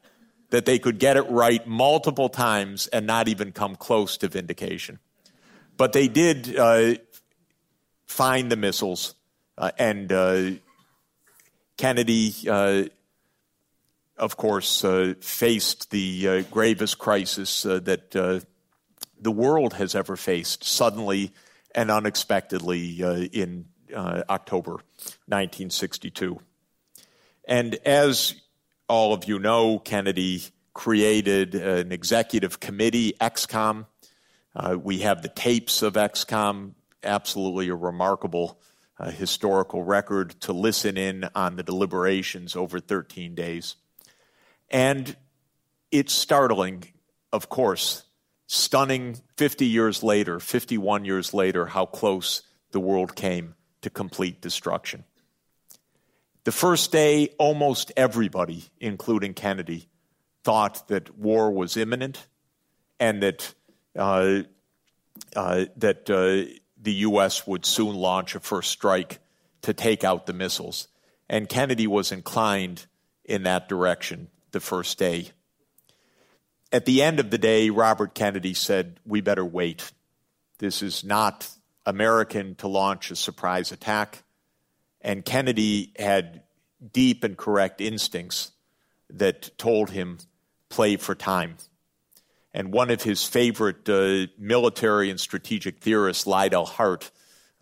that 0.50 0.66
they 0.66 0.78
could 0.78 0.98
get 0.98 1.16
it 1.16 1.30
right 1.30 1.66
multiple 1.66 2.28
times 2.28 2.88
and 2.88 3.06
not 3.06 3.26
even 3.26 3.52
come 3.52 3.74
close 3.74 4.18
to 4.18 4.28
vindication. 4.28 4.98
But 5.78 5.94
they 5.94 6.08
did 6.08 6.58
uh, 6.58 6.96
find 8.10 8.50
the 8.50 8.56
missiles, 8.56 9.14
uh, 9.56 9.70
and 9.78 10.10
uh, 10.10 10.50
Kennedy, 11.76 12.34
uh, 12.48 12.82
of 14.18 14.36
course, 14.36 14.84
uh, 14.84 15.14
faced 15.20 15.90
the 15.90 16.42
gravest 16.50 16.98
crisis 16.98 17.62
that 17.62 18.10
the 18.10 19.30
world 19.30 19.74
has 19.74 19.94
ever 19.94 20.16
faced 20.16 20.64
suddenly 20.64 21.32
and 21.74 21.90
unexpectedly 21.90 23.02
uh, 23.02 23.14
in 23.32 23.66
uh, 23.94 24.22
October 24.28 24.72
1962. 25.28 26.40
And 27.46 27.76
as 27.86 28.34
all 28.88 29.14
of 29.14 29.26
you 29.26 29.38
know, 29.38 29.78
Kennedy 29.78 30.42
created 30.74 31.54
an 31.54 31.92
executive 31.92 32.58
committee, 32.58 33.14
ExComm. 33.20 33.86
Uh, 34.54 34.76
we 34.82 34.98
have 34.98 35.22
the 35.22 35.28
tapes 35.28 35.82
of 35.82 35.94
ExComm, 35.94 36.72
absolutely 37.02 37.68
a 37.68 37.74
remarkable 37.74 38.60
uh, 38.98 39.10
historical 39.10 39.82
record 39.82 40.30
to 40.42 40.52
listen 40.52 40.96
in 40.96 41.28
on 41.34 41.56
the 41.56 41.62
deliberations 41.62 42.54
over 42.54 42.78
13 42.80 43.34
days. 43.34 43.76
And 44.70 45.16
it's 45.90 46.12
startling, 46.12 46.84
of 47.32 47.48
course, 47.48 48.04
stunning 48.46 49.16
50 49.36 49.66
years 49.66 50.02
later, 50.02 50.38
51 50.38 51.04
years 51.04 51.32
later, 51.32 51.66
how 51.66 51.86
close 51.86 52.42
the 52.72 52.80
world 52.80 53.16
came 53.16 53.54
to 53.82 53.90
complete 53.90 54.40
destruction. 54.40 55.04
The 56.44 56.52
first 56.52 56.92
day, 56.92 57.28
almost 57.38 57.92
everybody, 57.96 58.64
including 58.80 59.34
Kennedy, 59.34 59.88
thought 60.42 60.88
that 60.88 61.16
war 61.18 61.50
was 61.50 61.76
imminent 61.76 62.26
and 62.98 63.22
that, 63.22 63.54
uh, 63.96 64.42
uh, 65.36 65.64
that 65.76 66.10
uh, 66.10 66.52
the 66.80 66.92
U.S. 66.92 67.46
would 67.46 67.66
soon 67.66 67.94
launch 67.94 68.34
a 68.34 68.40
first 68.40 68.70
strike 68.70 69.18
to 69.62 69.74
take 69.74 70.04
out 70.04 70.26
the 70.26 70.32
missiles. 70.32 70.88
And 71.28 71.48
Kennedy 71.48 71.86
was 71.86 72.12
inclined 72.12 72.86
in 73.24 73.42
that 73.44 73.68
direction 73.68 74.28
the 74.52 74.60
first 74.60 74.98
day 74.98 75.30
at 76.72 76.84
the 76.84 77.02
end 77.02 77.20
of 77.20 77.30
the 77.30 77.38
day, 77.38 77.70
Robert 77.70 78.14
Kennedy 78.14 78.54
said, 78.54 78.98
We 79.04 79.20
better 79.20 79.44
wait. 79.44 79.90
This 80.58 80.82
is 80.82 81.02
not 81.04 81.48
American 81.86 82.54
to 82.56 82.68
launch 82.68 83.10
a 83.10 83.16
surprise 83.16 83.72
attack. 83.72 84.22
And 85.00 85.24
Kennedy 85.24 85.92
had 85.98 86.42
deep 86.92 87.24
and 87.24 87.36
correct 87.36 87.80
instincts 87.80 88.52
that 89.08 89.56
told 89.58 89.90
him, 89.90 90.18
play 90.68 90.96
for 90.96 91.14
time. 91.14 91.56
And 92.52 92.72
one 92.72 92.90
of 92.90 93.02
his 93.02 93.24
favorite 93.24 93.88
uh, 93.88 94.26
military 94.38 95.10
and 95.10 95.20
strategic 95.20 95.78
theorists, 95.78 96.26
Liddell 96.26 96.66
Hart, 96.66 97.10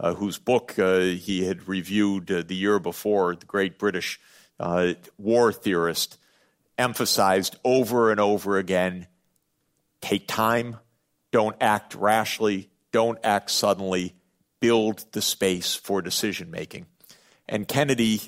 uh, 0.00 0.14
whose 0.14 0.38
book 0.38 0.78
uh, 0.78 1.00
he 1.00 1.44
had 1.44 1.68
reviewed 1.68 2.30
uh, 2.30 2.42
the 2.46 2.54
year 2.54 2.78
before, 2.78 3.36
the 3.36 3.46
great 3.46 3.78
British 3.78 4.18
uh, 4.58 4.94
war 5.18 5.52
theorist, 5.52 6.18
emphasized 6.78 7.56
over 7.64 8.10
and 8.10 8.20
over 8.20 8.58
again 8.58 9.06
take 10.00 10.28
time, 10.28 10.76
don't 11.32 11.56
act 11.60 11.94
rashly, 11.94 12.70
don't 12.92 13.18
act 13.24 13.50
suddenly, 13.50 14.14
build 14.60 15.04
the 15.12 15.22
space 15.22 15.74
for 15.74 16.00
decision 16.00 16.50
making. 16.50 16.86
And 17.48 17.66
Kennedy 17.66 18.20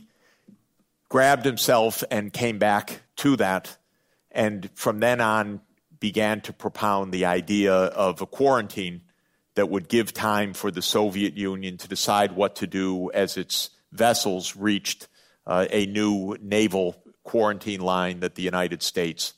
grabbed 1.08 1.44
himself 1.44 2.04
and 2.10 2.32
came 2.32 2.58
back 2.58 3.02
to 3.16 3.36
that, 3.36 3.76
and 4.30 4.68
from 4.74 5.00
then 5.00 5.20
on 5.20 5.60
began 6.00 6.40
to 6.40 6.52
propound 6.52 7.12
the 7.12 7.26
idea 7.26 7.72
of 7.74 8.20
a 8.20 8.26
quarantine 8.26 9.02
that 9.54 9.68
would 9.68 9.88
give 9.88 10.12
time 10.12 10.54
for 10.54 10.70
the 10.70 10.82
Soviet 10.82 11.36
Union 11.36 11.76
to 11.76 11.88
decide 11.88 12.32
what 12.32 12.56
to 12.56 12.66
do 12.66 13.10
as 13.12 13.36
its 13.36 13.70
vessels 13.92 14.56
reached 14.56 15.08
uh, 15.46 15.66
a 15.70 15.86
new 15.86 16.36
naval 16.40 16.96
quarantine 17.22 17.80
line 17.80 18.20
that 18.20 18.34
the 18.34 18.42
United 18.42 18.82
States 18.82 19.34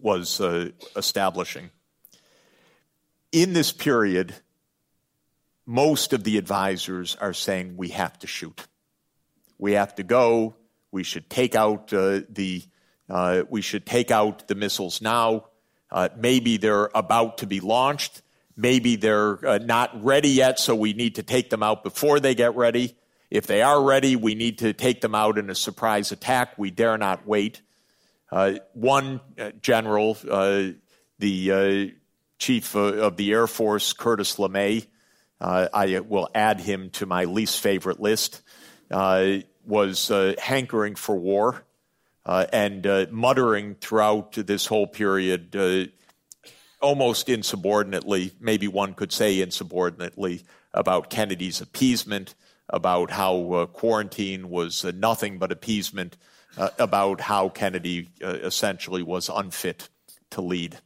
was 0.00 0.40
uh, 0.40 0.70
establishing. 0.96 1.70
In 3.32 3.52
this 3.52 3.72
period, 3.72 4.34
most 5.66 6.12
of 6.12 6.24
the 6.24 6.38
advisors 6.38 7.16
are 7.16 7.32
saying 7.32 7.76
we 7.76 7.88
have 7.88 8.18
to 8.20 8.26
shoot. 8.26 8.66
We 9.58 9.72
have 9.72 9.94
to 9.96 10.02
go. 10.02 10.56
We 10.92 11.02
should 11.02 11.28
take 11.28 11.54
out 11.54 11.92
uh, 11.92 12.20
the 12.28 12.62
uh, 13.08 13.42
we 13.50 13.60
should 13.60 13.84
take 13.84 14.10
out 14.10 14.48
the 14.48 14.54
missiles 14.54 15.02
now. 15.02 15.46
Uh, 15.94 16.08
maybe 16.16 16.56
they're 16.56 16.90
about 16.92 17.38
to 17.38 17.46
be 17.46 17.60
launched. 17.60 18.20
Maybe 18.56 18.96
they're 18.96 19.46
uh, 19.46 19.58
not 19.58 20.02
ready 20.02 20.30
yet, 20.30 20.58
so 20.58 20.74
we 20.74 20.92
need 20.92 21.14
to 21.14 21.22
take 21.22 21.50
them 21.50 21.62
out 21.62 21.84
before 21.84 22.18
they 22.18 22.34
get 22.34 22.56
ready. 22.56 22.96
If 23.30 23.46
they 23.46 23.62
are 23.62 23.80
ready, 23.80 24.16
we 24.16 24.34
need 24.34 24.58
to 24.58 24.72
take 24.72 25.00
them 25.00 25.14
out 25.14 25.38
in 25.38 25.50
a 25.50 25.54
surprise 25.54 26.10
attack. 26.10 26.58
We 26.58 26.72
dare 26.72 26.98
not 26.98 27.28
wait. 27.28 27.62
Uh, 28.32 28.54
one 28.72 29.20
uh, 29.38 29.52
general, 29.62 30.18
uh, 30.28 30.70
the 31.20 31.52
uh, 31.52 31.94
chief 32.38 32.74
of 32.74 33.16
the 33.16 33.30
Air 33.30 33.46
Force, 33.46 33.92
Curtis 33.92 34.34
LeMay, 34.34 34.88
I 35.40 36.00
will 36.00 36.28
add 36.34 36.58
him 36.58 36.90
to 36.90 37.06
my 37.06 37.24
least 37.24 37.60
favorite 37.60 38.00
list, 38.00 38.42
was 38.90 40.08
hankering 40.38 40.96
for 40.96 41.14
war 41.14 41.64
and 42.26 43.10
muttering 43.10 43.76
throughout 43.76 44.32
this 44.32 44.66
whole 44.66 44.86
period 44.86 45.90
almost 46.84 47.30
insubordinately, 47.30 48.32
maybe 48.38 48.68
one 48.68 48.92
could 48.92 49.10
say 49.10 49.40
insubordinately, 49.40 50.44
about 50.74 51.08
Kennedy's 51.08 51.62
appeasement, 51.62 52.34
about 52.68 53.10
how 53.10 53.52
uh, 53.52 53.66
quarantine 53.66 54.50
was 54.50 54.84
uh, 54.84 54.92
nothing 54.94 55.38
but 55.38 55.50
appeasement, 55.50 56.16
uh, 56.58 56.68
about 56.78 57.22
how 57.22 57.48
Kennedy 57.48 58.10
uh, 58.22 58.28
essentially 58.28 59.02
was 59.02 59.30
unfit 59.30 59.88
to 60.30 60.42
lead. 60.42 60.78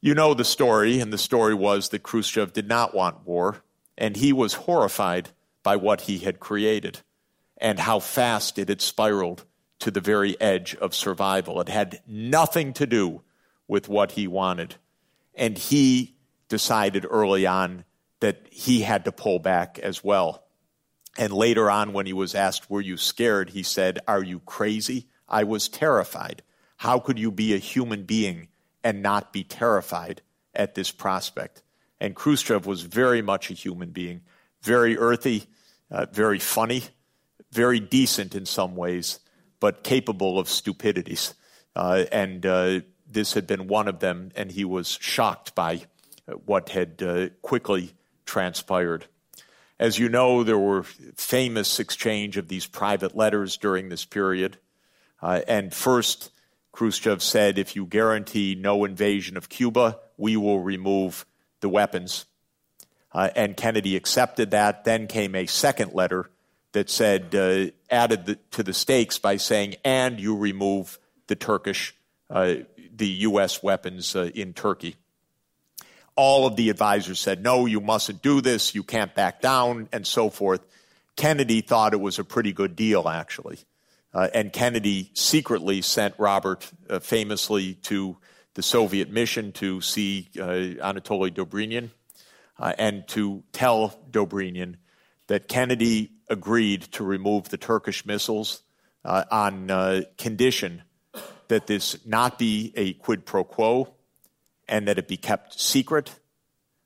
You 0.00 0.14
know 0.14 0.34
the 0.34 0.44
story, 0.44 1.00
and 1.00 1.12
the 1.12 1.18
story 1.18 1.54
was 1.54 1.88
that 1.88 2.04
Khrushchev 2.04 2.52
did 2.52 2.68
not 2.68 2.94
want 2.94 3.26
war, 3.26 3.62
and 3.98 4.16
he 4.16 4.32
was 4.32 4.54
horrified 4.54 5.30
by 5.62 5.76
what 5.76 6.02
he 6.02 6.18
had 6.18 6.38
created 6.40 7.00
and 7.58 7.78
how 7.78 7.98
fast 7.98 8.58
it 8.58 8.68
had 8.68 8.80
spiraled 8.80 9.44
to 9.80 9.90
the 9.90 10.00
very 10.00 10.40
edge 10.40 10.74
of 10.76 10.94
survival. 10.94 11.60
It 11.60 11.68
had 11.68 12.00
nothing 12.06 12.72
to 12.74 12.86
do 12.86 13.22
with 13.66 13.88
what 13.88 14.12
he 14.12 14.26
wanted. 14.26 14.76
And 15.34 15.56
he 15.56 16.16
decided 16.48 17.06
early 17.08 17.46
on 17.46 17.84
that 18.20 18.46
he 18.50 18.82
had 18.82 19.04
to 19.06 19.12
pull 19.12 19.38
back 19.38 19.78
as 19.78 20.04
well. 20.04 20.44
And 21.18 21.32
later 21.32 21.70
on, 21.70 21.92
when 21.92 22.06
he 22.06 22.12
was 22.12 22.34
asked, 22.34 22.70
Were 22.70 22.80
you 22.80 22.96
scared? 22.96 23.50
he 23.50 23.62
said, 23.62 23.98
Are 24.06 24.22
you 24.22 24.40
crazy? 24.40 25.08
I 25.28 25.44
was 25.44 25.68
terrified. 25.68 26.42
How 26.76 26.98
could 26.98 27.18
you 27.18 27.30
be 27.30 27.54
a 27.54 27.58
human 27.58 28.04
being 28.04 28.48
and 28.82 29.02
not 29.02 29.32
be 29.32 29.44
terrified 29.44 30.22
at 30.54 30.74
this 30.74 30.90
prospect? 30.90 31.62
And 32.00 32.16
Khrushchev 32.16 32.66
was 32.66 32.82
very 32.82 33.22
much 33.22 33.50
a 33.50 33.54
human 33.54 33.90
being, 33.90 34.22
very 34.62 34.96
earthy, 34.96 35.44
uh, 35.90 36.06
very 36.12 36.38
funny, 36.38 36.84
very 37.52 37.80
decent 37.80 38.34
in 38.34 38.46
some 38.46 38.76
ways, 38.76 39.20
but 39.60 39.84
capable 39.84 40.38
of 40.38 40.48
stupidities. 40.48 41.34
Uh, 41.76 42.04
and 42.10 42.44
uh, 42.44 42.80
this 43.08 43.34
had 43.34 43.46
been 43.46 43.68
one 43.68 43.86
of 43.86 44.00
them, 44.00 44.32
and 44.34 44.50
he 44.50 44.64
was 44.64 44.98
shocked 45.00 45.54
by 45.54 45.82
what 46.46 46.70
had 46.70 47.02
uh, 47.02 47.28
quickly 47.42 47.92
transpired. 48.24 49.06
As 49.78 49.98
you 49.98 50.08
know, 50.08 50.44
there 50.44 50.58
were 50.58 50.82
famous 50.82 51.80
exchange 51.80 52.36
of 52.36 52.48
these 52.48 52.66
private 52.66 53.16
letters 53.16 53.56
during 53.56 53.88
this 53.88 54.04
period. 54.04 54.58
Uh, 55.22 55.40
and 55.48 55.72
first, 55.72 56.30
Khrushchev 56.72 57.22
said, 57.22 57.58
if 57.58 57.74
you 57.74 57.86
guarantee 57.86 58.54
no 58.54 58.84
invasion 58.84 59.36
of 59.36 59.48
Cuba, 59.48 59.98
we 60.16 60.36
will 60.36 60.60
remove 60.60 61.24
the 61.60 61.68
weapons. 61.68 62.26
Uh, 63.12 63.30
and 63.34 63.56
Kennedy 63.56 63.96
accepted 63.96 64.52
that. 64.52 64.84
Then 64.84 65.06
came 65.06 65.34
a 65.34 65.46
second 65.46 65.94
letter 65.94 66.30
that 66.72 66.88
said, 66.88 67.34
uh, 67.34 67.70
added 67.90 68.26
the, 68.26 68.34
to 68.52 68.62
the 68.62 68.72
stakes 68.72 69.18
by 69.18 69.36
saying, 69.36 69.76
and 69.84 70.20
you 70.20 70.36
remove 70.36 70.98
the 71.26 71.36
Turkish, 71.36 71.94
uh, 72.28 72.54
the 72.94 73.08
U.S. 73.08 73.62
weapons 73.62 74.14
uh, 74.14 74.30
in 74.34 74.52
Turkey. 74.52 74.96
All 76.16 76.46
of 76.46 76.56
the 76.56 76.70
advisors 76.70 77.18
said, 77.18 77.42
no, 77.42 77.66
you 77.66 77.80
mustn't 77.80 78.22
do 78.22 78.40
this, 78.40 78.74
you 78.74 78.82
can't 78.82 79.14
back 79.14 79.40
down, 79.40 79.88
and 79.92 80.06
so 80.06 80.30
forth. 80.30 80.60
Kennedy 81.16 81.60
thought 81.60 81.92
it 81.92 82.00
was 82.00 82.18
a 82.18 82.24
pretty 82.24 82.52
good 82.52 82.76
deal, 82.76 83.08
actually. 83.08 83.58
Uh, 84.12 84.28
and 84.34 84.52
Kennedy 84.52 85.10
secretly 85.14 85.82
sent 85.82 86.14
Robert 86.18 86.70
uh, 86.88 86.98
famously 86.98 87.74
to 87.74 88.16
the 88.54 88.62
Soviet 88.62 89.10
mission 89.10 89.52
to 89.52 89.80
see 89.80 90.28
uh, 90.38 90.42
Anatoly 90.42 91.30
Dobrynin 91.30 91.90
and 92.58 93.08
to 93.08 93.42
tell 93.52 93.98
Dobrynin 94.10 94.74
that 95.28 95.48
Kennedy 95.48 96.10
agreed 96.30 96.82
to 96.92 97.04
remove 97.04 97.48
the 97.48 97.58
Turkish 97.58 98.06
missiles 98.06 98.62
uh, 99.04 99.24
on 99.30 99.70
uh, 99.70 100.02
condition 100.16 100.82
that 101.48 101.66
this 101.66 101.98
not 102.06 102.38
be 102.38 102.72
a 102.76 102.92
quid 102.94 103.26
pro 103.26 103.44
quo 103.44 103.92
and 104.68 104.86
that 104.86 104.98
it 104.98 105.08
be 105.08 105.16
kept 105.16 105.60
secret 105.60 106.14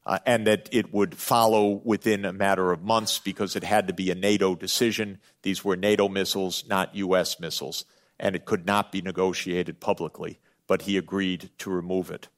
uh, 0.06 0.18
and 0.26 0.46
that 0.46 0.68
it 0.72 0.92
would 0.92 1.14
follow 1.14 1.80
within 1.84 2.24
a 2.24 2.32
matter 2.32 2.72
of 2.72 2.82
months 2.82 3.18
because 3.18 3.56
it 3.56 3.64
had 3.64 3.86
to 3.86 3.92
be 3.94 4.10
a 4.10 4.14
NATO 4.14 4.54
decision. 4.54 5.18
These 5.42 5.64
were 5.64 5.76
NATO 5.76 6.08
missiles, 6.08 6.64
not 6.68 6.94
U.S. 6.96 7.38
missiles, 7.40 7.84
and 8.18 8.34
it 8.34 8.44
could 8.44 8.66
not 8.66 8.92
be 8.92 9.02
negotiated 9.02 9.80
publicly, 9.80 10.40
but 10.66 10.82
he 10.82 10.96
agreed 10.96 11.50
to 11.58 11.70
remove 11.70 12.10
it. 12.10 12.28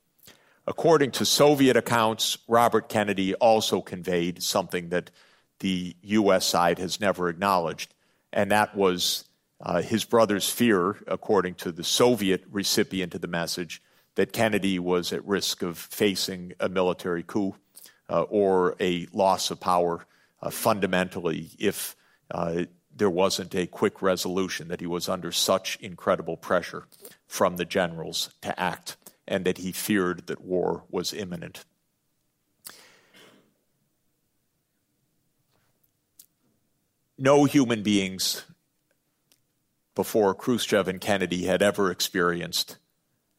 According 0.66 1.12
to 1.12 1.24
Soviet 1.24 1.76
accounts, 1.76 2.38
Robert 2.48 2.88
Kennedy 2.88 3.34
also 3.34 3.80
conveyed 3.80 4.42
something 4.42 4.88
that 4.88 5.10
the 5.60 5.96
U.S. 6.02 6.46
side 6.46 6.78
has 6.78 7.00
never 7.00 7.28
acknowledged, 7.28 7.94
and 8.32 8.50
that 8.50 8.76
was 8.76 9.24
uh, 9.60 9.80
his 9.80 10.04
brother's 10.04 10.48
fear, 10.48 10.96
according 11.06 11.54
to 11.54 11.72
the 11.72 11.84
Soviet 11.84 12.44
recipient 12.50 13.14
of 13.14 13.20
the 13.20 13.28
message, 13.28 13.82
that 14.16 14.32
Kennedy 14.32 14.78
was 14.78 15.12
at 15.12 15.26
risk 15.26 15.62
of 15.62 15.78
facing 15.78 16.52
a 16.60 16.68
military 16.68 17.22
coup 17.22 17.54
uh, 18.10 18.22
or 18.22 18.76
a 18.80 19.06
loss 19.12 19.50
of 19.50 19.60
power 19.60 20.06
uh, 20.42 20.50
fundamentally 20.50 21.50
if 21.58 21.96
uh, 22.30 22.64
there 22.94 23.10
wasn't 23.10 23.54
a 23.54 23.66
quick 23.66 24.00
resolution, 24.02 24.68
that 24.68 24.80
he 24.80 24.86
was 24.86 25.08
under 25.08 25.30
such 25.30 25.78
incredible 25.80 26.36
pressure 26.36 26.86
from 27.26 27.56
the 27.56 27.64
generals 27.64 28.30
to 28.40 28.58
act, 28.58 28.96
and 29.28 29.44
that 29.44 29.58
he 29.58 29.72
feared 29.72 30.26
that 30.26 30.40
war 30.40 30.84
was 30.90 31.12
imminent. 31.12 31.64
No 37.18 37.44
human 37.44 37.82
beings 37.82 38.44
before 39.94 40.34
Khrushchev 40.34 40.86
and 40.86 41.00
Kennedy 41.00 41.46
had 41.46 41.62
ever 41.62 41.90
experienced 41.90 42.76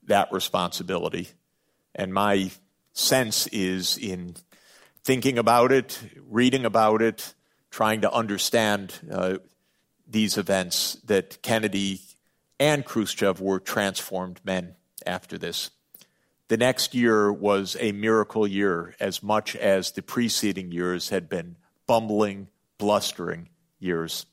that 0.03 0.31
responsibility. 0.31 1.29
And 1.93 2.11
my 2.11 2.49
sense 2.93 3.45
is 3.47 3.95
in 3.97 4.35
thinking 5.03 5.37
about 5.37 5.71
it, 5.71 5.99
reading 6.27 6.65
about 6.65 7.03
it, 7.03 7.35
trying 7.69 8.01
to 8.01 8.11
understand 8.11 8.95
uh, 9.11 9.37
these 10.07 10.39
events 10.39 10.95
that 11.05 11.39
Kennedy 11.43 12.01
and 12.59 12.83
Khrushchev 12.83 13.39
were 13.39 13.59
transformed 13.59 14.41
men 14.43 14.75
after 15.05 15.37
this. 15.37 15.69
The 16.47 16.57
next 16.57 16.95
year 16.95 17.31
was 17.31 17.77
a 17.79 17.91
miracle 17.91 18.47
year 18.47 18.95
as 18.99 19.21
much 19.21 19.55
as 19.55 19.91
the 19.91 20.01
preceding 20.01 20.71
years 20.71 21.09
had 21.09 21.29
been 21.29 21.57
bumbling, 21.85 22.47
blustering 22.79 23.49
years. 23.79 24.25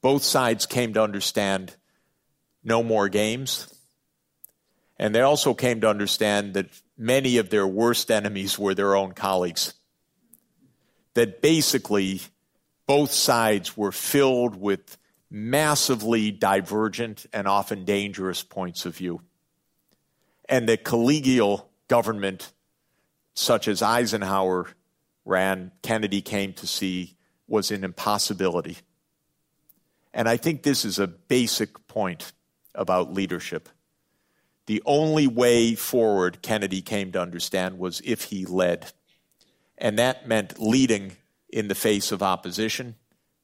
Both 0.00 0.22
sides 0.22 0.66
came 0.66 0.94
to 0.94 1.02
understand 1.02 1.74
no 2.62 2.82
more 2.82 3.08
games 3.08 3.72
and 4.98 5.14
they 5.14 5.20
also 5.20 5.54
came 5.54 5.80
to 5.82 5.88
understand 5.88 6.54
that 6.54 6.66
many 6.96 7.38
of 7.38 7.50
their 7.50 7.66
worst 7.66 8.10
enemies 8.10 8.58
were 8.58 8.74
their 8.74 8.96
own 8.96 9.12
colleagues. 9.12 9.74
That 11.14 11.40
basically 11.40 12.20
both 12.86 13.12
sides 13.12 13.76
were 13.76 13.92
filled 13.92 14.56
with 14.56 14.98
massively 15.30 16.30
divergent 16.30 17.26
and 17.32 17.46
often 17.46 17.84
dangerous 17.84 18.42
points 18.42 18.86
of 18.86 18.96
view. 18.96 19.20
And 20.48 20.68
that 20.68 20.84
collegial 20.84 21.66
government, 21.86 22.52
such 23.34 23.68
as 23.68 23.82
Eisenhower 23.82 24.66
ran, 25.24 25.70
Kennedy 25.82 26.22
came 26.22 26.54
to 26.54 26.66
see, 26.66 27.17
was 27.48 27.70
an 27.70 27.82
impossibility. 27.82 28.78
And 30.14 30.28
I 30.28 30.36
think 30.36 30.62
this 30.62 30.84
is 30.84 30.98
a 30.98 31.06
basic 31.08 31.88
point 31.88 32.32
about 32.74 33.12
leadership 33.12 33.68
the 34.68 34.82
only 34.84 35.26
way 35.26 35.74
forward, 35.74 36.42
Kennedy 36.42 36.82
came 36.82 37.10
to 37.12 37.20
understand, 37.22 37.78
was 37.78 38.02
if 38.04 38.24
he 38.24 38.44
led. 38.44 38.92
And 39.78 39.98
that 39.98 40.28
meant 40.28 40.60
leading 40.60 41.16
in 41.48 41.68
the 41.68 41.74
face 41.74 42.12
of 42.12 42.22
opposition. 42.22 42.96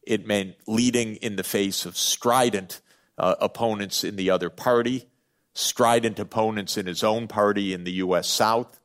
It 0.02 0.26
meant 0.26 0.56
leading 0.66 1.16
in 1.16 1.36
the 1.36 1.42
face 1.42 1.86
of 1.86 1.96
strident 1.96 2.82
uh, 3.16 3.36
opponents 3.40 4.04
in 4.04 4.16
the 4.16 4.28
other 4.28 4.50
party, 4.50 5.06
strident 5.54 6.18
opponents 6.18 6.76
in 6.76 6.84
his 6.84 7.02
own 7.02 7.26
party 7.26 7.72
in 7.72 7.84
the 7.84 7.92
U.S. 7.92 8.28
South, 8.28 8.78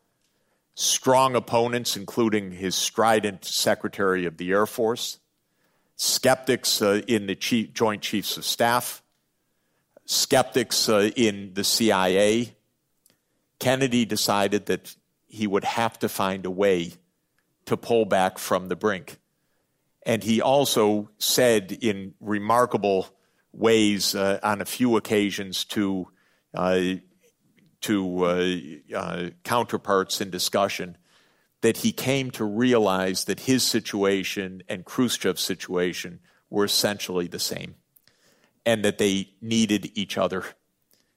strong 0.79 1.35
opponents, 1.35 1.97
including 1.97 2.53
his 2.53 2.73
strident 2.73 3.43
Secretary 3.43 4.25
of 4.25 4.37
the 4.37 4.49
Air 4.51 4.65
Force, 4.65 5.19
skeptics 5.97 6.81
uh, 6.81 7.01
in 7.05 7.27
the 7.27 7.35
Chief, 7.35 7.73
Joint 7.73 8.01
Chiefs 8.01 8.37
of 8.37 8.45
Staff, 8.45 9.03
skeptics 10.05 10.87
uh, 10.87 11.11
in 11.17 11.53
the 11.53 11.65
CIA, 11.65 12.55
Kennedy 13.59 14.05
decided 14.05 14.67
that 14.67 14.95
he 15.27 15.47
would 15.47 15.65
have 15.65 15.99
to 15.99 16.07
find 16.07 16.45
a 16.45 16.51
way 16.51 16.93
to 17.65 17.75
pull 17.75 18.05
back 18.05 18.39
from 18.39 18.69
the 18.69 18.77
brink. 18.77 19.17
And 20.03 20.23
he 20.23 20.41
also 20.41 21.09
said 21.17 21.77
in 21.81 22.13
remarkable 22.21 23.05
ways 23.51 24.15
uh, 24.15 24.39
on 24.41 24.61
a 24.61 24.65
few 24.65 24.95
occasions 24.95 25.65
to, 25.65 26.07
uh, 26.53 26.81
to 27.81 28.25
uh, 28.25 28.55
uh, 28.95 29.29
counterparts 29.43 30.21
in 30.21 30.29
discussion 30.29 30.97
that 31.61 31.77
he 31.77 31.91
came 31.91 32.31
to 32.31 32.45
realize 32.45 33.25
that 33.25 33.41
his 33.41 33.63
situation 33.63 34.63
and 34.69 34.85
Khrushchev's 34.85 35.41
situation 35.41 36.19
were 36.49 36.65
essentially 36.65 37.27
the 37.27 37.39
same 37.39 37.75
and 38.65 38.83
that 38.85 38.97
they 38.97 39.31
needed 39.41 39.91
each 39.95 40.17
other 40.17 40.45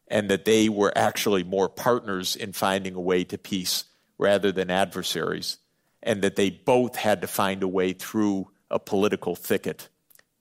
and 0.08 0.28
that 0.28 0.44
they 0.44 0.68
were 0.68 0.92
actually 0.96 1.42
more 1.42 1.68
partners 1.68 2.36
in 2.36 2.52
finding 2.52 2.94
a 2.94 3.00
way 3.00 3.24
to 3.24 3.38
peace 3.38 3.84
rather 4.18 4.52
than 4.52 4.70
adversaries, 4.70 5.58
and 6.02 6.22
that 6.22 6.36
they 6.36 6.50
both 6.50 6.96
had 6.96 7.22
to 7.22 7.26
find 7.26 7.62
a 7.62 7.68
way 7.68 7.92
through 7.92 8.48
a 8.70 8.78
political 8.78 9.34
thicket 9.34 9.88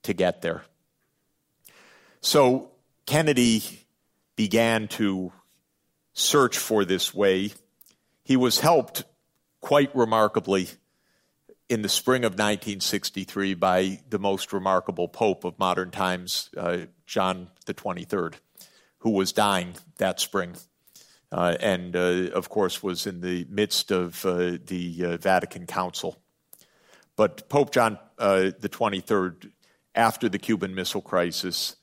to 0.02 0.12
get 0.12 0.42
there. 0.42 0.62
So 2.20 2.70
Kennedy 3.06 3.62
began 4.36 4.88
to 4.88 5.32
search 6.12 6.58
for 6.58 6.84
this 6.84 7.14
way. 7.14 7.52
He 8.22 8.36
was 8.36 8.60
helped 8.60 9.04
quite 9.60 9.94
remarkably 9.94 10.68
in 11.68 11.82
the 11.82 11.88
spring 11.88 12.24
of 12.24 12.32
1963 12.32 13.54
by 13.54 14.00
the 14.10 14.18
most 14.18 14.52
remarkable 14.52 15.08
pope 15.08 15.44
of 15.44 15.58
modern 15.58 15.90
times, 15.90 16.50
uh, 16.56 16.78
John 17.06 17.48
the 17.66 17.74
23rd, 17.74 18.34
who 18.98 19.10
was 19.10 19.32
dying 19.32 19.74
that 19.96 20.20
spring. 20.20 20.54
Uh, 21.30 21.56
and 21.60 21.96
uh, 21.96 22.28
of 22.34 22.50
course 22.50 22.82
was 22.82 23.06
in 23.06 23.22
the 23.22 23.46
midst 23.48 23.90
of 23.90 24.24
uh, 24.26 24.58
the 24.66 25.02
uh, 25.02 25.16
Vatican 25.16 25.66
Council. 25.66 26.18
But 27.16 27.48
Pope 27.48 27.72
John 27.72 27.98
uh, 28.18 28.50
the 28.60 28.68
23rd, 28.68 29.50
after 29.94 30.28
the 30.28 30.38
Cuban 30.38 30.74
Missile 30.74 31.00
Crisis, 31.00 31.76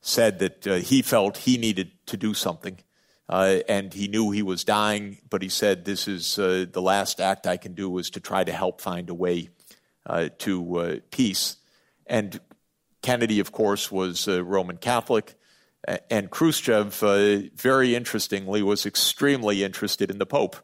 said 0.00 0.40
that 0.40 0.64
he 0.84 1.02
felt 1.02 1.36
he 1.38 1.56
needed 1.56 1.90
to 2.06 2.16
do 2.16 2.34
something 2.34 2.78
uh, 3.28 3.58
and 3.68 3.92
he 3.92 4.06
knew 4.06 4.30
he 4.30 4.42
was 4.42 4.62
dying, 4.62 5.18
but 5.28 5.42
he 5.42 5.48
said, 5.48 5.84
This 5.84 6.06
is 6.06 6.38
uh, 6.38 6.66
the 6.70 6.82
last 6.82 7.20
act 7.20 7.46
I 7.46 7.56
can 7.56 7.74
do 7.74 7.98
is 7.98 8.10
to 8.10 8.20
try 8.20 8.44
to 8.44 8.52
help 8.52 8.80
find 8.80 9.10
a 9.10 9.14
way 9.14 9.48
uh, 10.04 10.28
to 10.38 10.76
uh, 10.78 10.96
peace. 11.10 11.56
And 12.06 12.40
Kennedy, 13.02 13.40
of 13.40 13.50
course, 13.50 13.90
was 13.90 14.28
a 14.28 14.44
Roman 14.44 14.76
Catholic. 14.76 15.34
And 16.10 16.30
Khrushchev, 16.30 17.02
uh, 17.02 17.48
very 17.54 17.94
interestingly, 17.94 18.60
was 18.62 18.86
extremely 18.86 19.62
interested 19.62 20.10
in 20.10 20.18
the 20.18 20.26
Pope 20.26 20.56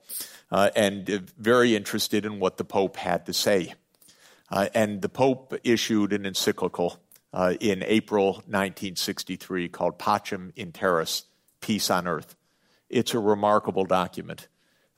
uh, 0.50 0.70
and 0.74 1.08
very 1.38 1.76
interested 1.76 2.24
in 2.26 2.40
what 2.40 2.56
the 2.56 2.64
Pope 2.64 2.96
had 2.96 3.26
to 3.26 3.32
say. 3.32 3.74
and 4.50 5.00
the 5.00 5.08
Pope 5.08 5.54
issued 5.62 6.12
an 6.12 6.26
encyclical 6.26 6.98
in 7.60 7.84
April 7.84 8.32
1963 8.32 9.68
called 9.68 9.98
Pacem 9.98 10.52
in 10.56 10.72
Terris, 10.72 11.24
Peace 11.60 11.88
on 11.88 12.08
Earth. 12.08 12.34
It's 12.92 13.14
a 13.14 13.18
remarkable 13.18 13.86
document. 13.86 14.48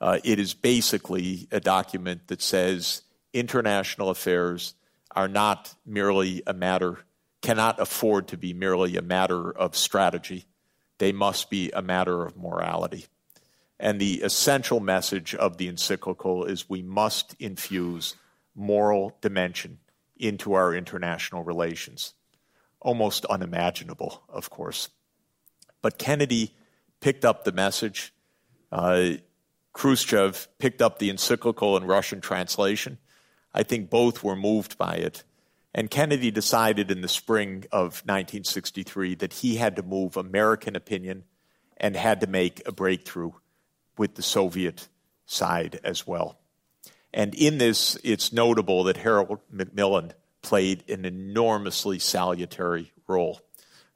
Uh, 0.00 0.18
it 0.24 0.40
is 0.40 0.52
basically 0.52 1.46
a 1.52 1.60
document 1.60 2.26
that 2.26 2.42
says 2.42 3.02
international 3.32 4.10
affairs 4.10 4.74
are 5.12 5.28
not 5.28 5.72
merely 5.86 6.42
a 6.44 6.52
matter, 6.52 6.98
cannot 7.40 7.78
afford 7.78 8.26
to 8.28 8.36
be 8.36 8.52
merely 8.52 8.96
a 8.96 9.02
matter 9.02 9.50
of 9.50 9.76
strategy. 9.76 10.44
They 10.98 11.12
must 11.12 11.50
be 11.50 11.70
a 11.70 11.82
matter 11.82 12.24
of 12.26 12.36
morality. 12.36 13.06
And 13.78 14.00
the 14.00 14.22
essential 14.22 14.80
message 14.80 15.34
of 15.34 15.56
the 15.56 15.68
encyclical 15.68 16.44
is 16.44 16.68
we 16.68 16.82
must 16.82 17.36
infuse 17.38 18.16
moral 18.56 19.16
dimension 19.20 19.78
into 20.16 20.54
our 20.54 20.74
international 20.74 21.44
relations. 21.44 22.14
Almost 22.80 23.24
unimaginable, 23.26 24.24
of 24.28 24.50
course. 24.50 24.88
But 25.80 25.98
Kennedy 25.98 26.54
picked 27.04 27.26
up 27.26 27.44
the 27.44 27.52
message. 27.52 28.14
Uh, 28.72 29.10
Khrushchev 29.74 30.48
picked 30.58 30.80
up 30.80 30.98
the 30.98 31.10
encyclical 31.10 31.76
in 31.76 31.84
Russian 31.84 32.22
translation. 32.22 32.96
I 33.52 33.62
think 33.62 33.90
both 33.90 34.24
were 34.24 34.34
moved 34.34 34.78
by 34.78 34.94
it. 34.94 35.22
And 35.74 35.90
Kennedy 35.90 36.30
decided 36.30 36.90
in 36.90 37.02
the 37.02 37.08
spring 37.08 37.66
of 37.70 38.00
1963 38.06 39.16
that 39.16 39.34
he 39.34 39.56
had 39.56 39.76
to 39.76 39.82
move 39.82 40.16
American 40.16 40.76
opinion 40.76 41.24
and 41.76 41.94
had 41.94 42.22
to 42.22 42.26
make 42.26 42.66
a 42.66 42.72
breakthrough 42.72 43.32
with 43.98 44.14
the 44.14 44.22
Soviet 44.22 44.88
side 45.26 45.80
as 45.84 46.06
well. 46.06 46.38
And 47.12 47.34
in 47.34 47.58
this, 47.58 47.98
it's 48.02 48.32
notable 48.32 48.84
that 48.84 48.96
Harold 48.96 49.40
Macmillan 49.50 50.14
played 50.40 50.88
an 50.88 51.04
enormously 51.04 51.98
salutary 51.98 52.94
role 53.06 53.42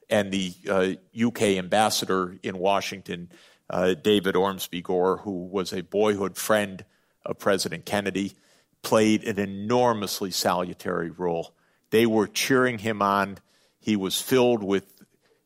and 0.09 0.31
the 0.31 0.53
uh, 0.67 0.93
UK 1.27 1.41
ambassador 1.57 2.37
in 2.41 2.57
Washington, 2.57 3.31
uh, 3.69 3.93
David 3.93 4.35
Ormsby 4.35 4.81
Gore, 4.81 5.17
who 5.17 5.45
was 5.45 5.71
a 5.71 5.83
boyhood 5.83 6.35
friend 6.35 6.83
of 7.25 7.37
President 7.37 7.85
Kennedy, 7.85 8.33
played 8.81 9.23
an 9.25 9.37
enormously 9.37 10.31
salutary 10.31 11.11
role. 11.11 11.53
They 11.91 12.05
were 12.05 12.27
cheering 12.27 12.79
him 12.79 13.01
on. 13.01 13.37
He 13.79 13.95
was 13.95 14.21
filled 14.21 14.63
with 14.63 14.93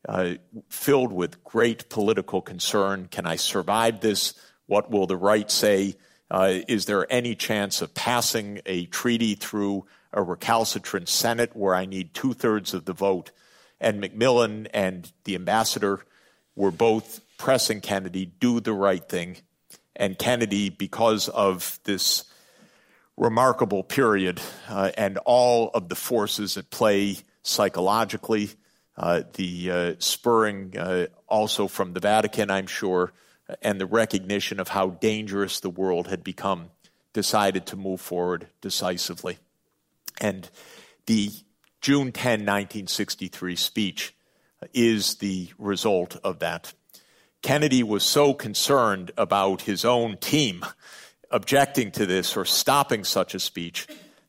uh, 0.08 0.34
filled 0.70 1.14
with 1.14 1.44
great 1.46 1.90
political 1.90 2.42
concern. 2.42 3.08
Can 3.10 3.26
I 3.26 3.38
survive 3.38 4.02
this? 4.02 4.34
What 4.66 4.92
will 4.92 5.08
the 5.08 5.16
right 5.16 5.50
say? 5.50 5.96
Uh, 6.30 6.60
is 6.68 6.86
there 6.86 7.12
any 7.12 7.36
chance 7.36 7.82
of 7.82 7.94
passing 7.94 8.60
a 8.66 8.86
treaty 8.88 9.36
through 9.36 9.86
a 10.12 10.22
recalcitrant 10.22 11.08
Senate 11.08 11.56
where 11.56 11.74
I 11.74 11.86
need 11.86 12.14
two 12.14 12.34
thirds 12.34 12.74
of 12.74 12.84
the 12.86 12.94
vote? 12.94 13.32
And 13.84 14.00
Macmillan 14.00 14.68
and 14.68 15.12
the 15.26 15.36
ambassador 15.36 16.00
were 16.56 16.72
both 16.72 17.20
pressing 17.38 17.82
Kennedy, 17.82 18.26
do 18.26 18.60
the 18.60 18.74
right 18.74 19.08
thing. 19.08 19.38
And 19.96 20.18
Kennedy, 20.18 20.70
because 20.70 21.30
of 21.30 21.80
this 21.84 22.24
remarkable 23.18 23.84
period 23.84 24.42
uh, 24.70 24.92
and 24.98 25.20
all 25.20 25.70
of 25.74 25.90
the 25.90 25.96
forces 25.96 26.58
at 26.58 26.70
play 26.70 27.18
psychologically, 27.44 28.50
uh, 28.98 29.24
the 29.34 29.72
uh, 29.72 29.94
spurring 30.00 30.78
uh, 30.78 31.08
also 31.28 31.68
from 31.68 31.94
the 31.94 32.00
Vatican, 32.00 32.50
I'm 32.50 32.68
sure, 32.68 33.12
and 33.62 33.80
the 33.80 33.86
recognition 33.86 34.60
of 34.60 34.70
how 34.70 34.92
dangerous 34.92 35.60
the 35.60 35.70
world 35.70 36.08
had 36.08 36.24
become, 36.24 36.70
decided 37.12 37.66
to 37.68 37.76
move 37.76 38.02
forward 38.02 38.48
decisively. 38.62 39.38
And 40.22 40.50
the 41.06 41.32
June 41.84 42.14
10, 42.14 42.40
1963 42.46 43.58
speech 43.58 44.16
is 44.74 45.16
the 45.16 45.50
result 45.60 46.16
of 46.24 46.40
that. 46.40 46.74
Kennedy 47.42 47.84
was 47.84 48.06
so 48.06 48.34
concerned 48.34 49.12
about 49.18 49.64
his 49.64 49.84
own 49.84 50.16
team 50.16 50.66
objecting 51.30 51.92
to 51.92 52.06
this 52.06 52.38
or 52.38 52.46
stopping 52.46 53.04
such 53.04 53.36
a 53.36 53.40
speech 53.40 53.86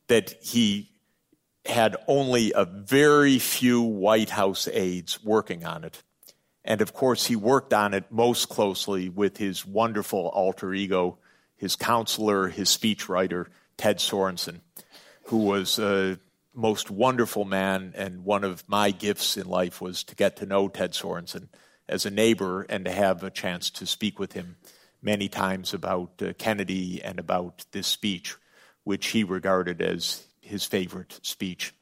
that 0.07 0.31
he 0.43 0.91
had 1.65 1.95
only 2.07 2.51
a 2.53 2.65
very 2.65 3.39
few 3.39 3.81
White 3.81 4.31
House 4.31 4.67
aides 4.67 5.23
working 5.23 5.65
on 5.65 5.85
it. 5.85 6.03
And 6.65 6.81
of 6.81 6.91
course, 6.91 7.27
he 7.27 7.37
worked 7.37 7.73
on 7.73 7.93
it 7.93 8.11
most 8.11 8.49
closely 8.49 9.07
with 9.07 9.37
his 9.37 9.65
wonderful 9.65 10.27
alter 10.27 10.73
ego, 10.73 11.19
his 11.55 11.77
counselor, 11.77 12.49
his 12.49 12.67
speechwriter, 12.67 13.45
Ted 13.77 13.99
Sorensen, 13.99 14.59
who 15.27 15.37
was 15.37 15.79
uh, 15.79 16.17
most 16.55 16.89
wonderful 16.89 17.45
man, 17.45 17.93
and 17.95 18.23
one 18.23 18.43
of 18.43 18.63
my 18.67 18.91
gifts 18.91 19.37
in 19.37 19.47
life 19.47 19.81
was 19.81 20.03
to 20.05 20.15
get 20.15 20.37
to 20.37 20.45
know 20.45 20.67
Ted 20.67 20.93
Sorensen 20.93 21.49
as 21.87 22.05
a 22.05 22.11
neighbor 22.11 22.63
and 22.63 22.85
to 22.85 22.91
have 22.91 23.23
a 23.23 23.29
chance 23.29 23.69
to 23.71 23.85
speak 23.85 24.17
with 24.17 24.33
him 24.33 24.55
many 25.01 25.27
times 25.27 25.73
about 25.73 26.21
uh, 26.21 26.33
Kennedy 26.37 27.01
and 27.03 27.19
about 27.19 27.65
this 27.71 27.87
speech, 27.87 28.35
which 28.83 29.07
he 29.07 29.23
regarded 29.23 29.81
as 29.81 30.25
his 30.41 30.65
favorite 30.65 31.19
speech. 31.21 31.73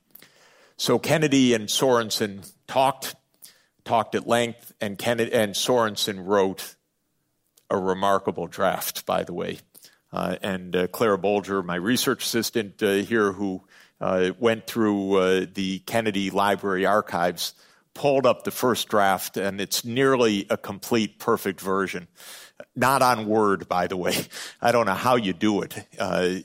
So 0.76 1.00
Kennedy 1.00 1.54
and 1.54 1.68
Sorensen 1.70 2.52
talked, 2.68 3.16
talked 3.86 4.16
at 4.16 4.28
length, 4.28 4.74
and 4.82 4.98
Kennedy 4.98 5.32
and 5.32 5.54
Sorensen 5.54 6.26
wrote 6.26 6.76
a 7.70 7.78
remarkable 7.78 8.48
draft, 8.48 9.06
by 9.06 9.24
the 9.24 9.34
way. 9.34 9.60
Uh, 10.12 10.38
and 10.42 10.76
uh, 10.76 10.88
Clara 10.88 11.18
Bolger, 11.18 11.64
my 11.64 11.76
research 11.76 12.24
assistant 12.24 12.82
uh, 12.84 12.94
here, 12.96 13.32
who 13.32 13.64
uh, 14.04 14.34
went 14.38 14.68
through 14.68 15.16
uh, 15.16 15.46
the 15.54 15.80
Kennedy 15.80 16.30
Library 16.30 16.86
archives, 16.86 17.54
pulled 17.94 18.26
up 18.26 18.44
the 18.44 18.52
first 18.52 18.90
draft, 18.90 19.38
and 19.38 19.62
it's 19.62 19.86
nearly 19.86 20.46
a 20.50 20.58
complete, 20.58 21.20
perfect 21.20 21.62
version. 21.62 22.10
Not 22.76 23.02
on 23.02 23.28
Word, 23.28 23.70
by 23.70 23.88
the 23.88 23.96
way. 23.96 24.18
I 24.62 24.74
don't 24.74 24.88
know 24.88 24.94
how 24.94 25.16
you 25.16 25.32
do 25.32 25.62
it, 25.62 25.88
uh, 25.98 26.36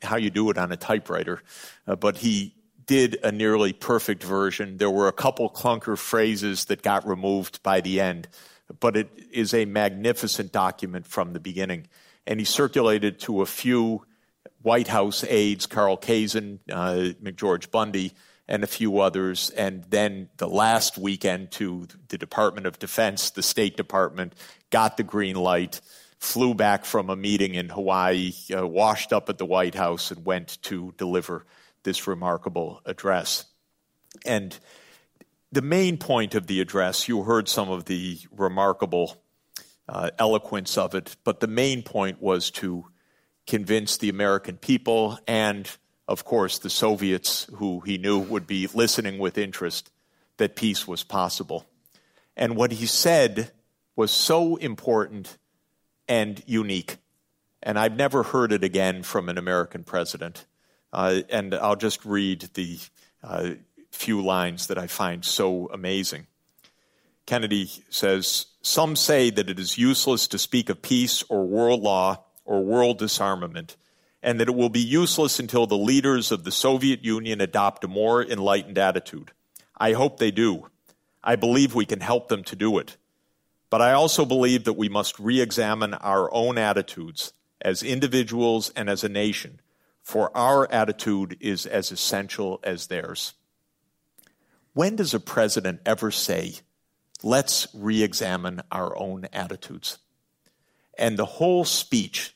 how 0.00 0.16
you 0.16 0.30
do 0.30 0.48
it 0.50 0.58
on 0.58 0.70
a 0.70 0.76
typewriter, 0.76 1.42
but 1.86 2.18
he 2.18 2.54
did 2.86 3.18
a 3.24 3.32
nearly 3.32 3.72
perfect 3.72 4.22
version. 4.22 4.76
There 4.76 4.90
were 4.90 5.08
a 5.08 5.12
couple 5.12 5.50
clunker 5.50 5.98
phrases 5.98 6.66
that 6.66 6.82
got 6.82 7.04
removed 7.04 7.64
by 7.64 7.80
the 7.80 8.00
end, 8.00 8.28
but 8.78 8.96
it 8.96 9.10
is 9.32 9.52
a 9.52 9.64
magnificent 9.64 10.52
document 10.52 11.04
from 11.04 11.32
the 11.32 11.40
beginning. 11.40 11.88
And 12.28 12.38
he 12.38 12.44
circulated 12.44 13.18
to 13.20 13.42
a 13.42 13.46
few 13.46 14.04
White 14.62 14.88
House 14.88 15.24
aides, 15.24 15.66
Carl 15.66 15.96
Kaysen, 15.96 16.58
uh, 16.70 17.14
McGeorge 17.22 17.70
Bundy, 17.70 18.12
and 18.48 18.64
a 18.64 18.66
few 18.66 19.00
others. 19.00 19.50
And 19.50 19.84
then 19.84 20.28
the 20.38 20.48
last 20.48 20.98
weekend 20.98 21.50
to 21.52 21.86
the 22.08 22.18
Department 22.18 22.66
of 22.66 22.78
Defense, 22.78 23.30
the 23.30 23.42
State 23.42 23.76
Department, 23.76 24.34
got 24.70 24.96
the 24.96 25.02
green 25.02 25.36
light, 25.36 25.80
flew 26.18 26.54
back 26.54 26.84
from 26.84 27.10
a 27.10 27.16
meeting 27.16 27.54
in 27.54 27.68
Hawaii, 27.68 28.32
uh, 28.56 28.66
washed 28.66 29.12
up 29.12 29.28
at 29.28 29.38
the 29.38 29.46
White 29.46 29.74
House, 29.74 30.10
and 30.10 30.24
went 30.24 30.60
to 30.62 30.92
deliver 30.96 31.44
this 31.84 32.06
remarkable 32.06 32.80
address. 32.84 33.44
And 34.26 34.58
the 35.52 35.62
main 35.62 35.96
point 35.96 36.34
of 36.34 36.46
the 36.46 36.60
address, 36.60 37.08
you 37.08 37.22
heard 37.22 37.48
some 37.48 37.70
of 37.70 37.84
the 37.84 38.18
remarkable 38.36 39.16
uh, 39.88 40.10
eloquence 40.18 40.76
of 40.76 40.94
it, 40.94 41.16
but 41.24 41.40
the 41.40 41.46
main 41.46 41.82
point 41.82 42.20
was 42.20 42.50
to 42.50 42.84
convince 43.48 43.96
the 43.96 44.10
American 44.10 44.58
people 44.58 45.18
and, 45.26 45.68
of 46.06 46.24
course, 46.24 46.58
the 46.58 46.70
Soviets, 46.70 47.48
who 47.54 47.80
he 47.80 47.96
knew 47.96 48.18
would 48.18 48.46
be 48.46 48.68
listening 48.68 49.18
with 49.18 49.38
interest, 49.38 49.90
that 50.36 50.54
peace 50.54 50.86
was 50.86 51.02
possible. 51.02 51.66
And 52.36 52.56
what 52.56 52.72
he 52.72 52.86
said 52.86 53.50
was 53.96 54.12
so 54.12 54.56
important 54.56 55.38
and 56.06 56.42
unique. 56.46 56.98
And 57.62 57.78
I've 57.78 57.96
never 57.96 58.22
heard 58.22 58.52
it 58.52 58.62
again 58.62 59.02
from 59.02 59.28
an 59.28 59.38
American 59.38 59.82
president. 59.82 60.44
Uh, 60.92 61.22
and 61.30 61.54
I'll 61.54 61.74
just 61.74 62.04
read 62.04 62.50
the 62.52 62.78
uh, 63.22 63.50
few 63.90 64.22
lines 64.22 64.66
that 64.68 64.78
I 64.78 64.86
find 64.86 65.24
so 65.24 65.70
amazing. 65.72 66.26
Kennedy 67.26 67.70
says, 67.88 68.46
Some 68.60 68.94
say 68.94 69.30
that 69.30 69.50
it 69.50 69.58
is 69.58 69.78
useless 69.78 70.28
to 70.28 70.38
speak 70.38 70.68
of 70.68 70.82
peace 70.82 71.24
or 71.28 71.46
world 71.46 71.82
law 71.82 72.24
or 72.48 72.64
world 72.64 72.98
disarmament, 72.98 73.76
and 74.22 74.40
that 74.40 74.48
it 74.48 74.54
will 74.54 74.70
be 74.70 74.80
useless 74.80 75.38
until 75.38 75.66
the 75.66 75.76
leaders 75.76 76.32
of 76.32 76.44
the 76.44 76.50
Soviet 76.50 77.04
Union 77.04 77.42
adopt 77.42 77.84
a 77.84 77.88
more 77.88 78.24
enlightened 78.24 78.78
attitude. 78.78 79.32
I 79.76 79.92
hope 79.92 80.18
they 80.18 80.30
do. 80.30 80.70
I 81.22 81.36
believe 81.36 81.74
we 81.74 81.84
can 81.84 82.00
help 82.00 82.28
them 82.28 82.42
to 82.44 82.56
do 82.56 82.78
it. 82.78 82.96
But 83.68 83.82
I 83.82 83.92
also 83.92 84.24
believe 84.24 84.64
that 84.64 84.78
we 84.78 84.88
must 84.88 85.18
re 85.18 85.42
examine 85.42 85.92
our 85.92 86.32
own 86.32 86.56
attitudes 86.56 87.34
as 87.60 87.82
individuals 87.82 88.70
and 88.74 88.88
as 88.88 89.04
a 89.04 89.10
nation, 89.10 89.60
for 90.02 90.34
our 90.34 90.70
attitude 90.72 91.36
is 91.40 91.66
as 91.66 91.92
essential 91.92 92.60
as 92.64 92.86
theirs. 92.86 93.34
When 94.72 94.96
does 94.96 95.12
a 95.12 95.20
president 95.20 95.80
ever 95.84 96.10
say, 96.10 96.54
let's 97.22 97.68
re 97.74 98.02
examine 98.02 98.62
our 98.72 98.96
own 98.96 99.26
attitudes? 99.34 99.98
And 100.96 101.18
the 101.18 101.26
whole 101.26 101.66
speech 101.66 102.34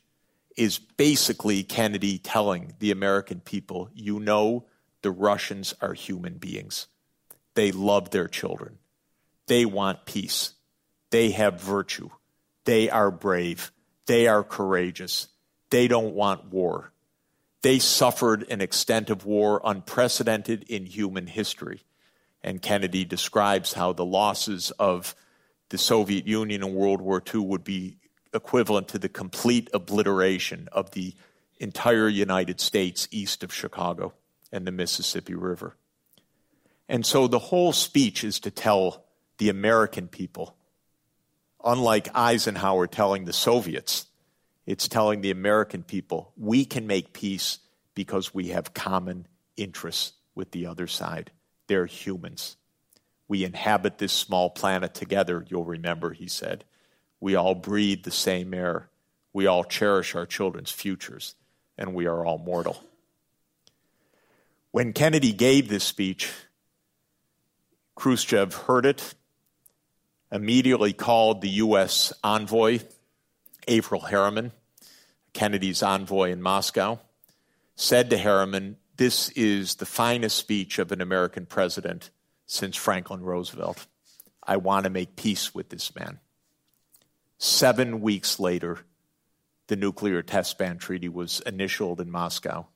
is 0.57 0.79
basically 0.79 1.63
Kennedy 1.63 2.19
telling 2.19 2.75
the 2.79 2.91
American 2.91 3.41
people, 3.41 3.91
you 3.95 4.21
know, 4.21 4.67
the 5.03 5.11
Russians 5.11 5.75
are 5.81 5.95
human 5.95 6.35
beings. 6.35 6.87
They 7.55 7.73
love 7.73 8.11
their 8.11 8.29
children. 8.29 8.79
They 9.47 9.65
want 9.65 10.07
peace. 10.07 10.55
They 11.11 11.31
have 11.33 11.61
virtue. 11.61 12.11
They 12.65 12.89
are 12.89 13.11
brave. 13.11 13.73
They 14.07 14.27
are 14.29 14.45
courageous. 14.45 15.29
They 15.71 15.89
don't 15.89 16.15
want 16.15 16.47
war. 16.47 16.93
They 17.63 17.79
suffered 17.79 18.45
an 18.51 18.61
extent 18.61 19.11
of 19.11 19.25
war 19.25 19.61
unprecedented 19.65 20.65
in 20.69 20.87
human 20.87 21.27
history. 21.27 21.83
And 22.43 22.61
Kennedy 22.61 23.05
describes 23.05 23.73
how 23.73 23.93
the 23.93 24.05
losses 24.05 24.71
of 24.73 25.15
the 25.69 25.79
Soviet 25.79 26.27
Union 26.27 26.63
in 26.63 26.75
World 26.75 27.01
War 27.01 27.23
II 27.33 27.41
would 27.43 27.65
be 27.65 27.99
equivalent 28.35 28.89
to 28.89 28.99
the 28.99 29.09
complete 29.09 29.69
obliteration 29.73 30.69
of 30.73 30.91
the 30.93 31.15
entire 31.59 32.09
United 32.09 32.61
States 32.61 33.07
east 33.11 33.45
of 33.45 33.53
Chicago 33.53 34.15
and 34.51 34.67
the 34.67 34.73
Mississippi 34.73 35.35
River. 35.35 35.77
And 36.89 37.07
so 37.07 37.27
the 37.27 37.39
whole 37.39 37.73
speech 37.73 38.25
is 38.25 38.41
to 38.41 38.51
tell 38.51 39.05
the 39.39 39.49
American 39.49 40.09
people, 40.09 40.57
unlike 41.65 42.09
Eisenhower 42.15 42.87
telling 42.87 43.25
the 43.25 43.33
Soviets, 43.33 44.07
it's 44.67 44.89
telling 44.89 45.21
the 45.21 45.31
American 45.31 45.83
people 45.83 46.33
we 46.37 46.65
can 46.65 46.87
make 46.87 47.13
peace 47.13 47.59
because 47.95 48.35
we 48.35 48.49
have 48.49 48.75
common 48.75 49.27
interests 49.57 50.13
with 50.35 50.51
the 50.51 50.67
other 50.67 50.87
side. 50.87 51.31
They're 51.67 51.87
humans. 51.87 52.57
We 53.29 53.45
inhabit 53.45 53.99
this 53.99 54.13
small 54.13 54.51
planet 54.51 54.95
together, 54.95 55.45
you'll 55.49 55.65
remember, 55.65 56.13
he 56.13 56.29
said. 56.29 56.65
We 57.23 57.37
all 57.37 57.55
breathe 57.55 58.03
the 58.03 58.11
same 58.11 58.53
air. 58.53 58.89
We 59.33 59.47
all 59.47 59.63
cherish 59.63 60.17
our 60.17 60.27
children's 60.27 60.73
futures, 60.73 61.37
and 61.79 61.95
we 61.95 62.07
are 62.07 62.27
all 62.27 62.39
mortal. 62.39 62.83
When 64.73 64.93
Kennedy 64.93 65.33
gave 65.33 65.69
this 65.69 65.85
speech, 65.85 66.33
Khrushchev 67.95 68.55
heard 68.67 68.87
it, 68.87 69.15
immediately 70.33 70.93
called 70.93 71.43
the 71.43 71.49
U.S. 71.51 72.13
envoy, 72.25 72.81
Averell 73.69 74.09
Harriman, 74.09 74.51
Kennedy's 75.33 75.81
envoy 75.81 76.33
in 76.33 76.43
Moscow, 76.43 76.99
said 77.77 78.11
to 78.11 78.17
Harriman, 78.17 78.79
This 78.97 79.29
is 79.31 79.77
the 79.77 79.87
finest 79.87 80.39
speech 80.39 80.81
of 80.81 80.91
an 80.91 81.01
American 81.01 81.47
president 81.47 82.11
since 82.47 82.75
Franklin 82.75 83.23
Roosevelt. 83.23 83.87
I 84.43 84.57
want 84.57 84.85
to 84.85 84.91
make 84.91 85.15
peace 85.15 85.55
with 85.55 85.69
this 85.69 85.95
man. 85.95 86.19
Seven 87.45 88.03
weeks 88.03 88.39
later, 88.39 88.79
the 89.67 89.75
nuclear 89.75 90.23
test 90.23 90.59
ban 90.59 90.79
treaty 90.79 91.09
was 91.09 91.41
initialed 91.41 92.01
in 92.01 92.09
Moscow, 92.09 92.69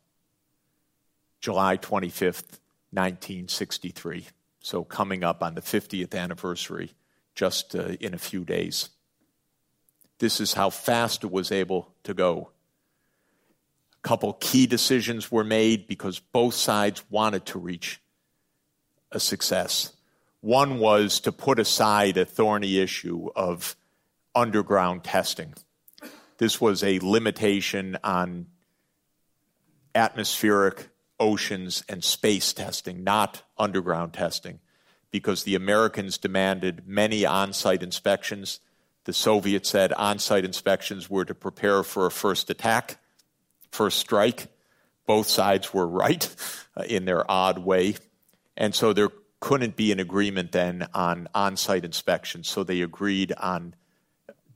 July 1.38 1.76
25th, 1.76 2.58
1963. 2.90 4.26
So, 4.58 4.82
coming 4.82 5.22
up 5.22 5.40
on 5.40 5.54
the 5.54 5.60
50th 5.60 6.16
anniversary 6.16 6.94
just 7.36 7.76
uh, 7.76 7.90
in 8.00 8.12
a 8.12 8.18
few 8.18 8.44
days. 8.44 8.88
This 10.18 10.40
is 10.40 10.54
how 10.54 10.70
fast 10.70 11.22
it 11.22 11.30
was 11.30 11.52
able 11.52 11.94
to 12.02 12.12
go. 12.12 12.50
A 13.92 14.08
couple 14.08 14.32
key 14.32 14.66
decisions 14.66 15.30
were 15.30 15.44
made 15.44 15.86
because 15.86 16.18
both 16.18 16.54
sides 16.54 17.04
wanted 17.08 17.46
to 17.46 17.60
reach 17.60 18.00
a 19.12 19.20
success. 19.20 19.92
One 20.40 20.80
was 20.80 21.20
to 21.20 21.30
put 21.30 21.60
aside 21.60 22.16
a 22.16 22.24
thorny 22.24 22.78
issue 22.80 23.28
of 23.36 23.76
underground 24.36 25.02
testing. 25.02 25.54
This 26.38 26.60
was 26.60 26.84
a 26.84 27.00
limitation 27.00 27.96
on 28.04 28.46
atmospheric, 29.94 30.90
oceans, 31.18 31.82
and 31.88 32.04
space 32.04 32.52
testing, 32.52 33.02
not 33.02 33.42
underground 33.58 34.12
testing, 34.12 34.60
because 35.10 35.44
the 35.44 35.54
Americans 35.54 36.18
demanded 36.18 36.82
many 36.86 37.24
on 37.24 37.54
site 37.54 37.82
inspections. 37.82 38.60
The 39.04 39.14
Soviets 39.14 39.70
said 39.70 39.92
on 39.94 40.18
site 40.18 40.44
inspections 40.44 41.08
were 41.08 41.24
to 41.24 41.34
prepare 41.34 41.82
for 41.82 42.04
a 42.04 42.10
first 42.10 42.50
attack, 42.50 42.98
first 43.70 43.98
strike. 43.98 44.48
Both 45.06 45.28
sides 45.28 45.72
were 45.72 45.86
right 45.86 46.28
uh, 46.76 46.82
in 46.82 47.06
their 47.06 47.28
odd 47.30 47.58
way. 47.60 47.96
And 48.56 48.74
so 48.74 48.92
there 48.92 49.10
couldn't 49.40 49.76
be 49.76 49.92
an 49.92 50.00
agreement 50.00 50.52
then 50.52 50.88
on 50.92 51.28
on 51.34 51.56
site 51.56 51.84
inspections. 51.84 52.48
So 52.48 52.64
they 52.64 52.80
agreed 52.80 53.32
on 53.32 53.74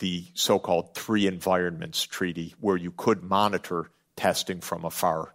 the 0.00 0.26
so 0.34 0.58
called 0.58 0.94
Three 0.94 1.26
Environments 1.26 2.02
Treaty, 2.02 2.54
where 2.58 2.76
you 2.76 2.90
could 2.90 3.22
monitor 3.22 3.90
testing 4.16 4.60
from 4.60 4.84
afar. 4.84 5.34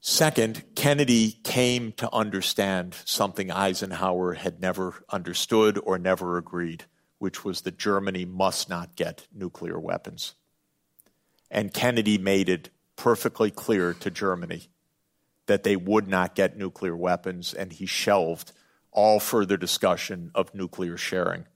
Second, 0.00 0.64
Kennedy 0.74 1.32
came 1.44 1.92
to 1.92 2.12
understand 2.12 2.94
something 3.04 3.50
Eisenhower 3.50 4.34
had 4.34 4.60
never 4.60 5.02
understood 5.08 5.78
or 5.82 5.98
never 5.98 6.36
agreed, 6.36 6.84
which 7.18 7.44
was 7.44 7.62
that 7.62 7.78
Germany 7.78 8.24
must 8.24 8.68
not 8.68 8.96
get 8.96 9.26
nuclear 9.32 9.78
weapons. 9.78 10.34
And 11.50 11.72
Kennedy 11.72 12.18
made 12.18 12.48
it 12.48 12.68
perfectly 12.96 13.50
clear 13.50 13.94
to 13.94 14.10
Germany 14.10 14.68
that 15.46 15.62
they 15.62 15.76
would 15.76 16.06
not 16.08 16.34
get 16.34 16.56
nuclear 16.56 16.96
weapons, 16.96 17.54
and 17.54 17.72
he 17.72 17.86
shelved 17.86 18.52
all 18.92 19.18
further 19.18 19.56
discussion 19.56 20.30
of 20.34 20.54
nuclear 20.54 20.96
sharing. 20.96 21.46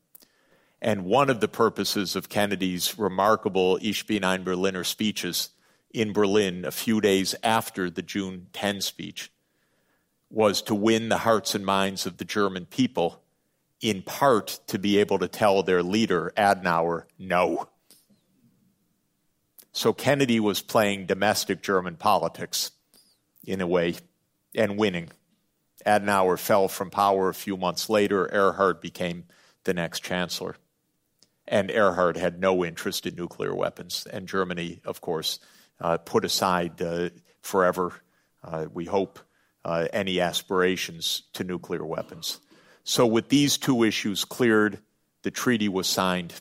And 0.81 1.05
one 1.05 1.29
of 1.29 1.41
the 1.41 1.49
purposes 1.49 2.15
of 2.15 2.29
Kennedy's 2.29 2.99
remarkable 2.99 3.79
Ich 3.83 4.07
bin 4.07 4.23
ein 4.23 4.45
Berliner 4.45 4.85
speeches 4.85 5.51
in 5.93 6.13
Berlin 6.13 6.65
a 6.65 6.71
few 6.71 7.01
days 7.01 7.35
after 7.43 7.91
the 7.91 8.03
June 8.03 8.47
10 8.53 8.81
speech 8.81 9.33
was 10.31 10.63
to 10.63 10.75
win 10.75 11.09
the 11.09 11.19
hearts 11.19 11.55
and 11.55 11.65
minds 11.65 12.07
of 12.07 12.19
the 12.19 12.25
German 12.25 12.67
people, 12.67 13.23
in 13.81 14.03
part 14.03 14.61
to 14.67 14.79
be 14.79 14.99
able 14.99 15.19
to 15.19 15.29
tell 15.29 15.63
their 15.63 15.83
leader, 15.83 16.33
Adenauer, 16.37 17.05
no. 17.19 17.69
So 19.73 19.93
Kennedy 19.93 20.39
was 20.39 20.61
playing 20.61 21.07
domestic 21.07 21.63
German 21.63 21.97
politics 21.97 22.73
in 23.47 23.61
a 23.61 23.67
way 23.67 23.95
and 24.55 24.77
winning. 24.77 25.11
Adenauer 25.87 26.39
fell 26.39 26.69
from 26.69 26.91
power 26.91 27.29
a 27.29 27.35
few 27.35 27.57
months 27.57 27.89
later. 27.89 28.29
Erhard 28.33 28.81
became 28.81 29.25
the 29.65 29.73
next 29.73 30.01
chancellor. 30.01 30.57
And 31.49 31.71
Erhard 31.71 32.17
had 32.17 32.39
no 32.39 32.65
interest 32.65 33.07
in 33.07 33.15
nuclear 33.15 33.55
weapons. 33.55 34.07
And 34.11 34.29
Germany, 34.29 34.81
of 34.85 35.01
course, 35.01 35.41
uh, 35.81 35.99
put 35.99 36.25
aside 36.25 36.81
uh, 36.83 37.11
forever, 37.41 37.95
uh, 38.45 38.67
we 38.73 38.85
hope, 38.85 39.19
uh, 39.65 39.89
any 39.93 40.21
aspirations 40.21 41.23
to 41.33 41.45
nuclear 41.45 41.85
weapons. 41.85 42.39
So, 42.85 43.07
with 43.07 43.29
these 43.29 43.59
two 43.59 43.83
issues 43.83 44.25
cleared, 44.25 44.81
the 45.23 45.31
treaty 45.31 45.69
was 45.69 45.87
signed. 45.87 46.35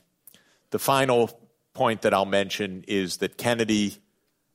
The 0.70 0.78
final 0.78 1.40
point 1.74 2.02
that 2.02 2.14
I'll 2.14 2.24
mention 2.24 2.84
is 2.88 3.18
that 3.18 3.38
Kennedy, 3.38 3.98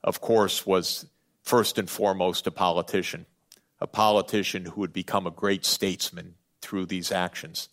of 0.02 0.20
course, 0.20 0.66
was 0.66 1.06
first 1.42 1.78
and 1.78 1.88
foremost 1.88 2.46
a 2.46 2.50
politician, 2.50 3.26
a 3.80 3.86
politician 3.86 4.64
who 4.64 4.80
would 4.80 4.92
become 4.92 5.26
a 5.26 5.30
great 5.30 5.64
statesman 5.64 6.34
through 6.62 6.86
these 6.86 7.12
actions. 7.12 7.68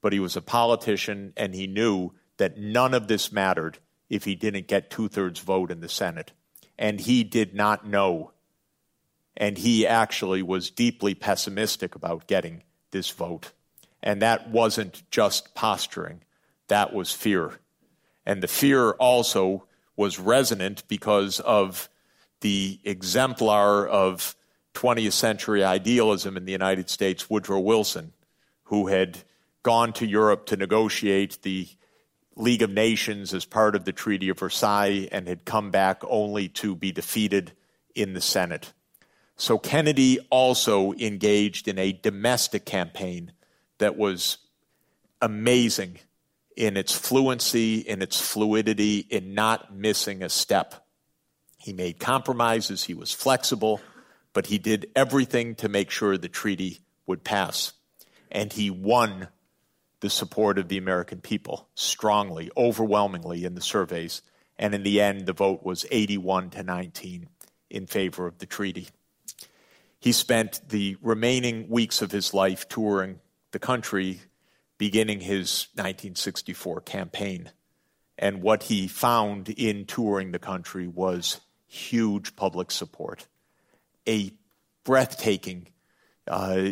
But 0.00 0.12
he 0.12 0.20
was 0.20 0.36
a 0.36 0.42
politician 0.42 1.32
and 1.36 1.54
he 1.54 1.66
knew 1.66 2.12
that 2.40 2.56
none 2.56 2.94
of 2.94 3.06
this 3.06 3.30
mattered 3.30 3.78
if 4.08 4.24
he 4.24 4.34
didn't 4.34 4.66
get 4.66 4.90
two 4.90 5.08
thirds 5.08 5.40
vote 5.40 5.70
in 5.70 5.80
the 5.80 5.88
Senate. 5.90 6.32
And 6.78 6.98
he 6.98 7.22
did 7.22 7.54
not 7.54 7.86
know. 7.86 8.32
And 9.36 9.58
he 9.58 9.86
actually 9.86 10.42
was 10.42 10.70
deeply 10.70 11.14
pessimistic 11.14 11.94
about 11.94 12.26
getting 12.26 12.62
this 12.92 13.10
vote. 13.10 13.52
And 14.02 14.22
that 14.22 14.48
wasn't 14.48 15.02
just 15.10 15.54
posturing, 15.54 16.22
that 16.68 16.94
was 16.94 17.12
fear. 17.12 17.60
And 18.24 18.42
the 18.42 18.48
fear 18.48 18.92
also 18.92 19.66
was 19.94 20.18
resonant 20.18 20.84
because 20.88 21.40
of 21.40 21.90
the 22.40 22.80
exemplar 22.84 23.86
of 23.86 24.34
20th 24.72 25.12
century 25.12 25.62
idealism 25.62 26.38
in 26.38 26.46
the 26.46 26.52
United 26.52 26.88
States, 26.88 27.28
Woodrow 27.28 27.60
Wilson, 27.60 28.14
who 28.64 28.86
had 28.86 29.18
gone 29.62 29.92
to 29.92 30.06
Europe 30.06 30.46
to 30.46 30.56
negotiate 30.56 31.42
the 31.42 31.68
League 32.36 32.62
of 32.62 32.70
Nations 32.70 33.34
as 33.34 33.44
part 33.44 33.74
of 33.74 33.84
the 33.84 33.92
Treaty 33.92 34.28
of 34.28 34.38
Versailles 34.38 35.08
and 35.12 35.28
had 35.28 35.44
come 35.44 35.70
back 35.70 36.02
only 36.04 36.48
to 36.48 36.74
be 36.74 36.92
defeated 36.92 37.52
in 37.94 38.14
the 38.14 38.20
Senate. 38.20 38.72
So 39.36 39.58
Kennedy 39.58 40.18
also 40.30 40.92
engaged 40.92 41.66
in 41.66 41.78
a 41.78 41.92
domestic 41.92 42.64
campaign 42.64 43.32
that 43.78 43.96
was 43.96 44.38
amazing 45.22 45.98
in 46.56 46.76
its 46.76 46.94
fluency, 46.94 47.78
in 47.78 48.02
its 48.02 48.20
fluidity, 48.20 48.98
in 48.98 49.34
not 49.34 49.74
missing 49.74 50.22
a 50.22 50.28
step. 50.28 50.86
He 51.56 51.72
made 51.72 51.98
compromises, 51.98 52.84
he 52.84 52.94
was 52.94 53.12
flexible, 53.12 53.80
but 54.32 54.46
he 54.46 54.58
did 54.58 54.90
everything 54.94 55.54
to 55.56 55.68
make 55.68 55.90
sure 55.90 56.16
the 56.16 56.28
treaty 56.28 56.80
would 57.06 57.24
pass. 57.24 57.72
And 58.30 58.52
he 58.52 58.70
won 58.70 59.28
the 60.00 60.10
support 60.10 60.58
of 60.58 60.68
the 60.68 60.78
American 60.78 61.20
people 61.20 61.68
strongly, 61.74 62.50
overwhelmingly 62.56 63.44
in 63.44 63.54
the 63.54 63.60
surveys. 63.60 64.22
And 64.58 64.74
in 64.74 64.82
the 64.82 65.00
end, 65.00 65.26
the 65.26 65.32
vote 65.32 65.62
was 65.62 65.86
81 65.90 66.50
to 66.50 66.62
19 66.62 67.28
in 67.70 67.86
favor 67.86 68.26
of 68.26 68.38
the 68.38 68.46
treaty. 68.46 68.88
He 70.00 70.12
spent 70.12 70.60
the 70.68 70.96
remaining 71.02 71.68
weeks 71.68 72.00
of 72.02 72.10
his 72.10 72.32
life 72.32 72.68
touring 72.68 73.20
the 73.52 73.58
country, 73.58 74.20
beginning 74.78 75.20
his 75.20 75.68
1964 75.74 76.80
campaign. 76.80 77.50
And 78.16 78.42
what 78.42 78.64
he 78.64 78.88
found 78.88 79.50
in 79.50 79.84
touring 79.84 80.32
the 80.32 80.38
country 80.38 80.86
was 80.86 81.40
huge 81.66 82.34
public 82.36 82.70
support, 82.70 83.26
a 84.08 84.32
breathtaking 84.84 85.68
uh, 86.26 86.70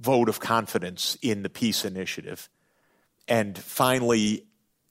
vote 0.00 0.28
of 0.28 0.40
confidence 0.40 1.16
in 1.22 1.42
the 1.42 1.50
peace 1.50 1.84
initiative. 1.84 2.48
And 3.28 3.56
finally, 3.56 4.46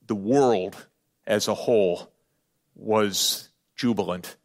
the 0.05 0.15
world 0.15 0.87
as 1.27 1.47
a 1.47 1.53
whole 1.53 2.11
was 2.75 3.49
jubilant 3.75 4.35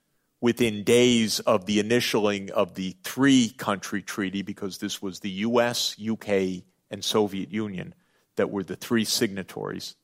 within 0.40 0.84
days 0.84 1.40
of 1.40 1.66
the 1.66 1.82
initialing 1.82 2.51
of 2.51 2.74
the 2.74 2.97
three 3.03 3.49
country 3.49 4.03
treaty, 4.03 4.42
because 4.42 4.78
this 4.78 5.01
was 5.01 5.20
the 5.20 5.30
US, 5.30 5.97
UK, 5.99 6.62
and 6.90 7.05
Soviet 7.05 7.51
Union 7.53 7.94
that 8.36 8.51
were 8.51 8.62
the 8.62 8.76
three 8.76 9.05
signatories. 9.05 9.97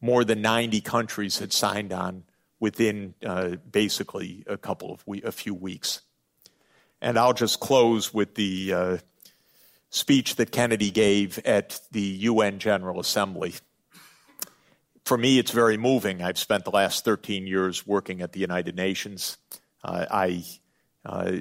More 0.00 0.24
than 0.24 0.40
90 0.40 0.80
countries 0.80 1.38
had 1.38 1.52
signed 1.52 1.92
on 1.92 2.24
within 2.58 3.14
uh, 3.24 3.56
basically 3.70 4.44
a 4.46 4.56
couple 4.56 4.92
of 4.92 5.02
we- 5.06 5.22
a 5.22 5.32
few 5.32 5.54
weeks. 5.54 6.00
And 7.02 7.18
I'll 7.18 7.32
just 7.32 7.60
close 7.60 8.12
with 8.12 8.34
the 8.34 8.72
uh, 8.72 8.96
speech 9.90 10.36
that 10.36 10.50
Kennedy 10.50 10.90
gave 10.90 11.38
at 11.40 11.80
the 11.90 12.00
UN 12.00 12.58
General 12.58 13.00
Assembly 13.00 13.54
for 15.10 15.18
me, 15.18 15.40
it's 15.40 15.50
very 15.50 15.76
moving. 15.76 16.22
I've 16.22 16.38
spent 16.38 16.64
the 16.64 16.70
last 16.70 17.04
13 17.04 17.46
years 17.46 17.84
working 17.84 18.22
at 18.22 18.30
the 18.30 18.38
United 18.38 18.76
Nations. 18.76 19.38
Uh, 19.82 20.06
I 20.08 20.44
uh, 21.04 21.32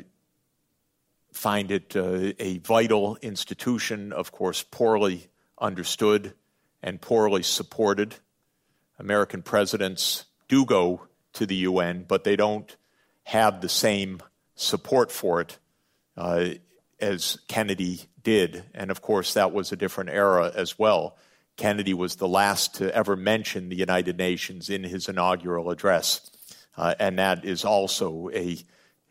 find 1.34 1.70
it 1.70 1.95
uh, 1.95 2.34
a 2.39 2.58
vital 2.60 3.18
institution, 3.22 4.12
of 4.12 4.32
course, 4.32 4.64
poorly 4.64 5.28
understood 5.62 6.34
and 6.82 7.00
poorly 7.00 7.43
supported. 7.43 8.16
American 8.97 9.43
presidents 9.43 10.26
do 10.47 10.66
go 10.66 11.08
to 11.34 11.45
the 11.45 11.58
UN, 11.58 12.06
but 12.08 12.24
they 12.24 12.36
don't 12.36 12.76
have 13.26 13.62
the 13.62 13.70
same 13.70 14.20
support 14.56 15.12
for 15.12 15.41
it 15.41 15.60
uh, 16.18 16.50
as 17.00 17.38
Kennedy 17.47 18.09
did. 18.24 18.63
And 18.74 18.91
of 18.91 19.01
course, 19.01 19.34
that 19.34 19.51
was 19.51 19.72
a 19.72 19.76
different 19.76 20.09
era 20.09 20.51
as 20.55 20.78
well. 20.78 21.17
Kennedy 21.57 21.93
was 21.93 22.15
the 22.15 22.28
last 22.28 22.76
to 22.76 22.93
ever 22.95 23.15
mention 23.15 23.70
the 23.70 23.76
United 23.76 24.17
Nations 24.17 24.70
in 24.70 24.84
his 24.84 25.09
inaugural 25.09 25.70
address. 25.70 26.30
Uh, 26.78 26.95
and 26.99 27.20
that 27.20 27.43
is 27.43 27.65
also 27.65 28.30
a 28.34 28.57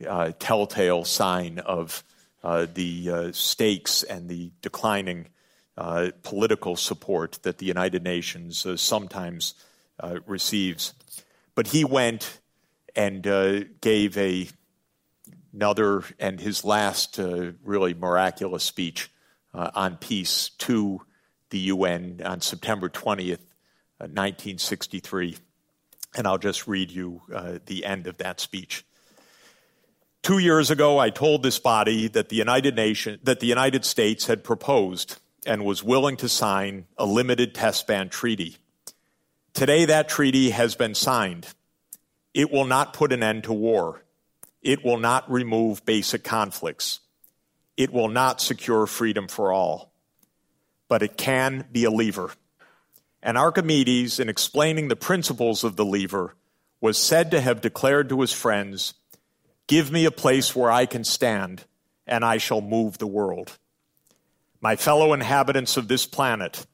uh, 0.07 0.33
telltale 0.39 1.05
sign 1.05 1.59
of 1.59 2.03
uh, 2.43 2.67
the 2.73 3.11
uh, 3.11 3.33
stakes 3.33 4.03
and 4.03 4.29
the 4.29 4.51
declining 4.63 5.29
uh, 5.77 6.11
political 6.23 6.77
support 6.77 7.39
that 7.43 7.59
the 7.59 7.67
United 7.67 8.03
Nations 8.03 8.65
uh, 8.65 8.77
sometimes 8.77 9.55
receives. 10.27 10.95
But 11.57 11.67
he 11.67 11.85
went 11.85 12.41
and 12.95 13.23
gave 13.81 14.17
a, 14.17 14.49
another 15.53 16.05
and 16.19 16.41
his 16.41 16.65
last 16.65 17.19
really 17.65 17.95
miraculous 17.95 18.65
speech 18.65 19.11
on 19.53 19.97
peace 19.97 20.51
to 20.59 21.01
the 21.51 21.59
UN 21.59 22.21
on 22.25 22.41
September 22.41 22.89
20th, 22.89 23.41
1963. 23.99 25.35
Uh, 25.35 25.39
and 26.17 26.27
I'll 26.27 26.39
just 26.39 26.67
read 26.67 26.91
you 26.91 27.23
uh, 27.35 27.59
the 27.67 27.85
end 27.85 28.07
of 28.07 28.19
that 28.19 28.41
speech. 28.41 28.85
Two 30.23 30.39
years 30.39 30.71
ago, 30.71 30.99
I 30.99 31.11
told 31.11 31.43
this 31.43 31.59
body 31.59 32.09
that 32.09 32.29
the 32.29 32.37
United 32.37 32.75
Nation, 32.75 33.21
that 33.23 33.41
the 33.41 33.47
United 33.47 33.85
States 33.85 34.27
had 34.27 34.43
proposed 34.43 35.19
and 35.47 35.65
was 35.65 35.83
willing 35.83 36.17
to 36.19 36.29
sign 36.29 36.87
a 36.97 37.07
limited 37.07 37.55
test 37.55 37.87
ban 37.87 38.09
treaty. 38.09 38.57
Today, 39.55 39.85
that 39.87 40.09
treaty 40.09 40.51
has 40.51 40.75
been 40.75 40.95
signed. 40.95 41.47
It 42.35 42.51
will 42.51 42.65
not 42.65 42.93
put 42.93 43.13
an 43.13 43.23
end 43.23 43.45
to 43.45 43.53
war. 43.53 44.03
It 44.63 44.85
will 44.85 44.99
not 44.99 45.31
remove 45.31 45.85
basic 45.85 46.25
conflicts. 46.25 47.01
It 47.77 47.93
will 47.93 48.09
not 48.09 48.41
secure 48.41 48.87
freedom 48.87 49.29
for 49.29 49.53
all 49.53 49.93
but 50.89 51.03
it 51.03 51.17
can 51.17 51.67
be 51.71 51.85
a 51.85 51.91
lever. 51.91 52.33
And 53.23 53.37
Archimedes, 53.37 54.19
in 54.19 54.29
explaining 54.29 54.89
the 54.89 54.97
principles 54.97 55.63
of 55.63 55.77
the 55.77 55.85
lever, 55.85 56.35
was 56.81 56.97
said 56.97 57.31
to 57.31 57.41
have 57.41 57.61
declared 57.61 58.09
to 58.09 58.21
his 58.21 58.33
friends, 58.33 58.95
Give 59.67 59.93
me 59.93 60.07
a 60.07 60.11
place 60.11 60.57
where 60.57 60.71
I 60.71 60.87
can 60.87 61.05
stand, 61.05 61.65
and 62.07 62.25
I 62.25 62.39
shall 62.39 62.63
move 62.63 62.99
the 62.99 63.07
world. 63.07 63.59
My 64.61 64.77
fellow 64.77 65.13
inhabitants 65.13 65.77
of 65.77 65.89
this 65.89 66.07
planet, 66.07 66.67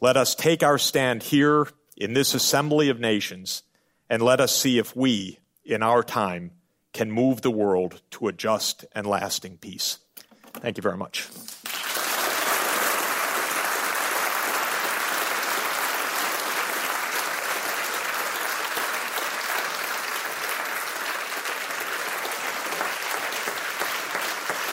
let 0.00 0.16
us 0.16 0.34
take 0.34 0.62
our 0.62 0.78
stand 0.78 1.24
here 1.24 1.66
in 1.96 2.12
this 2.12 2.32
assembly 2.32 2.90
of 2.90 3.00
nations, 3.00 3.64
and 4.08 4.22
let 4.22 4.40
us 4.40 4.54
see 4.54 4.78
if 4.78 4.94
we, 4.94 5.40
in 5.64 5.82
our 5.82 6.02
time, 6.02 6.52
can 6.98 7.12
move 7.12 7.42
the 7.42 7.50
world 7.52 8.02
to 8.10 8.26
a 8.26 8.32
just 8.32 8.84
and 8.92 9.06
lasting 9.06 9.56
peace. 9.56 9.98
Thank 10.54 10.76
you 10.76 10.82
very 10.82 10.96
much. 10.96 11.28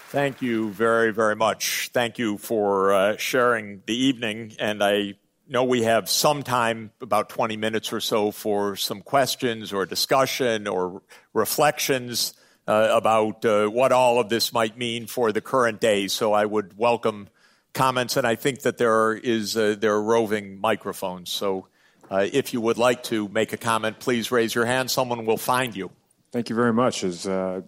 Thank 0.09 0.41
you 0.41 0.71
very, 0.71 1.13
very 1.13 1.35
much. 1.35 1.91
Thank 1.93 2.17
you 2.17 2.39
for 2.39 2.91
uh, 2.91 3.17
sharing 3.17 3.83
the 3.85 3.95
evening. 3.95 4.53
And 4.57 4.83
I 4.83 5.13
know 5.47 5.63
we 5.63 5.83
have 5.83 6.09
some 6.09 6.43
time, 6.43 6.91
about 7.01 7.29
20 7.29 7.57
minutes 7.57 7.93
or 7.93 7.99
so, 7.99 8.31
for 8.31 8.75
some 8.75 9.01
questions 9.01 9.73
or 9.73 9.85
discussion 9.85 10.67
or 10.67 11.01
reflections 11.33 12.33
uh, 12.67 12.89
about 12.91 13.45
uh, 13.45 13.67
what 13.67 13.91
all 13.91 14.19
of 14.19 14.29
this 14.29 14.51
might 14.51 14.77
mean 14.77 15.07
for 15.07 15.31
the 15.31 15.41
current 15.41 15.79
day. 15.79 16.07
So 16.07 16.33
I 16.33 16.45
would 16.45 16.77
welcome 16.77 17.29
comments, 17.73 18.17
and 18.17 18.25
I 18.25 18.35
think 18.35 18.61
that 18.61 18.77
there 18.77 19.13
is 19.13 19.55
uh, 19.55 19.75
there 19.77 19.93
are 19.93 20.01
roving 20.01 20.59
microphones. 20.59 21.31
So 21.31 21.67
uh, 22.09 22.27
if 22.31 22.53
you 22.53 22.61
would 22.61 22.77
like 22.77 23.03
to 23.03 23.27
make 23.29 23.53
a 23.53 23.57
comment, 23.57 23.99
please 23.99 24.31
raise 24.31 24.55
your 24.55 24.65
hand. 24.65 24.89
Someone 24.89 25.25
will 25.25 25.37
find 25.37 25.75
you. 25.75 25.91
Thank 26.31 26.49
you 26.49 26.55
very 26.55 26.73
much. 26.73 27.03
It's 27.03 27.27
uh, 27.27 27.61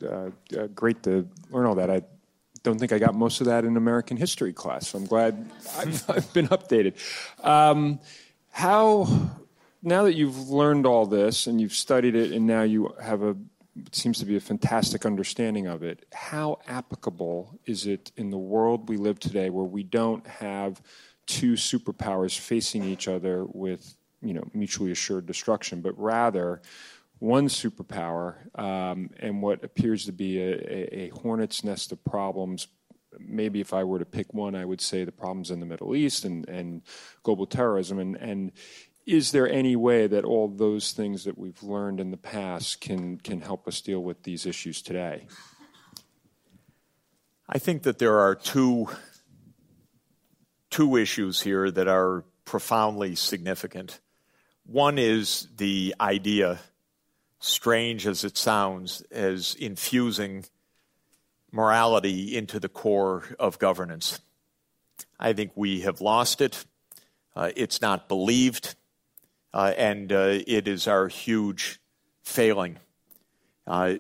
uh, 0.56 0.68
great 0.76 1.04
to 1.04 1.28
learn 1.52 1.66
all 1.66 1.76
that. 1.76 1.90
I 1.90 2.02
don't 2.68 2.80
think 2.80 2.91
I 2.91 2.99
got 2.99 3.15
most 3.15 3.39
of 3.39 3.48
that 3.48 3.64
in 3.64 3.77
American 3.77 4.18
history 4.18 4.52
class. 4.52 4.89
So 4.89 4.98
I'm 4.98 5.06
glad 5.06 5.49
I've, 5.77 6.34
been 6.34 6.49
updated. 6.49 6.95
Um, 7.44 7.99
how 8.52 9.07
now 9.81 10.03
that 10.03 10.15
you've 10.15 10.49
learned 10.49 10.85
all 10.85 11.06
this 11.06 11.48
and 11.48 11.61
you've 11.61 11.73
studied 11.73 12.14
it, 12.14 12.34
and 12.34 12.45
now 12.45 12.64
you 12.64 12.94
have 13.02 13.23
a 13.23 13.38
it 13.85 13.95
seems 13.95 14.18
to 14.19 14.26
be 14.26 14.35
a 14.35 14.39
fantastic 14.39 15.06
understanding 15.06 15.68
of 15.68 15.84
it. 15.84 16.06
How 16.11 16.57
applicable 16.68 17.60
is 17.68 17.85
it 17.85 18.11
in 18.18 18.31
the 18.31 18.38
world 18.38 18.89
we 18.89 18.98
live 18.98 19.19
today, 19.19 19.52
where 19.52 19.64
we 19.64 19.84
don't 19.84 20.26
have 20.26 20.81
two 21.27 21.53
superpowers 21.53 22.38
facing 22.38 22.84
each 22.84 23.07
other 23.07 23.45
with 23.45 23.95
you 24.22 24.34
know 24.34 24.44
mutually 24.53 24.91
assured 24.91 25.26
destruction, 25.26 25.80
but 25.80 25.98
rather 25.98 26.61
one 27.19 27.48
superpower 27.48 28.35
um, 28.60 29.10
and 29.19 29.41
what 29.41 29.64
appears 29.64 30.06
to 30.06 30.11
be 30.11 30.39
a, 30.39 31.06
a, 31.06 31.10
hornet's 31.10 31.64
nest 31.64 31.91
of 31.91 32.03
problems. 32.03 32.68
Maybe 33.19 33.60
if 33.60 33.73
I 33.73 33.84
were 33.84 33.99
to 33.99 34.06
pick 34.06 34.34
one, 34.34 34.56
I 34.56 34.65
would 34.65 34.81
say 34.81 35.03
the 35.03 35.11
problems 35.11 35.49
in 35.49 35.60
the 35.60 35.65
Middle 35.65 35.95
East 35.95 36.26
and, 36.26 36.48
and 36.48 36.84
global 37.23 37.48
terrorism. 37.48 37.98
And, 37.98 38.15
and 38.18 38.52
is 39.07 39.31
there 39.31 39.49
any 39.49 39.76
way 39.76 40.06
that 40.06 40.26
all 40.26 40.48
those 40.48 40.91
things 40.91 41.23
that 41.23 41.38
we've 41.38 41.64
learned 41.64 41.99
in 41.99 42.11
the 42.11 42.18
past 42.18 42.81
can, 42.81 43.18
can 43.18 43.41
help 43.41 43.68
us 43.68 43.81
deal 43.81 44.03
with 44.03 44.23
these 44.23 44.45
issues 44.45 44.81
today? 44.81 45.27
I 47.49 47.57
think 47.57 47.84
that 47.84 47.98
there 47.98 48.19
are 48.19 48.35
two, 48.35 48.89
two 50.69 50.98
issues 50.98 51.41
here 51.41 51.72
that 51.72 51.88
are 51.88 52.26
profoundly 52.44 53.15
significant. 53.15 54.02
One 54.65 54.98
is 54.98 55.48
the 55.56 55.95
idea, 56.02 56.60
strange 57.40 58.08
as 58.08 58.24
it 58.24 58.38
sounds, 58.38 59.02
as 59.12 59.56
infusing 59.56 60.46
morality 61.52 62.36
into 62.36 62.60
the 62.60 62.70
core 62.70 63.24
of 63.40 63.60
governance. 63.60 64.20
I 65.20 65.34
think 65.34 65.52
we 65.56 65.82
have 65.82 66.02
lost 66.02 66.42
it. 66.42 66.66
Uh, 67.36 67.52
it's 67.56 67.82
not 67.82 68.08
believed, 68.08 68.76
uh, 69.54 69.74
and 69.78 70.12
uh, 70.12 70.40
it 70.48 70.68
is 70.68 70.88
our 70.88 71.08
huge 71.08 71.80
failing. 72.24 72.78
Uh, 73.66 73.96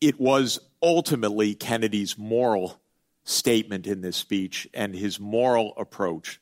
it 0.00 0.18
was 0.18 0.58
ultimately 0.82 1.54
Kennedy's 1.54 2.16
moral 2.16 2.80
statement 3.24 3.86
in 3.86 4.00
this 4.00 4.16
speech 4.16 4.66
and 4.72 4.94
his 4.94 5.20
moral 5.20 5.74
approach 5.76 6.40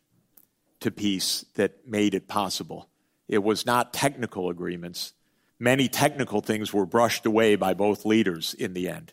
to 0.80 0.90
peace 0.90 1.44
that 1.54 1.86
made 1.86 2.14
it 2.14 2.28
possible. 2.28 2.88
It 3.28 3.42
was 3.42 3.66
not 3.66 3.92
technical 3.92 4.48
agreements. 4.48 5.12
Many 5.58 5.88
technical 5.88 6.40
things 6.40 6.72
were 6.72 6.86
brushed 6.86 7.26
away 7.26 7.56
by 7.56 7.74
both 7.74 8.06
leaders 8.06 8.54
in 8.54 8.72
the 8.72 8.88
end. 8.88 9.12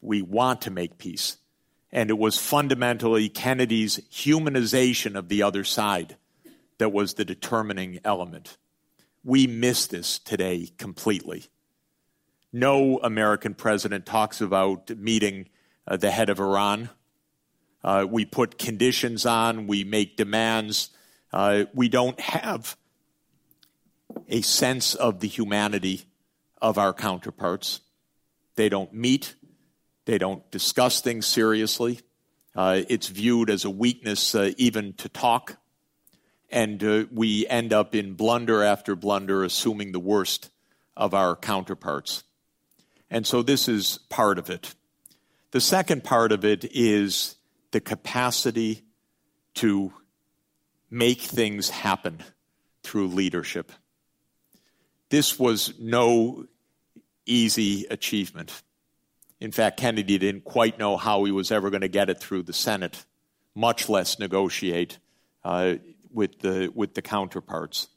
We 0.00 0.22
want 0.22 0.62
to 0.62 0.70
make 0.70 0.98
peace. 0.98 1.38
And 1.90 2.10
it 2.10 2.18
was 2.18 2.38
fundamentally 2.38 3.28
Kennedy's 3.28 3.98
humanization 4.12 5.16
of 5.16 5.28
the 5.28 5.42
other 5.42 5.64
side 5.64 6.16
that 6.76 6.92
was 6.92 7.14
the 7.14 7.24
determining 7.24 7.98
element. 8.04 8.56
We 9.24 9.46
miss 9.46 9.86
this 9.86 10.18
today 10.18 10.70
completely. 10.78 11.46
No 12.52 12.98
American 13.02 13.54
president 13.54 14.06
talks 14.06 14.40
about 14.40 14.90
meeting 14.90 15.48
uh, 15.86 15.96
the 15.96 16.10
head 16.10 16.30
of 16.30 16.38
Iran. 16.38 16.90
Uh, 17.82 18.06
we 18.08 18.24
put 18.24 18.58
conditions 18.58 19.26
on, 19.26 19.66
we 19.66 19.84
make 19.84 20.16
demands. 20.16 20.90
Uh, 21.32 21.64
we 21.74 21.88
don't 21.88 22.18
have 22.20 22.76
a 24.28 24.40
sense 24.42 24.94
of 24.94 25.20
the 25.20 25.28
humanity 25.28 26.02
of 26.60 26.78
our 26.78 26.92
counterparts. 26.92 27.80
They 28.56 28.68
don't 28.68 28.92
meet, 28.92 29.34
they 30.04 30.18
don't 30.18 30.48
discuss 30.50 31.00
things 31.00 31.26
seriously. 31.26 32.00
Uh, 32.54 32.82
it's 32.88 33.08
viewed 33.08 33.50
as 33.50 33.64
a 33.64 33.70
weakness 33.70 34.34
uh, 34.34 34.52
even 34.56 34.92
to 34.94 35.08
talk. 35.08 35.58
And 36.50 36.82
uh, 36.82 37.04
we 37.12 37.46
end 37.46 37.72
up 37.72 37.94
in 37.94 38.14
blunder 38.14 38.62
after 38.62 38.96
blunder, 38.96 39.44
assuming 39.44 39.92
the 39.92 40.00
worst 40.00 40.50
of 40.96 41.14
our 41.14 41.36
counterparts. 41.36 42.24
And 43.10 43.26
so 43.26 43.42
this 43.42 43.68
is 43.68 43.98
part 44.08 44.38
of 44.38 44.50
it. 44.50 44.74
The 45.50 45.60
second 45.60 46.04
part 46.04 46.32
of 46.32 46.44
it 46.44 46.64
is 46.74 47.36
the 47.70 47.80
capacity 47.80 48.82
to 49.54 49.92
make 50.90 51.20
things 51.20 51.70
happen 51.70 52.22
through 52.82 53.08
leadership. 53.08 53.72
This 55.10 55.38
was 55.38 55.74
no 55.78 56.46
easy 57.24 57.86
achievement. 57.90 58.62
In 59.40 59.52
fact, 59.52 59.78
Kennedy 59.78 60.18
didn't 60.18 60.44
quite 60.44 60.78
know 60.78 60.96
how 60.96 61.24
he 61.24 61.32
was 61.32 61.50
ever 61.50 61.70
going 61.70 61.82
to 61.82 61.88
get 61.88 62.10
it 62.10 62.18
through 62.18 62.42
the 62.42 62.52
Senate, 62.52 63.04
much 63.54 63.88
less 63.88 64.18
negotiate 64.18 64.98
uh, 65.44 65.74
with, 66.12 66.40
the, 66.40 66.72
with 66.74 66.94
the 66.94 67.02
counterparts. 67.02 67.88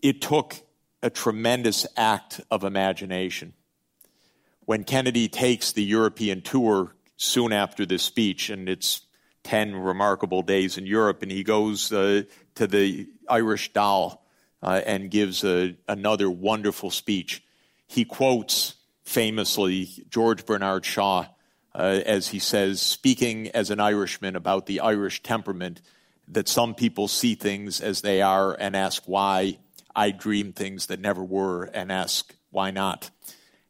It 0.00 0.20
took 0.20 0.56
a 1.02 1.10
tremendous 1.10 1.86
act 1.96 2.40
of 2.50 2.64
imagination 2.64 3.54
when 4.70 4.84
Kennedy 4.84 5.28
takes 5.28 5.72
the 5.72 5.82
European 5.82 6.42
tour 6.42 6.94
soon 7.16 7.52
after 7.52 7.84
this 7.84 8.04
speech, 8.04 8.50
and 8.50 8.68
it's 8.68 9.02
10 9.42 9.74
remarkable 9.74 10.42
days 10.42 10.78
in 10.78 10.86
Europe, 10.86 11.22
and 11.22 11.32
he 11.32 11.42
goes 11.42 11.92
uh, 11.92 12.22
to 12.54 12.66
the 12.66 13.08
Irish 13.28 13.72
Dáil 13.72 14.19
uh, 14.62 14.80
and 14.86 15.10
gives 15.10 15.44
a, 15.44 15.76
another 15.88 16.30
wonderful 16.30 16.90
speech. 16.90 17.42
He 17.86 18.04
quotes 18.04 18.74
famously 19.04 19.88
George 20.10 20.46
Bernard 20.46 20.84
Shaw 20.84 21.26
uh, 21.74 22.00
as 22.04 22.28
he 22.28 22.38
says, 22.38 22.80
speaking 22.80 23.48
as 23.48 23.70
an 23.70 23.80
Irishman 23.80 24.36
about 24.36 24.66
the 24.66 24.80
Irish 24.80 25.22
temperament, 25.22 25.80
that 26.28 26.48
some 26.48 26.74
people 26.74 27.08
see 27.08 27.34
things 27.34 27.80
as 27.80 28.00
they 28.00 28.22
are 28.22 28.54
and 28.54 28.76
ask 28.76 29.02
why. 29.06 29.58
I 29.94 30.10
dream 30.10 30.52
things 30.52 30.86
that 30.86 31.00
never 31.00 31.22
were 31.22 31.64
and 31.64 31.90
ask 31.90 32.34
why 32.50 32.70
not. 32.70 33.10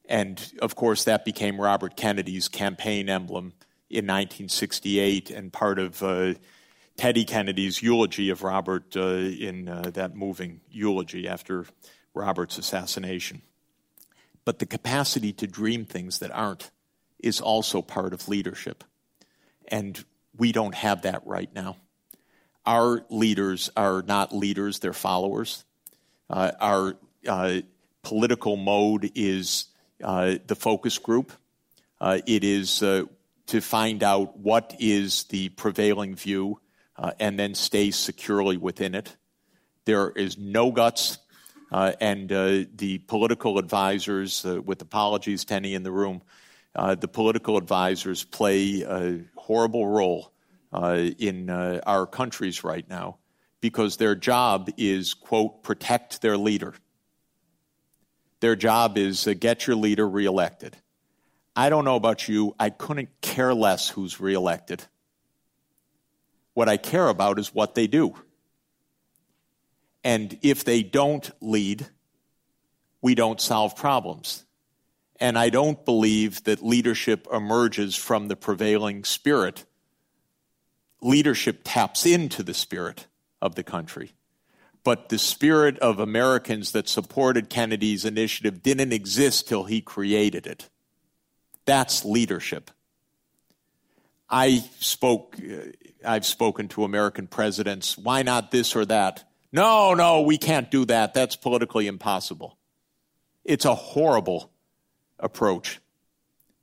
And 0.06 0.52
of 0.60 0.76
course, 0.76 1.04
that 1.04 1.24
became 1.24 1.60
Robert 1.60 1.96
Kennedy's 1.96 2.48
campaign 2.48 3.08
emblem 3.08 3.52
in 3.88 4.06
1968 4.06 5.30
and 5.30 5.52
part 5.52 5.78
of 5.78 6.02
uh, 6.02 6.34
Teddy 7.00 7.24
Kennedy's 7.24 7.82
eulogy 7.82 8.28
of 8.28 8.42
Robert 8.42 8.94
uh, 8.94 9.00
in 9.00 9.70
uh, 9.70 9.90
that 9.94 10.14
moving 10.14 10.60
eulogy 10.70 11.26
after 11.26 11.64
Robert's 12.12 12.58
assassination. 12.58 13.40
But 14.44 14.58
the 14.58 14.66
capacity 14.66 15.32
to 15.32 15.46
dream 15.46 15.86
things 15.86 16.18
that 16.18 16.30
aren't 16.30 16.70
is 17.18 17.40
also 17.40 17.80
part 17.80 18.12
of 18.12 18.28
leadership. 18.28 18.84
And 19.68 20.04
we 20.36 20.52
don't 20.52 20.74
have 20.74 21.00
that 21.02 21.26
right 21.26 21.48
now. 21.54 21.78
Our 22.66 23.06
leaders 23.08 23.70
are 23.78 24.02
not 24.02 24.36
leaders, 24.36 24.80
they're 24.80 24.92
followers. 24.92 25.64
Uh, 26.28 26.52
our 26.60 26.98
uh, 27.26 27.62
political 28.02 28.58
mode 28.58 29.10
is 29.14 29.68
uh, 30.04 30.34
the 30.46 30.54
focus 30.54 30.98
group. 30.98 31.32
Uh, 31.98 32.18
it 32.26 32.44
is 32.44 32.82
uh, 32.82 33.04
to 33.46 33.62
find 33.62 34.02
out 34.02 34.36
what 34.36 34.76
is 34.78 35.24
the 35.24 35.48
prevailing 35.48 36.14
view 36.14 36.60
uh, 37.00 37.12
and 37.18 37.38
then 37.38 37.54
stay 37.54 37.90
securely 37.90 38.56
within 38.56 38.94
it. 38.94 39.16
There 39.86 40.10
is 40.10 40.38
no 40.38 40.70
guts, 40.70 41.18
uh, 41.72 41.92
and 42.00 42.30
uh, 42.30 42.64
the 42.76 42.98
political 43.06 43.58
advisors, 43.58 44.44
with 44.44 44.82
apologies 44.82 45.44
to 45.46 45.54
any 45.54 45.74
in 45.74 45.82
the 45.82 45.90
room, 45.90 46.22
the 46.74 47.08
political 47.08 47.56
advisors 47.56 48.22
play 48.22 48.82
a 48.82 49.20
horrible 49.34 49.86
role 49.88 50.32
in 50.72 51.50
our 51.50 52.06
countries 52.06 52.62
right 52.62 52.88
now 52.88 53.18
because 53.60 53.96
their 53.96 54.14
job 54.14 54.70
is, 54.76 55.14
quote, 55.14 55.62
protect 55.62 56.22
their 56.22 56.36
leader. 56.36 56.74
Their 58.40 58.56
job 58.56 58.96
is 58.96 59.26
uh, 59.26 59.34
get 59.38 59.66
your 59.66 59.76
leader 59.76 60.08
reelected. 60.08 60.76
I 61.54 61.68
don't 61.68 61.84
know 61.84 61.96
about 61.96 62.26
you, 62.28 62.54
I 62.58 62.70
couldn't 62.70 63.10
care 63.20 63.52
less 63.52 63.88
who's 63.88 64.18
reelected. 64.18 64.86
What 66.60 66.68
I 66.68 66.76
care 66.76 67.08
about 67.08 67.38
is 67.38 67.54
what 67.54 67.74
they 67.74 67.86
do. 67.86 68.14
And 70.04 70.38
if 70.42 70.62
they 70.62 70.82
don't 70.82 71.30
lead, 71.40 71.86
we 73.00 73.14
don't 73.14 73.40
solve 73.40 73.74
problems. 73.74 74.44
And 75.18 75.38
I 75.38 75.48
don't 75.48 75.82
believe 75.86 76.44
that 76.44 76.62
leadership 76.62 77.26
emerges 77.32 77.96
from 77.96 78.28
the 78.28 78.36
prevailing 78.36 79.04
spirit. 79.04 79.64
Leadership 81.00 81.62
taps 81.64 82.04
into 82.04 82.42
the 82.42 82.52
spirit 82.52 83.06
of 83.40 83.54
the 83.54 83.64
country 83.64 84.12
but 84.84 85.08
the 85.08 85.18
spirit 85.18 85.78
of 85.78 85.98
Americans 85.98 86.72
that 86.72 86.88
supported 86.88 87.48
Kennedy's 87.48 88.04
initiative 88.04 88.62
didn't 88.62 88.92
exist 88.92 89.48
till 89.48 89.64
he 89.64 89.80
created 89.80 90.46
it. 90.46 90.68
That's 91.64 92.04
leadership. 92.04 92.70
I 94.30 94.64
spoke, 94.78 95.36
uh, 95.38 95.72
I've 96.04 96.24
spoken 96.24 96.68
to 96.68 96.84
American 96.84 97.26
presidents. 97.26 97.98
Why 97.98 98.22
not 98.22 98.50
this 98.50 98.76
or 98.76 98.86
that? 98.86 99.24
No, 99.52 99.94
no, 99.94 100.22
we 100.22 100.38
can't 100.38 100.70
do 100.70 100.84
that. 100.86 101.12
That's 101.12 101.34
politically 101.34 101.88
impossible. 101.88 102.56
It's 103.44 103.64
a 103.64 103.74
horrible 103.74 104.52
approach. 105.18 105.80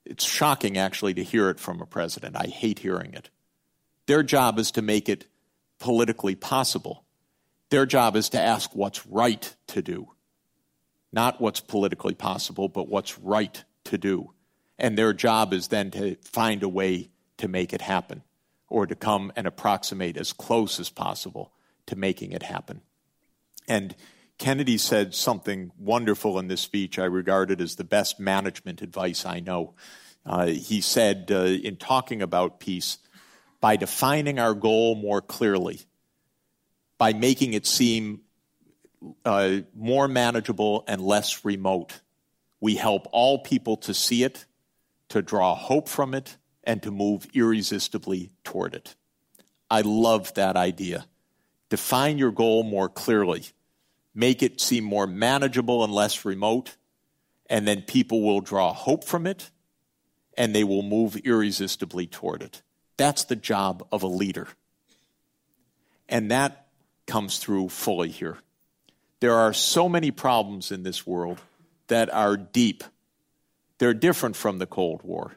It's 0.06 0.23
shocking, 0.23 0.77
actually, 0.77 1.14
to 1.15 1.23
hear 1.23 1.49
it 1.49 1.60
from 1.60 1.81
a 1.81 1.85
president. 1.85 2.38
I 2.38 2.48
hate 2.48 2.80
hearing 2.80 3.14
it. 3.14 3.30
Their 4.06 4.23
job 4.23 4.57
is 4.57 4.72
to 4.72 4.81
make 4.81 5.10
it 5.10 5.26
politically 5.80 6.35
possible. 6.35 7.03
Their 7.69 7.85
job 7.85 8.15
is 8.15 8.30
to 8.30 8.39
ask 8.39 8.73
what's 8.73 9.06
right 9.06 9.53
to 9.68 9.81
do. 9.81 10.14
Not 11.11 11.41
what's 11.41 11.60
politically 11.60 12.14
possible, 12.14 12.69
but 12.69 12.88
what's 12.88 13.19
right 13.19 13.61
to 13.85 13.98
do. 13.98 14.31
And 14.80 14.98
their 14.98 15.11
job 15.11 15.52
is 15.52 15.68
then 15.68 15.91
to 15.91 16.15
find 16.22 16.64
a 16.64 16.69
way 16.69 17.10
to 17.38 17.47
make 17.47 17.73
it 17.73 17.81
happen 17.81 18.23
or 18.69 18.85
to 18.85 18.95
come 18.95 19.31
and 19.35 19.47
approximate 19.47 20.18
as 20.18 20.34
close 20.34 20.80
as 20.80 20.89
possible 20.89 21.53
to 21.85 21.95
making 21.95 22.31
it 22.31 22.43
happen. 22.43 22.81
And 23.68 23.95
Kennedy 24.38 24.77
said 24.77 25.15
something 25.15 25.72
wonderful 25.77 26.38
in 26.38 26.47
this 26.47 26.61
speech 26.61 26.99
I 26.99 27.05
regard 27.05 27.49
it 27.49 27.61
as 27.61 27.76
the 27.76 27.84
best 27.84 28.19
management 28.19 28.81
advice 28.81 29.26
I 29.26 29.39
know. 29.39 29.73
Uh, 30.26 30.47
he 30.47 30.81
said, 30.81 31.30
uh, 31.31 31.45
in 31.45 31.77
talking 31.77 32.22
about 32.22 32.59
peace, 32.59 32.97
by 33.59 33.76
defining 33.76 34.39
our 34.39 34.53
goal 34.53 34.95
more 34.95 35.22
clearly, 35.22 35.81
by 36.97 37.14
making 37.14 37.53
it 37.53 37.65
seem 37.65 38.22
uh, 39.26 39.57
more 39.76 40.07
manageable 40.07 40.84
and 40.88 41.01
less 41.01 41.45
remote. 41.45 42.01
We 42.59 42.76
help 42.76 43.07
all 43.11 43.39
people 43.39 43.77
to 43.77 43.93
see 43.93 44.23
it, 44.23 44.45
to 45.09 45.22
draw 45.22 45.55
hope 45.55 45.88
from 45.88 46.14
it, 46.14 46.38
and 46.68 46.84
to 46.84 46.91
move 46.91 47.26
irresistibly 47.34 48.30
toward 48.44 48.76
it. 48.76 48.95
I 49.72 49.81
love 49.81 50.34
that 50.35 50.56
idea. 50.56 51.07
Define 51.69 52.18
your 52.18 52.31
goal 52.31 52.64
more 52.64 52.89
clearly, 52.89 53.45
make 54.14 54.44
it 54.44 54.61
seem 54.61 54.84
more 54.84 55.07
manageable 55.07 55.84
and 55.84 55.91
less 55.91 56.26
remote, 56.26 56.76
and 57.49 57.68
then 57.68 57.81
people 57.81 58.22
will 58.22 58.41
draw 58.41 58.73
hope 58.73 59.03
from 59.03 59.26
it 59.26 59.49
and 60.38 60.53
they 60.53 60.64
will 60.64 60.84
move 60.84 61.15
irresistibly 61.18 62.06
toward 62.06 62.44
it. 62.44 62.61
That's 62.98 63.23
the 63.23 63.35
job 63.35 63.85
of 63.91 64.03
a 64.03 64.07
leader. 64.07 64.48
And 66.07 66.31
that 66.31 66.68
comes 67.07 67.39
through 67.39 67.69
fully 67.69 68.10
here. 68.10 68.38
There 69.19 69.34
are 69.34 69.53
so 69.53 69.89
many 69.89 70.11
problems 70.11 70.72
in 70.72 70.84
this 70.84 71.07
world 71.07 71.39
that 71.88 72.14
are 72.14 72.38
deep. 72.38 72.84
They're 73.80 73.94
different 73.94 74.35
from 74.35 74.60
the 74.60 74.68
Cold 74.68 75.02
War, 75.03 75.34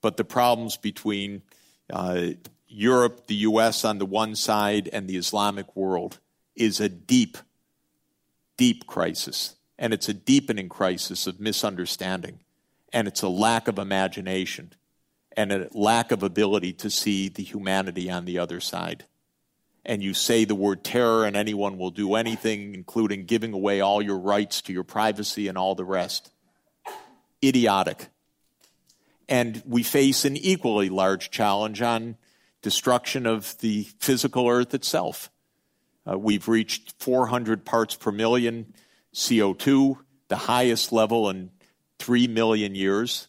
but 0.00 0.16
the 0.16 0.24
problems 0.24 0.76
between 0.76 1.42
uh, 1.92 2.28
Europe, 2.68 3.26
the 3.26 3.36
US 3.36 3.84
on 3.84 3.98
the 3.98 4.06
one 4.06 4.34
side, 4.34 4.88
and 4.92 5.08
the 5.08 5.16
Islamic 5.16 5.74
world 5.76 6.18
is 6.54 6.80
a 6.80 6.88
deep, 6.88 7.38
deep 8.56 8.86
crisis. 8.86 9.56
And 9.78 9.94
it's 9.94 10.08
a 10.08 10.14
deepening 10.14 10.68
crisis 10.68 11.26
of 11.26 11.40
misunderstanding. 11.40 12.40
And 12.92 13.08
it's 13.08 13.22
a 13.22 13.28
lack 13.28 13.66
of 13.66 13.78
imagination 13.78 14.74
and 15.36 15.52
a 15.52 15.68
lack 15.72 16.12
of 16.12 16.22
ability 16.22 16.72
to 16.74 16.90
see 16.90 17.28
the 17.28 17.42
humanity 17.42 18.10
on 18.10 18.24
the 18.24 18.38
other 18.38 18.60
side 18.60 19.04
and 19.84 20.02
you 20.02 20.14
say 20.14 20.44
the 20.44 20.54
word 20.54 20.84
terror, 20.84 21.24
and 21.24 21.36
anyone 21.36 21.78
will 21.78 21.90
do 21.90 22.14
anything, 22.14 22.74
including 22.74 23.24
giving 23.24 23.52
away 23.52 23.80
all 23.80 24.02
your 24.02 24.18
rights 24.18 24.62
to 24.62 24.72
your 24.72 24.84
privacy 24.84 25.48
and 25.48 25.56
all 25.56 25.74
the 25.74 25.84
rest. 25.84 26.30
Idiotic. 27.42 28.08
And 29.30 29.62
we 29.64 29.82
face 29.82 30.26
an 30.26 30.36
equally 30.36 30.90
large 30.90 31.30
challenge 31.30 31.80
on 31.80 32.16
destruction 32.60 33.24
of 33.26 33.56
the 33.60 33.84
physical 33.98 34.48
earth 34.48 34.74
itself. 34.74 35.30
Uh, 36.06 36.18
we've 36.18 36.48
reached 36.48 36.92
400 36.98 37.64
parts 37.64 37.94
per 37.94 38.10
million 38.10 38.74
CO2, 39.14 39.96
the 40.28 40.36
highest 40.36 40.92
level 40.92 41.30
in 41.30 41.50
3 41.98 42.26
million 42.28 42.74
years. 42.74 43.28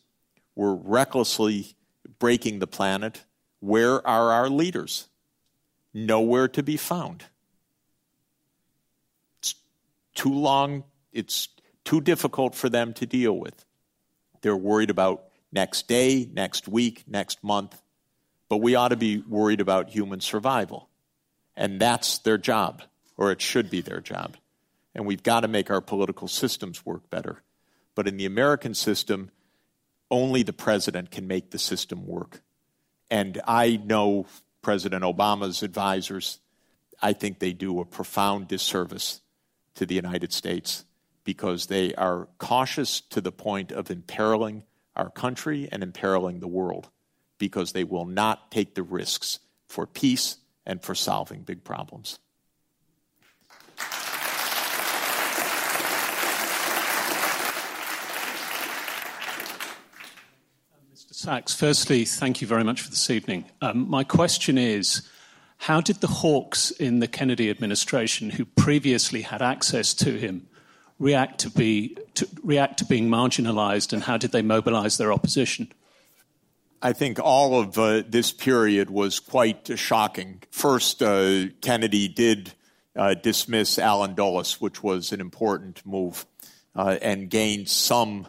We're 0.55 0.73
recklessly 0.73 1.75
breaking 2.19 2.59
the 2.59 2.67
planet. 2.67 3.23
Where 3.59 4.05
are 4.05 4.31
our 4.31 4.49
leaders? 4.49 5.07
nowhere 5.93 6.47
to 6.49 6.63
be 6.63 6.77
found. 6.77 7.25
It's 9.39 9.55
too 10.15 10.33
long, 10.33 10.83
it's 11.11 11.49
too 11.83 12.01
difficult 12.01 12.55
for 12.55 12.69
them 12.69 12.93
to 12.93 13.05
deal 13.05 13.37
with. 13.37 13.65
They're 14.41 14.57
worried 14.57 14.89
about 14.89 15.25
next 15.51 15.87
day, 15.87 16.29
next 16.31 16.67
week, 16.67 17.03
next 17.07 17.43
month, 17.43 17.81
but 18.49 18.57
we 18.57 18.75
ought 18.75 18.89
to 18.89 18.97
be 18.97 19.17
worried 19.19 19.61
about 19.61 19.89
human 19.89 20.19
survival. 20.19 20.89
And 21.55 21.79
that's 21.79 22.17
their 22.19 22.37
job, 22.37 22.81
or 23.17 23.31
it 23.31 23.41
should 23.41 23.69
be 23.69 23.81
their 23.81 24.01
job. 24.01 24.37
And 24.93 25.05
we've 25.05 25.23
got 25.23 25.41
to 25.41 25.47
make 25.47 25.69
our 25.69 25.81
political 25.81 26.27
systems 26.27 26.85
work 26.85 27.09
better. 27.09 27.43
But 27.95 28.07
in 28.07 28.17
the 28.17 28.25
American 28.25 28.73
system, 28.73 29.31
only 30.09 30.43
the 30.43 30.53
president 30.53 31.11
can 31.11 31.27
make 31.27 31.51
the 31.51 31.59
system 31.59 32.05
work. 32.05 32.41
And 33.09 33.41
I 33.47 33.79
know 33.83 34.25
President 34.61 35.03
Obama's 35.03 35.63
advisors, 35.63 36.39
I 37.01 37.13
think 37.13 37.39
they 37.39 37.53
do 37.53 37.79
a 37.79 37.85
profound 37.85 38.47
disservice 38.47 39.21
to 39.75 39.85
the 39.85 39.95
United 39.95 40.33
States 40.33 40.85
because 41.23 41.67
they 41.67 41.93
are 41.95 42.27
cautious 42.37 43.01
to 43.01 43.21
the 43.21 43.31
point 43.31 43.71
of 43.71 43.89
imperiling 43.89 44.63
our 44.95 45.09
country 45.09 45.67
and 45.71 45.83
imperiling 45.83 46.39
the 46.39 46.47
world 46.47 46.89
because 47.37 47.71
they 47.71 47.83
will 47.83 48.05
not 48.05 48.51
take 48.51 48.75
the 48.75 48.83
risks 48.83 49.39
for 49.67 49.87
peace 49.87 50.37
and 50.65 50.81
for 50.81 50.93
solving 50.93 51.41
big 51.41 51.63
problems. 51.63 52.19
Mr. 60.93 61.13
Sachs, 61.13 61.55
firstly, 61.55 62.05
thank 62.05 62.41
you 62.41 62.47
very 62.47 62.63
much 62.63 62.81
for 62.81 62.89
this 62.89 63.09
evening. 63.09 63.45
Um, 63.61 63.89
my 63.89 64.03
question 64.03 64.57
is 64.57 65.01
how 65.57 65.79
did 65.79 65.97
the 65.97 66.07
hawks 66.07 66.71
in 66.71 66.99
the 66.99 67.07
Kennedy 67.07 67.49
administration, 67.49 68.31
who 68.31 68.45
previously 68.45 69.21
had 69.21 69.41
access 69.41 69.93
to 69.95 70.17
him, 70.17 70.47
react 71.01 71.39
to, 71.39 71.49
be, 71.49 71.97
to, 72.13 72.27
react 72.43 72.77
to 72.77 72.85
being 72.85 73.09
marginalized, 73.09 73.91
and 73.91 74.03
how 74.03 74.17
did 74.17 74.31
they 74.31 74.43
mobilize 74.43 74.97
their 74.97 75.11
opposition? 75.11 75.71
I 76.81 76.93
think 76.93 77.19
all 77.19 77.59
of 77.59 77.77
uh, 77.77 78.03
this 78.07 78.31
period 78.31 78.89
was 78.89 79.19
quite 79.19 79.77
shocking. 79.77 80.43
First, 80.51 81.01
uh, 81.01 81.47
Kennedy 81.61 82.07
did 82.07 82.53
uh, 82.95 83.15
dismiss 83.15 83.79
Allen 83.79 84.13
Dulles, 84.13 84.61
which 84.61 84.83
was 84.83 85.11
an 85.11 85.21
important 85.21 85.85
move, 85.85 86.25
uh, 86.75 86.97
and 87.01 87.29
gained 87.29 87.67
some 87.67 88.27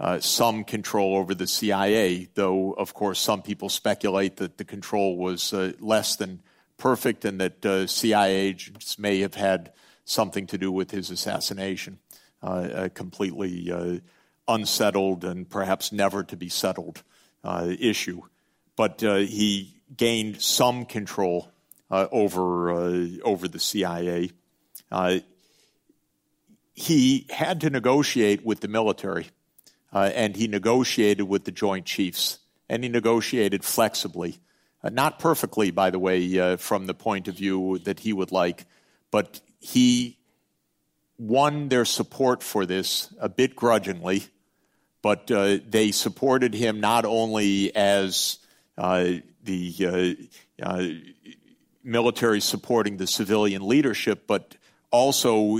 uh, 0.00 0.18
some 0.18 0.64
control 0.64 1.16
over 1.16 1.36
the 1.36 1.46
CIA, 1.46 2.28
though, 2.34 2.72
of 2.72 2.94
course, 2.94 3.20
some 3.20 3.42
people 3.42 3.68
speculate 3.68 4.38
that 4.38 4.58
the 4.58 4.64
control 4.64 5.16
was 5.16 5.54
uh, 5.54 5.72
less 5.78 6.16
than 6.16 6.42
perfect 6.78 7.24
and 7.24 7.40
that 7.40 7.88
CIA 7.88 8.34
agents 8.34 8.98
may 8.98 9.20
have 9.20 9.34
had 9.34 9.72
something 10.04 10.48
to 10.48 10.58
do 10.58 10.72
with 10.72 10.90
his 10.90 11.10
assassination. 11.10 12.00
Uh, 12.44 12.68
a 12.74 12.90
completely 12.90 13.72
uh, 13.72 13.96
unsettled 14.46 15.24
and 15.24 15.48
perhaps 15.48 15.92
never 15.92 16.22
to 16.22 16.36
be 16.36 16.50
settled 16.50 17.02
issue. 17.80 18.20
But 18.76 19.00
he 19.00 19.80
gained 19.96 20.42
some 20.42 20.84
control 20.84 21.50
over, 21.90 22.70
over 23.22 23.48
the 23.48 23.58
CIA. 23.58 24.30
he 26.74 27.26
had 27.30 27.62
to 27.62 27.70
negotiate 27.70 28.44
with 28.44 28.60
the 28.60 28.68
military 28.68 29.28
uh, 29.94 30.10
and 30.14 30.34
he 30.34 30.48
negotiated 30.48 31.28
with 31.28 31.44
the 31.44 31.52
Joint 31.52 31.86
Chiefs, 31.86 32.40
and 32.68 32.82
he 32.82 32.90
negotiated 32.90 33.64
flexibly. 33.64 34.38
Uh, 34.82 34.90
not 34.90 35.18
perfectly, 35.18 35.70
by 35.70 35.90
the 35.90 35.98
way, 35.98 36.38
uh, 36.38 36.56
from 36.56 36.86
the 36.86 36.94
point 36.94 37.28
of 37.28 37.36
view 37.36 37.78
that 37.84 38.00
he 38.00 38.12
would 38.12 38.32
like, 38.32 38.66
but 39.10 39.40
he 39.60 40.18
won 41.18 41.68
their 41.68 41.84
support 41.84 42.42
for 42.42 42.66
this 42.66 43.12
a 43.20 43.28
bit 43.28 43.54
grudgingly, 43.54 44.24
but 45.02 45.30
uh, 45.30 45.58
they 45.68 45.92
supported 45.92 46.54
him 46.54 46.80
not 46.80 47.04
only 47.04 47.74
as 47.76 48.38
uh, 48.76 49.10
the 49.42 50.28
uh, 50.62 50.84
military 51.82 52.40
supporting 52.40 52.96
the 52.96 53.06
civilian 53.06 53.66
leadership, 53.66 54.26
but 54.26 54.56
also 54.90 55.58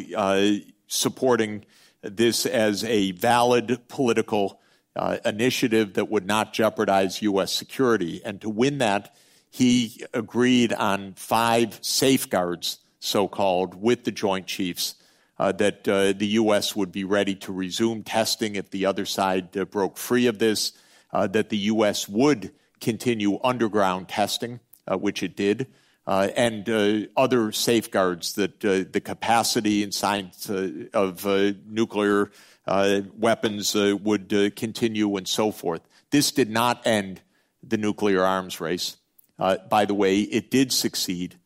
supporting 0.87 1.65
this 2.03 2.47
as 2.47 2.85
a 2.85 3.13
valid 3.13 3.89
political 3.89 4.61
uh, 4.97 5.19
initiative 5.25 5.95
that 5.95 6.09
would 6.09 6.27
not 6.27 6.53
jeopardize 6.53 7.23
U.S. 7.23 7.53
security. 7.53 8.23
And 8.25 8.41
to 8.43 8.49
win 8.49 8.79
that, 8.79 9.15
he 9.51 10.05
agreed 10.13 10.73
on 10.73 11.15
five 11.15 11.79
safeguards, 11.81 12.79
so 13.01 13.29
called, 13.29 13.81
with 13.81 14.05
the 14.05 14.13
Joint 14.13 14.47
Chiefs. 14.47 14.97
Uh, 15.37 15.51
that 15.51 15.89
uh, 15.89 16.13
the 16.13 16.29
U.S. 16.39 16.77
would 16.77 16.93
be 16.93 17.03
ready 17.03 17.35
to 17.35 17.53
resume 17.53 18.05
testing 18.05 18.55
if 18.55 18.71
the 18.71 18.87
other 18.87 19.05
side 19.05 19.57
uh, 19.57 19.65
broke 19.65 19.99
free 19.99 20.29
of 20.29 20.39
this, 20.39 20.73
uh, 21.13 21.27
that 21.27 21.49
the 21.49 21.57
U.S. 21.57 22.09
would 22.09 22.53
continue 22.81 23.41
underground 23.43 24.09
testing, 24.09 24.61
uh, 24.87 24.97
which 24.97 25.25
it 25.25 25.35
did, 25.35 25.67
uh, 26.07 26.29
and 26.37 27.09
other 27.17 27.51
safeguards 27.51 28.35
that 28.35 28.61
the 28.61 29.01
capacity 29.03 29.83
and 29.83 29.93
science 29.93 30.51
of 30.93 31.25
nuclear 31.67 32.31
weapons 32.67 33.75
would 33.75 34.53
continue 34.55 35.17
and 35.17 35.27
so 35.27 35.51
forth. 35.51 35.81
This 36.11 36.31
did 36.31 36.51
not 36.51 36.87
end 36.87 37.23
the 37.67 37.79
nuclear 37.79 38.23
arms 38.23 38.61
race. 38.61 38.99
by 39.39 39.87
the 39.87 39.95
way, 39.95 40.21
it 40.21 40.51
did 40.51 40.73
succeed 40.73 41.37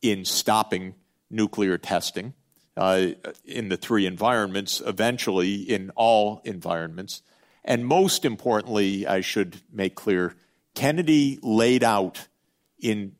in 0.00 0.24
stopping 0.24 0.94
nuclear 1.30 1.76
testing 1.76 2.32
Uh, 2.78 3.14
in 3.44 3.68
the 3.70 3.76
three 3.76 4.06
environments, 4.06 4.80
eventually 4.86 5.56
in 5.56 5.90
all 5.96 6.40
environments. 6.44 7.22
And 7.64 7.84
most 7.84 8.24
importantly, 8.24 9.04
I 9.04 9.20
should 9.20 9.60
make 9.72 9.96
clear, 9.96 10.36
Kennedy 10.76 11.40
laid 11.42 11.82
out 11.82 12.28
in 12.78 13.16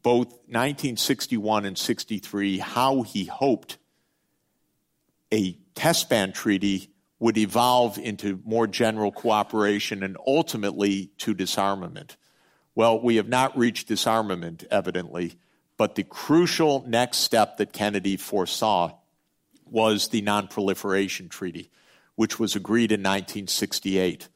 both 0.00 0.28
1961 0.28 1.64
and 1.64 1.76
63 1.76 2.58
how 2.58 3.02
he 3.02 3.24
hoped 3.24 3.78
a 5.32 5.58
test 5.74 6.08
ban 6.08 6.32
treaty 6.32 6.90
would 7.18 7.36
evolve 7.36 7.98
into 7.98 8.40
more 8.44 8.68
general 8.68 9.10
cooperation 9.10 10.04
and 10.04 10.16
ultimately 10.24 11.10
to 11.18 11.34
disarmament. 11.34 12.16
Well, 12.76 13.00
we 13.00 13.16
have 13.16 13.28
not 13.28 13.58
reached 13.58 13.88
disarmament, 13.88 14.62
evidently, 14.70 15.34
But 15.76 15.94
the 15.94 16.04
crucial 16.04 16.84
next 16.86 17.18
step 17.18 17.58
that 17.58 17.72
Kennedy 17.72 18.16
foresaw 18.16 18.92
was 19.64 20.08
the 20.08 20.22
Non-Proliferation 20.22 21.28
Treaty, 21.28 21.70
which 22.14 22.38
was 22.38 22.56
agreed 22.56 22.92
in 22.92 23.00
1968. 23.00 24.28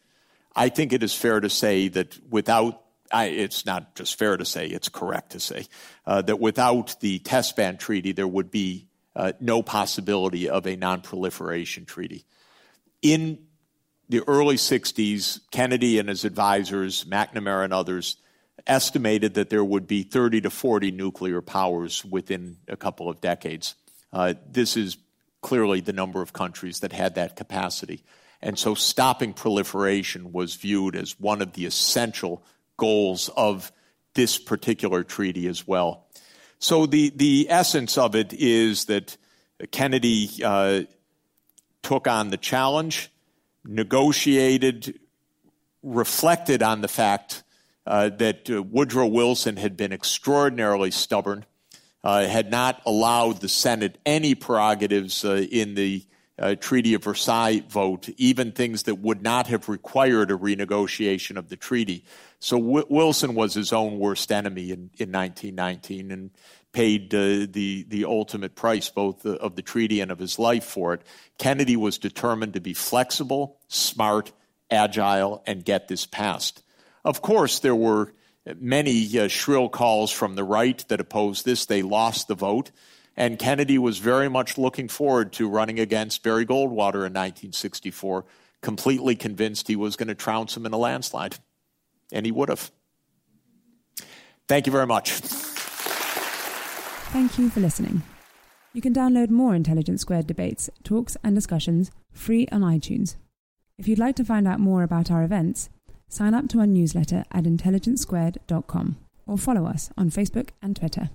I 0.55 0.69
think 0.69 0.93
it 0.93 1.03
is 1.03 1.15
fair 1.15 1.41
to 1.41 1.49
say 1.49 1.89
that 1.89 2.19
without 2.29 2.83
I, 3.13 3.25
it's 3.27 3.67
not 3.67 3.97
just 3.97 4.19
fair 4.19 4.37
to 4.37 4.45
say, 4.45 4.67
it's 4.67 4.89
correct 4.89 5.33
to 5.33 5.41
say, 5.41 5.67
uh, 6.07 6.23
that 6.23 6.39
without 6.39 7.01
the 7.01 7.19
test 7.19 7.57
ban 7.57 7.77
treaty, 7.77 8.13
there 8.13 8.29
would 8.29 8.51
be 8.51 8.87
uh, 9.17 9.33
no 9.41 9.63
possibility 9.63 10.49
of 10.49 10.67
a 10.67 10.77
non 10.77 11.01
proliferation 11.01 11.87
treaty. 11.87 12.25
In 13.03 13.39
the 14.09 14.23
early 14.27 14.57
60s, 14.57 15.41
Kennedy 15.51 15.99
and 15.99 16.09
his 16.09 16.25
advisors, 16.25 17.05
McNamara 17.05 17.65
and 17.65 17.73
others, 17.73 18.17
estimated 18.67 19.35
that 19.35 19.51
there 19.51 19.65
would 19.65 19.87
be 19.87 20.03
30 20.03 20.43
to 20.43 20.51
40 20.51 20.91
nuclear 20.91 21.41
powers 21.41 22.05
within 22.05 22.57
a 22.69 22.77
couple 22.77 23.09
of 23.09 23.21
decades. 23.21 23.75
Uh, 24.13 24.35
this 24.51 24.77
is 24.77 24.97
clearly 25.41 25.81
the 25.81 25.93
number 25.93 26.21
of 26.21 26.33
countries 26.33 26.81
that 26.81 26.93
had 26.93 27.15
that 27.15 27.37
capacity. 27.37 28.03
And 28.43 28.59
so 28.59 28.75
stopping 28.75 29.33
proliferation 29.33 30.33
was 30.33 30.55
viewed 30.55 30.97
as 30.97 31.19
one 31.21 31.43
of 31.43 31.53
the 31.53 31.67
essential 31.67 32.43
goals 32.77 33.31
of 33.37 33.73
this 34.15 34.39
particular 34.39 35.05
treaty 35.05 35.47
as 35.47 35.67
well. 35.67 36.07
So 36.59 36.87
the, 36.87 37.13
the 37.15 37.47
essence 37.49 37.97
of 37.97 38.15
it 38.15 38.33
is 38.33 38.87
that 38.87 39.17
Kennedy 39.71 40.31
uh, 40.45 40.83
took 41.83 42.07
on 42.07 42.31
the 42.31 42.37
challenge, 42.37 43.11
negotiated, 43.65 44.99
reflected 45.83 46.63
on 46.63 46.81
the 46.81 46.89
fact 46.89 47.43
that 47.87 48.51
uh, 48.51 48.63
Woodrow 48.63 49.07
Wilson 49.07 49.57
had 49.57 49.77
been 49.77 49.93
extraordinarily 49.93 50.91
stubborn, 50.91 51.45
uh, 52.03 52.27
had 52.27 52.51
not 52.51 52.81
allowed 52.87 53.41
the 53.41 53.49
Senate 53.49 53.99
any 54.07 54.35
prerogatives 54.35 55.25
uh, 55.25 55.47
in 55.51 55.75
the 55.75 56.05
uh, 56.39 56.55
Treaty 56.55 56.95
of 56.95 57.05
Versailles 57.05 57.61
vote, 57.69 58.09
even 58.17 58.53
things 58.53 58.85
that 58.85 58.97
would 58.97 59.23
not 59.23 59.47
have 59.49 59.69
required 59.69 60.31
a 60.31 60.37
renegotiation 60.37 61.37
of 61.37 61.51
the 61.51 61.57
treaty. 61.57 62.05
So 62.39 62.59
w- 62.59 62.87
Wilson 62.89 63.35
was 63.35 63.53
his 63.53 63.73
own 63.73 63.99
worst 63.99 64.33
enemy 64.33 64.71
in, 64.71 64.91
in 64.97 65.13
1919 65.13 66.11
and 66.11 66.31
paid 66.73 67.15
uh, 67.15 67.47
the, 67.51 67.85
the 67.89 68.07
ultimate 68.07 68.55
price, 68.55 68.89
both 68.89 69.27
of 69.27 69.57
the 69.57 69.63
treaty 69.63 70.01
and 70.01 70.11
of 70.11 70.19
his 70.19 70.39
life 70.39 70.65
for 70.65 70.95
it. 70.95 71.03
Kennedy 71.37 71.77
was 71.77 71.99
determined 71.99 72.55
to 72.55 72.61
be 72.61 72.73
flexible, 72.73 73.59
smart, 73.69 74.33
agile, 74.71 75.43
and 75.47 75.65
get 75.65 75.89
this 75.89 76.07
passed. 76.07 76.63
Of 77.05 77.23
course, 77.23 77.61
there 77.61 77.75
were 77.75 78.13
many 78.59 79.19
uh, 79.19 79.29
shrill 79.29 79.69
calls 79.69 80.11
from 80.11 80.35
the 80.35 80.45
right 80.45 80.85
that 80.89 81.01
opposed 81.01 81.45
this. 81.45 81.67
They 81.67 81.83
lost 81.83 82.29
the 82.29 82.35
vote. 82.35 82.71
And 83.17 83.39
Kennedy 83.39 83.79
was 83.79 83.99
very 83.99 84.29
much 84.29 84.57
looking 84.57 84.89
forward 84.89 85.33
to 85.35 85.49
running 85.49 85.79
against 85.79 86.23
Barry 86.23 86.47
Goldwater 86.47 87.05
in 87.07 87.13
1964, 87.13 88.25
completely 88.63 89.17
convinced 89.17 89.69
he 89.69 89.77
was 89.77 89.97
going 89.97 90.09
to 90.09 90.15
trounce 90.15 90.57
him 90.57 90.65
in 90.65 90.73
a 90.73 90.79
landslide. 90.79 91.37
And 92.13 92.25
he 92.25 92.33
would 92.33 92.49
have. 92.49 92.71
Thank 94.49 94.67
you 94.67 94.73
very 94.73 94.87
much. 94.87 95.11
Thank 97.13 97.39
you 97.39 97.51
for 97.51 97.61
listening. 97.61 98.03
You 98.73 98.81
can 98.81 98.95
download 98.95 99.31
more 99.31 99.55
Intelligence 99.55 100.03
Squared 100.03 100.29
debates, 100.29 100.71
talks, 100.85 101.17
and 101.25 101.35
discussions 101.35 101.91
free 102.13 102.47
on 102.53 102.61
iTunes. 102.61 103.17
If 103.77 103.89
you'd 103.89 103.99
like 103.99 104.15
to 104.17 104.25
find 104.25 104.47
out 104.47 104.61
more 104.61 104.83
about 104.83 105.11
our 105.11 105.25
events, 105.25 105.71
sign 106.11 106.35
up 106.35 106.49
to 106.49 106.61
our 106.61 106.67
newsletter 106.67 107.25
at 107.33 107.45
intelligencesquared.com 107.45 108.97
or 109.27 109.39
follow 109.39 109.65
us 109.65 109.91
on 109.97 110.11
Facebook 110.11 110.51
and 110.61 110.77
Twitter. 110.77 111.09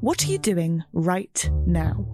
What 0.00 0.24
are 0.24 0.30
you 0.30 0.38
doing 0.38 0.84
right 0.92 1.50
now? 1.66 2.06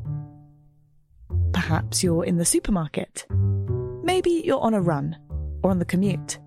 Perhaps 1.52 2.02
you're 2.02 2.24
in 2.24 2.38
the 2.38 2.44
supermarket. 2.44 3.26
Maybe 3.30 4.42
you're 4.44 4.60
on 4.60 4.74
a 4.74 4.80
run 4.80 5.16
or 5.62 5.70
on 5.70 5.78
the 5.78 5.84
commute. 5.84 6.38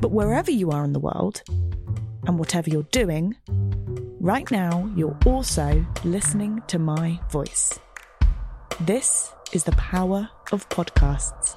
But 0.00 0.12
wherever 0.12 0.50
you 0.50 0.70
are 0.70 0.84
in 0.84 0.92
the 0.92 1.00
world, 1.00 1.42
and 2.28 2.38
whatever 2.38 2.70
you're 2.70 2.82
doing, 2.84 3.34
right 4.20 4.48
now 4.50 4.88
you're 4.94 5.16
also 5.26 5.84
listening 6.04 6.62
to 6.68 6.78
my 6.78 7.18
voice. 7.30 7.80
This 8.80 9.32
is 9.52 9.64
the 9.64 9.72
power 9.72 10.28
of 10.52 10.68
podcasts. 10.68 11.56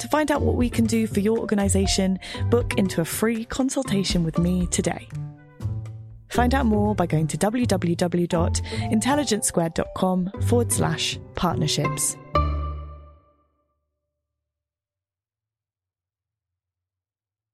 To 0.00 0.08
find 0.08 0.32
out 0.32 0.42
what 0.42 0.56
we 0.56 0.68
can 0.70 0.86
do 0.86 1.06
for 1.06 1.20
your 1.20 1.38
organisation, 1.38 2.18
book 2.48 2.72
into 2.78 3.02
a 3.02 3.04
free 3.04 3.44
consultation 3.44 4.24
with 4.24 4.38
me 4.38 4.66
today. 4.68 5.06
Find 6.28 6.54
out 6.54 6.64
more 6.64 6.94
by 6.94 7.04
going 7.06 7.26
to 7.28 7.36
www.intelligencesquared.com 7.36 10.30
forward 10.46 10.72
slash 10.72 11.18
partnerships. 11.34 12.16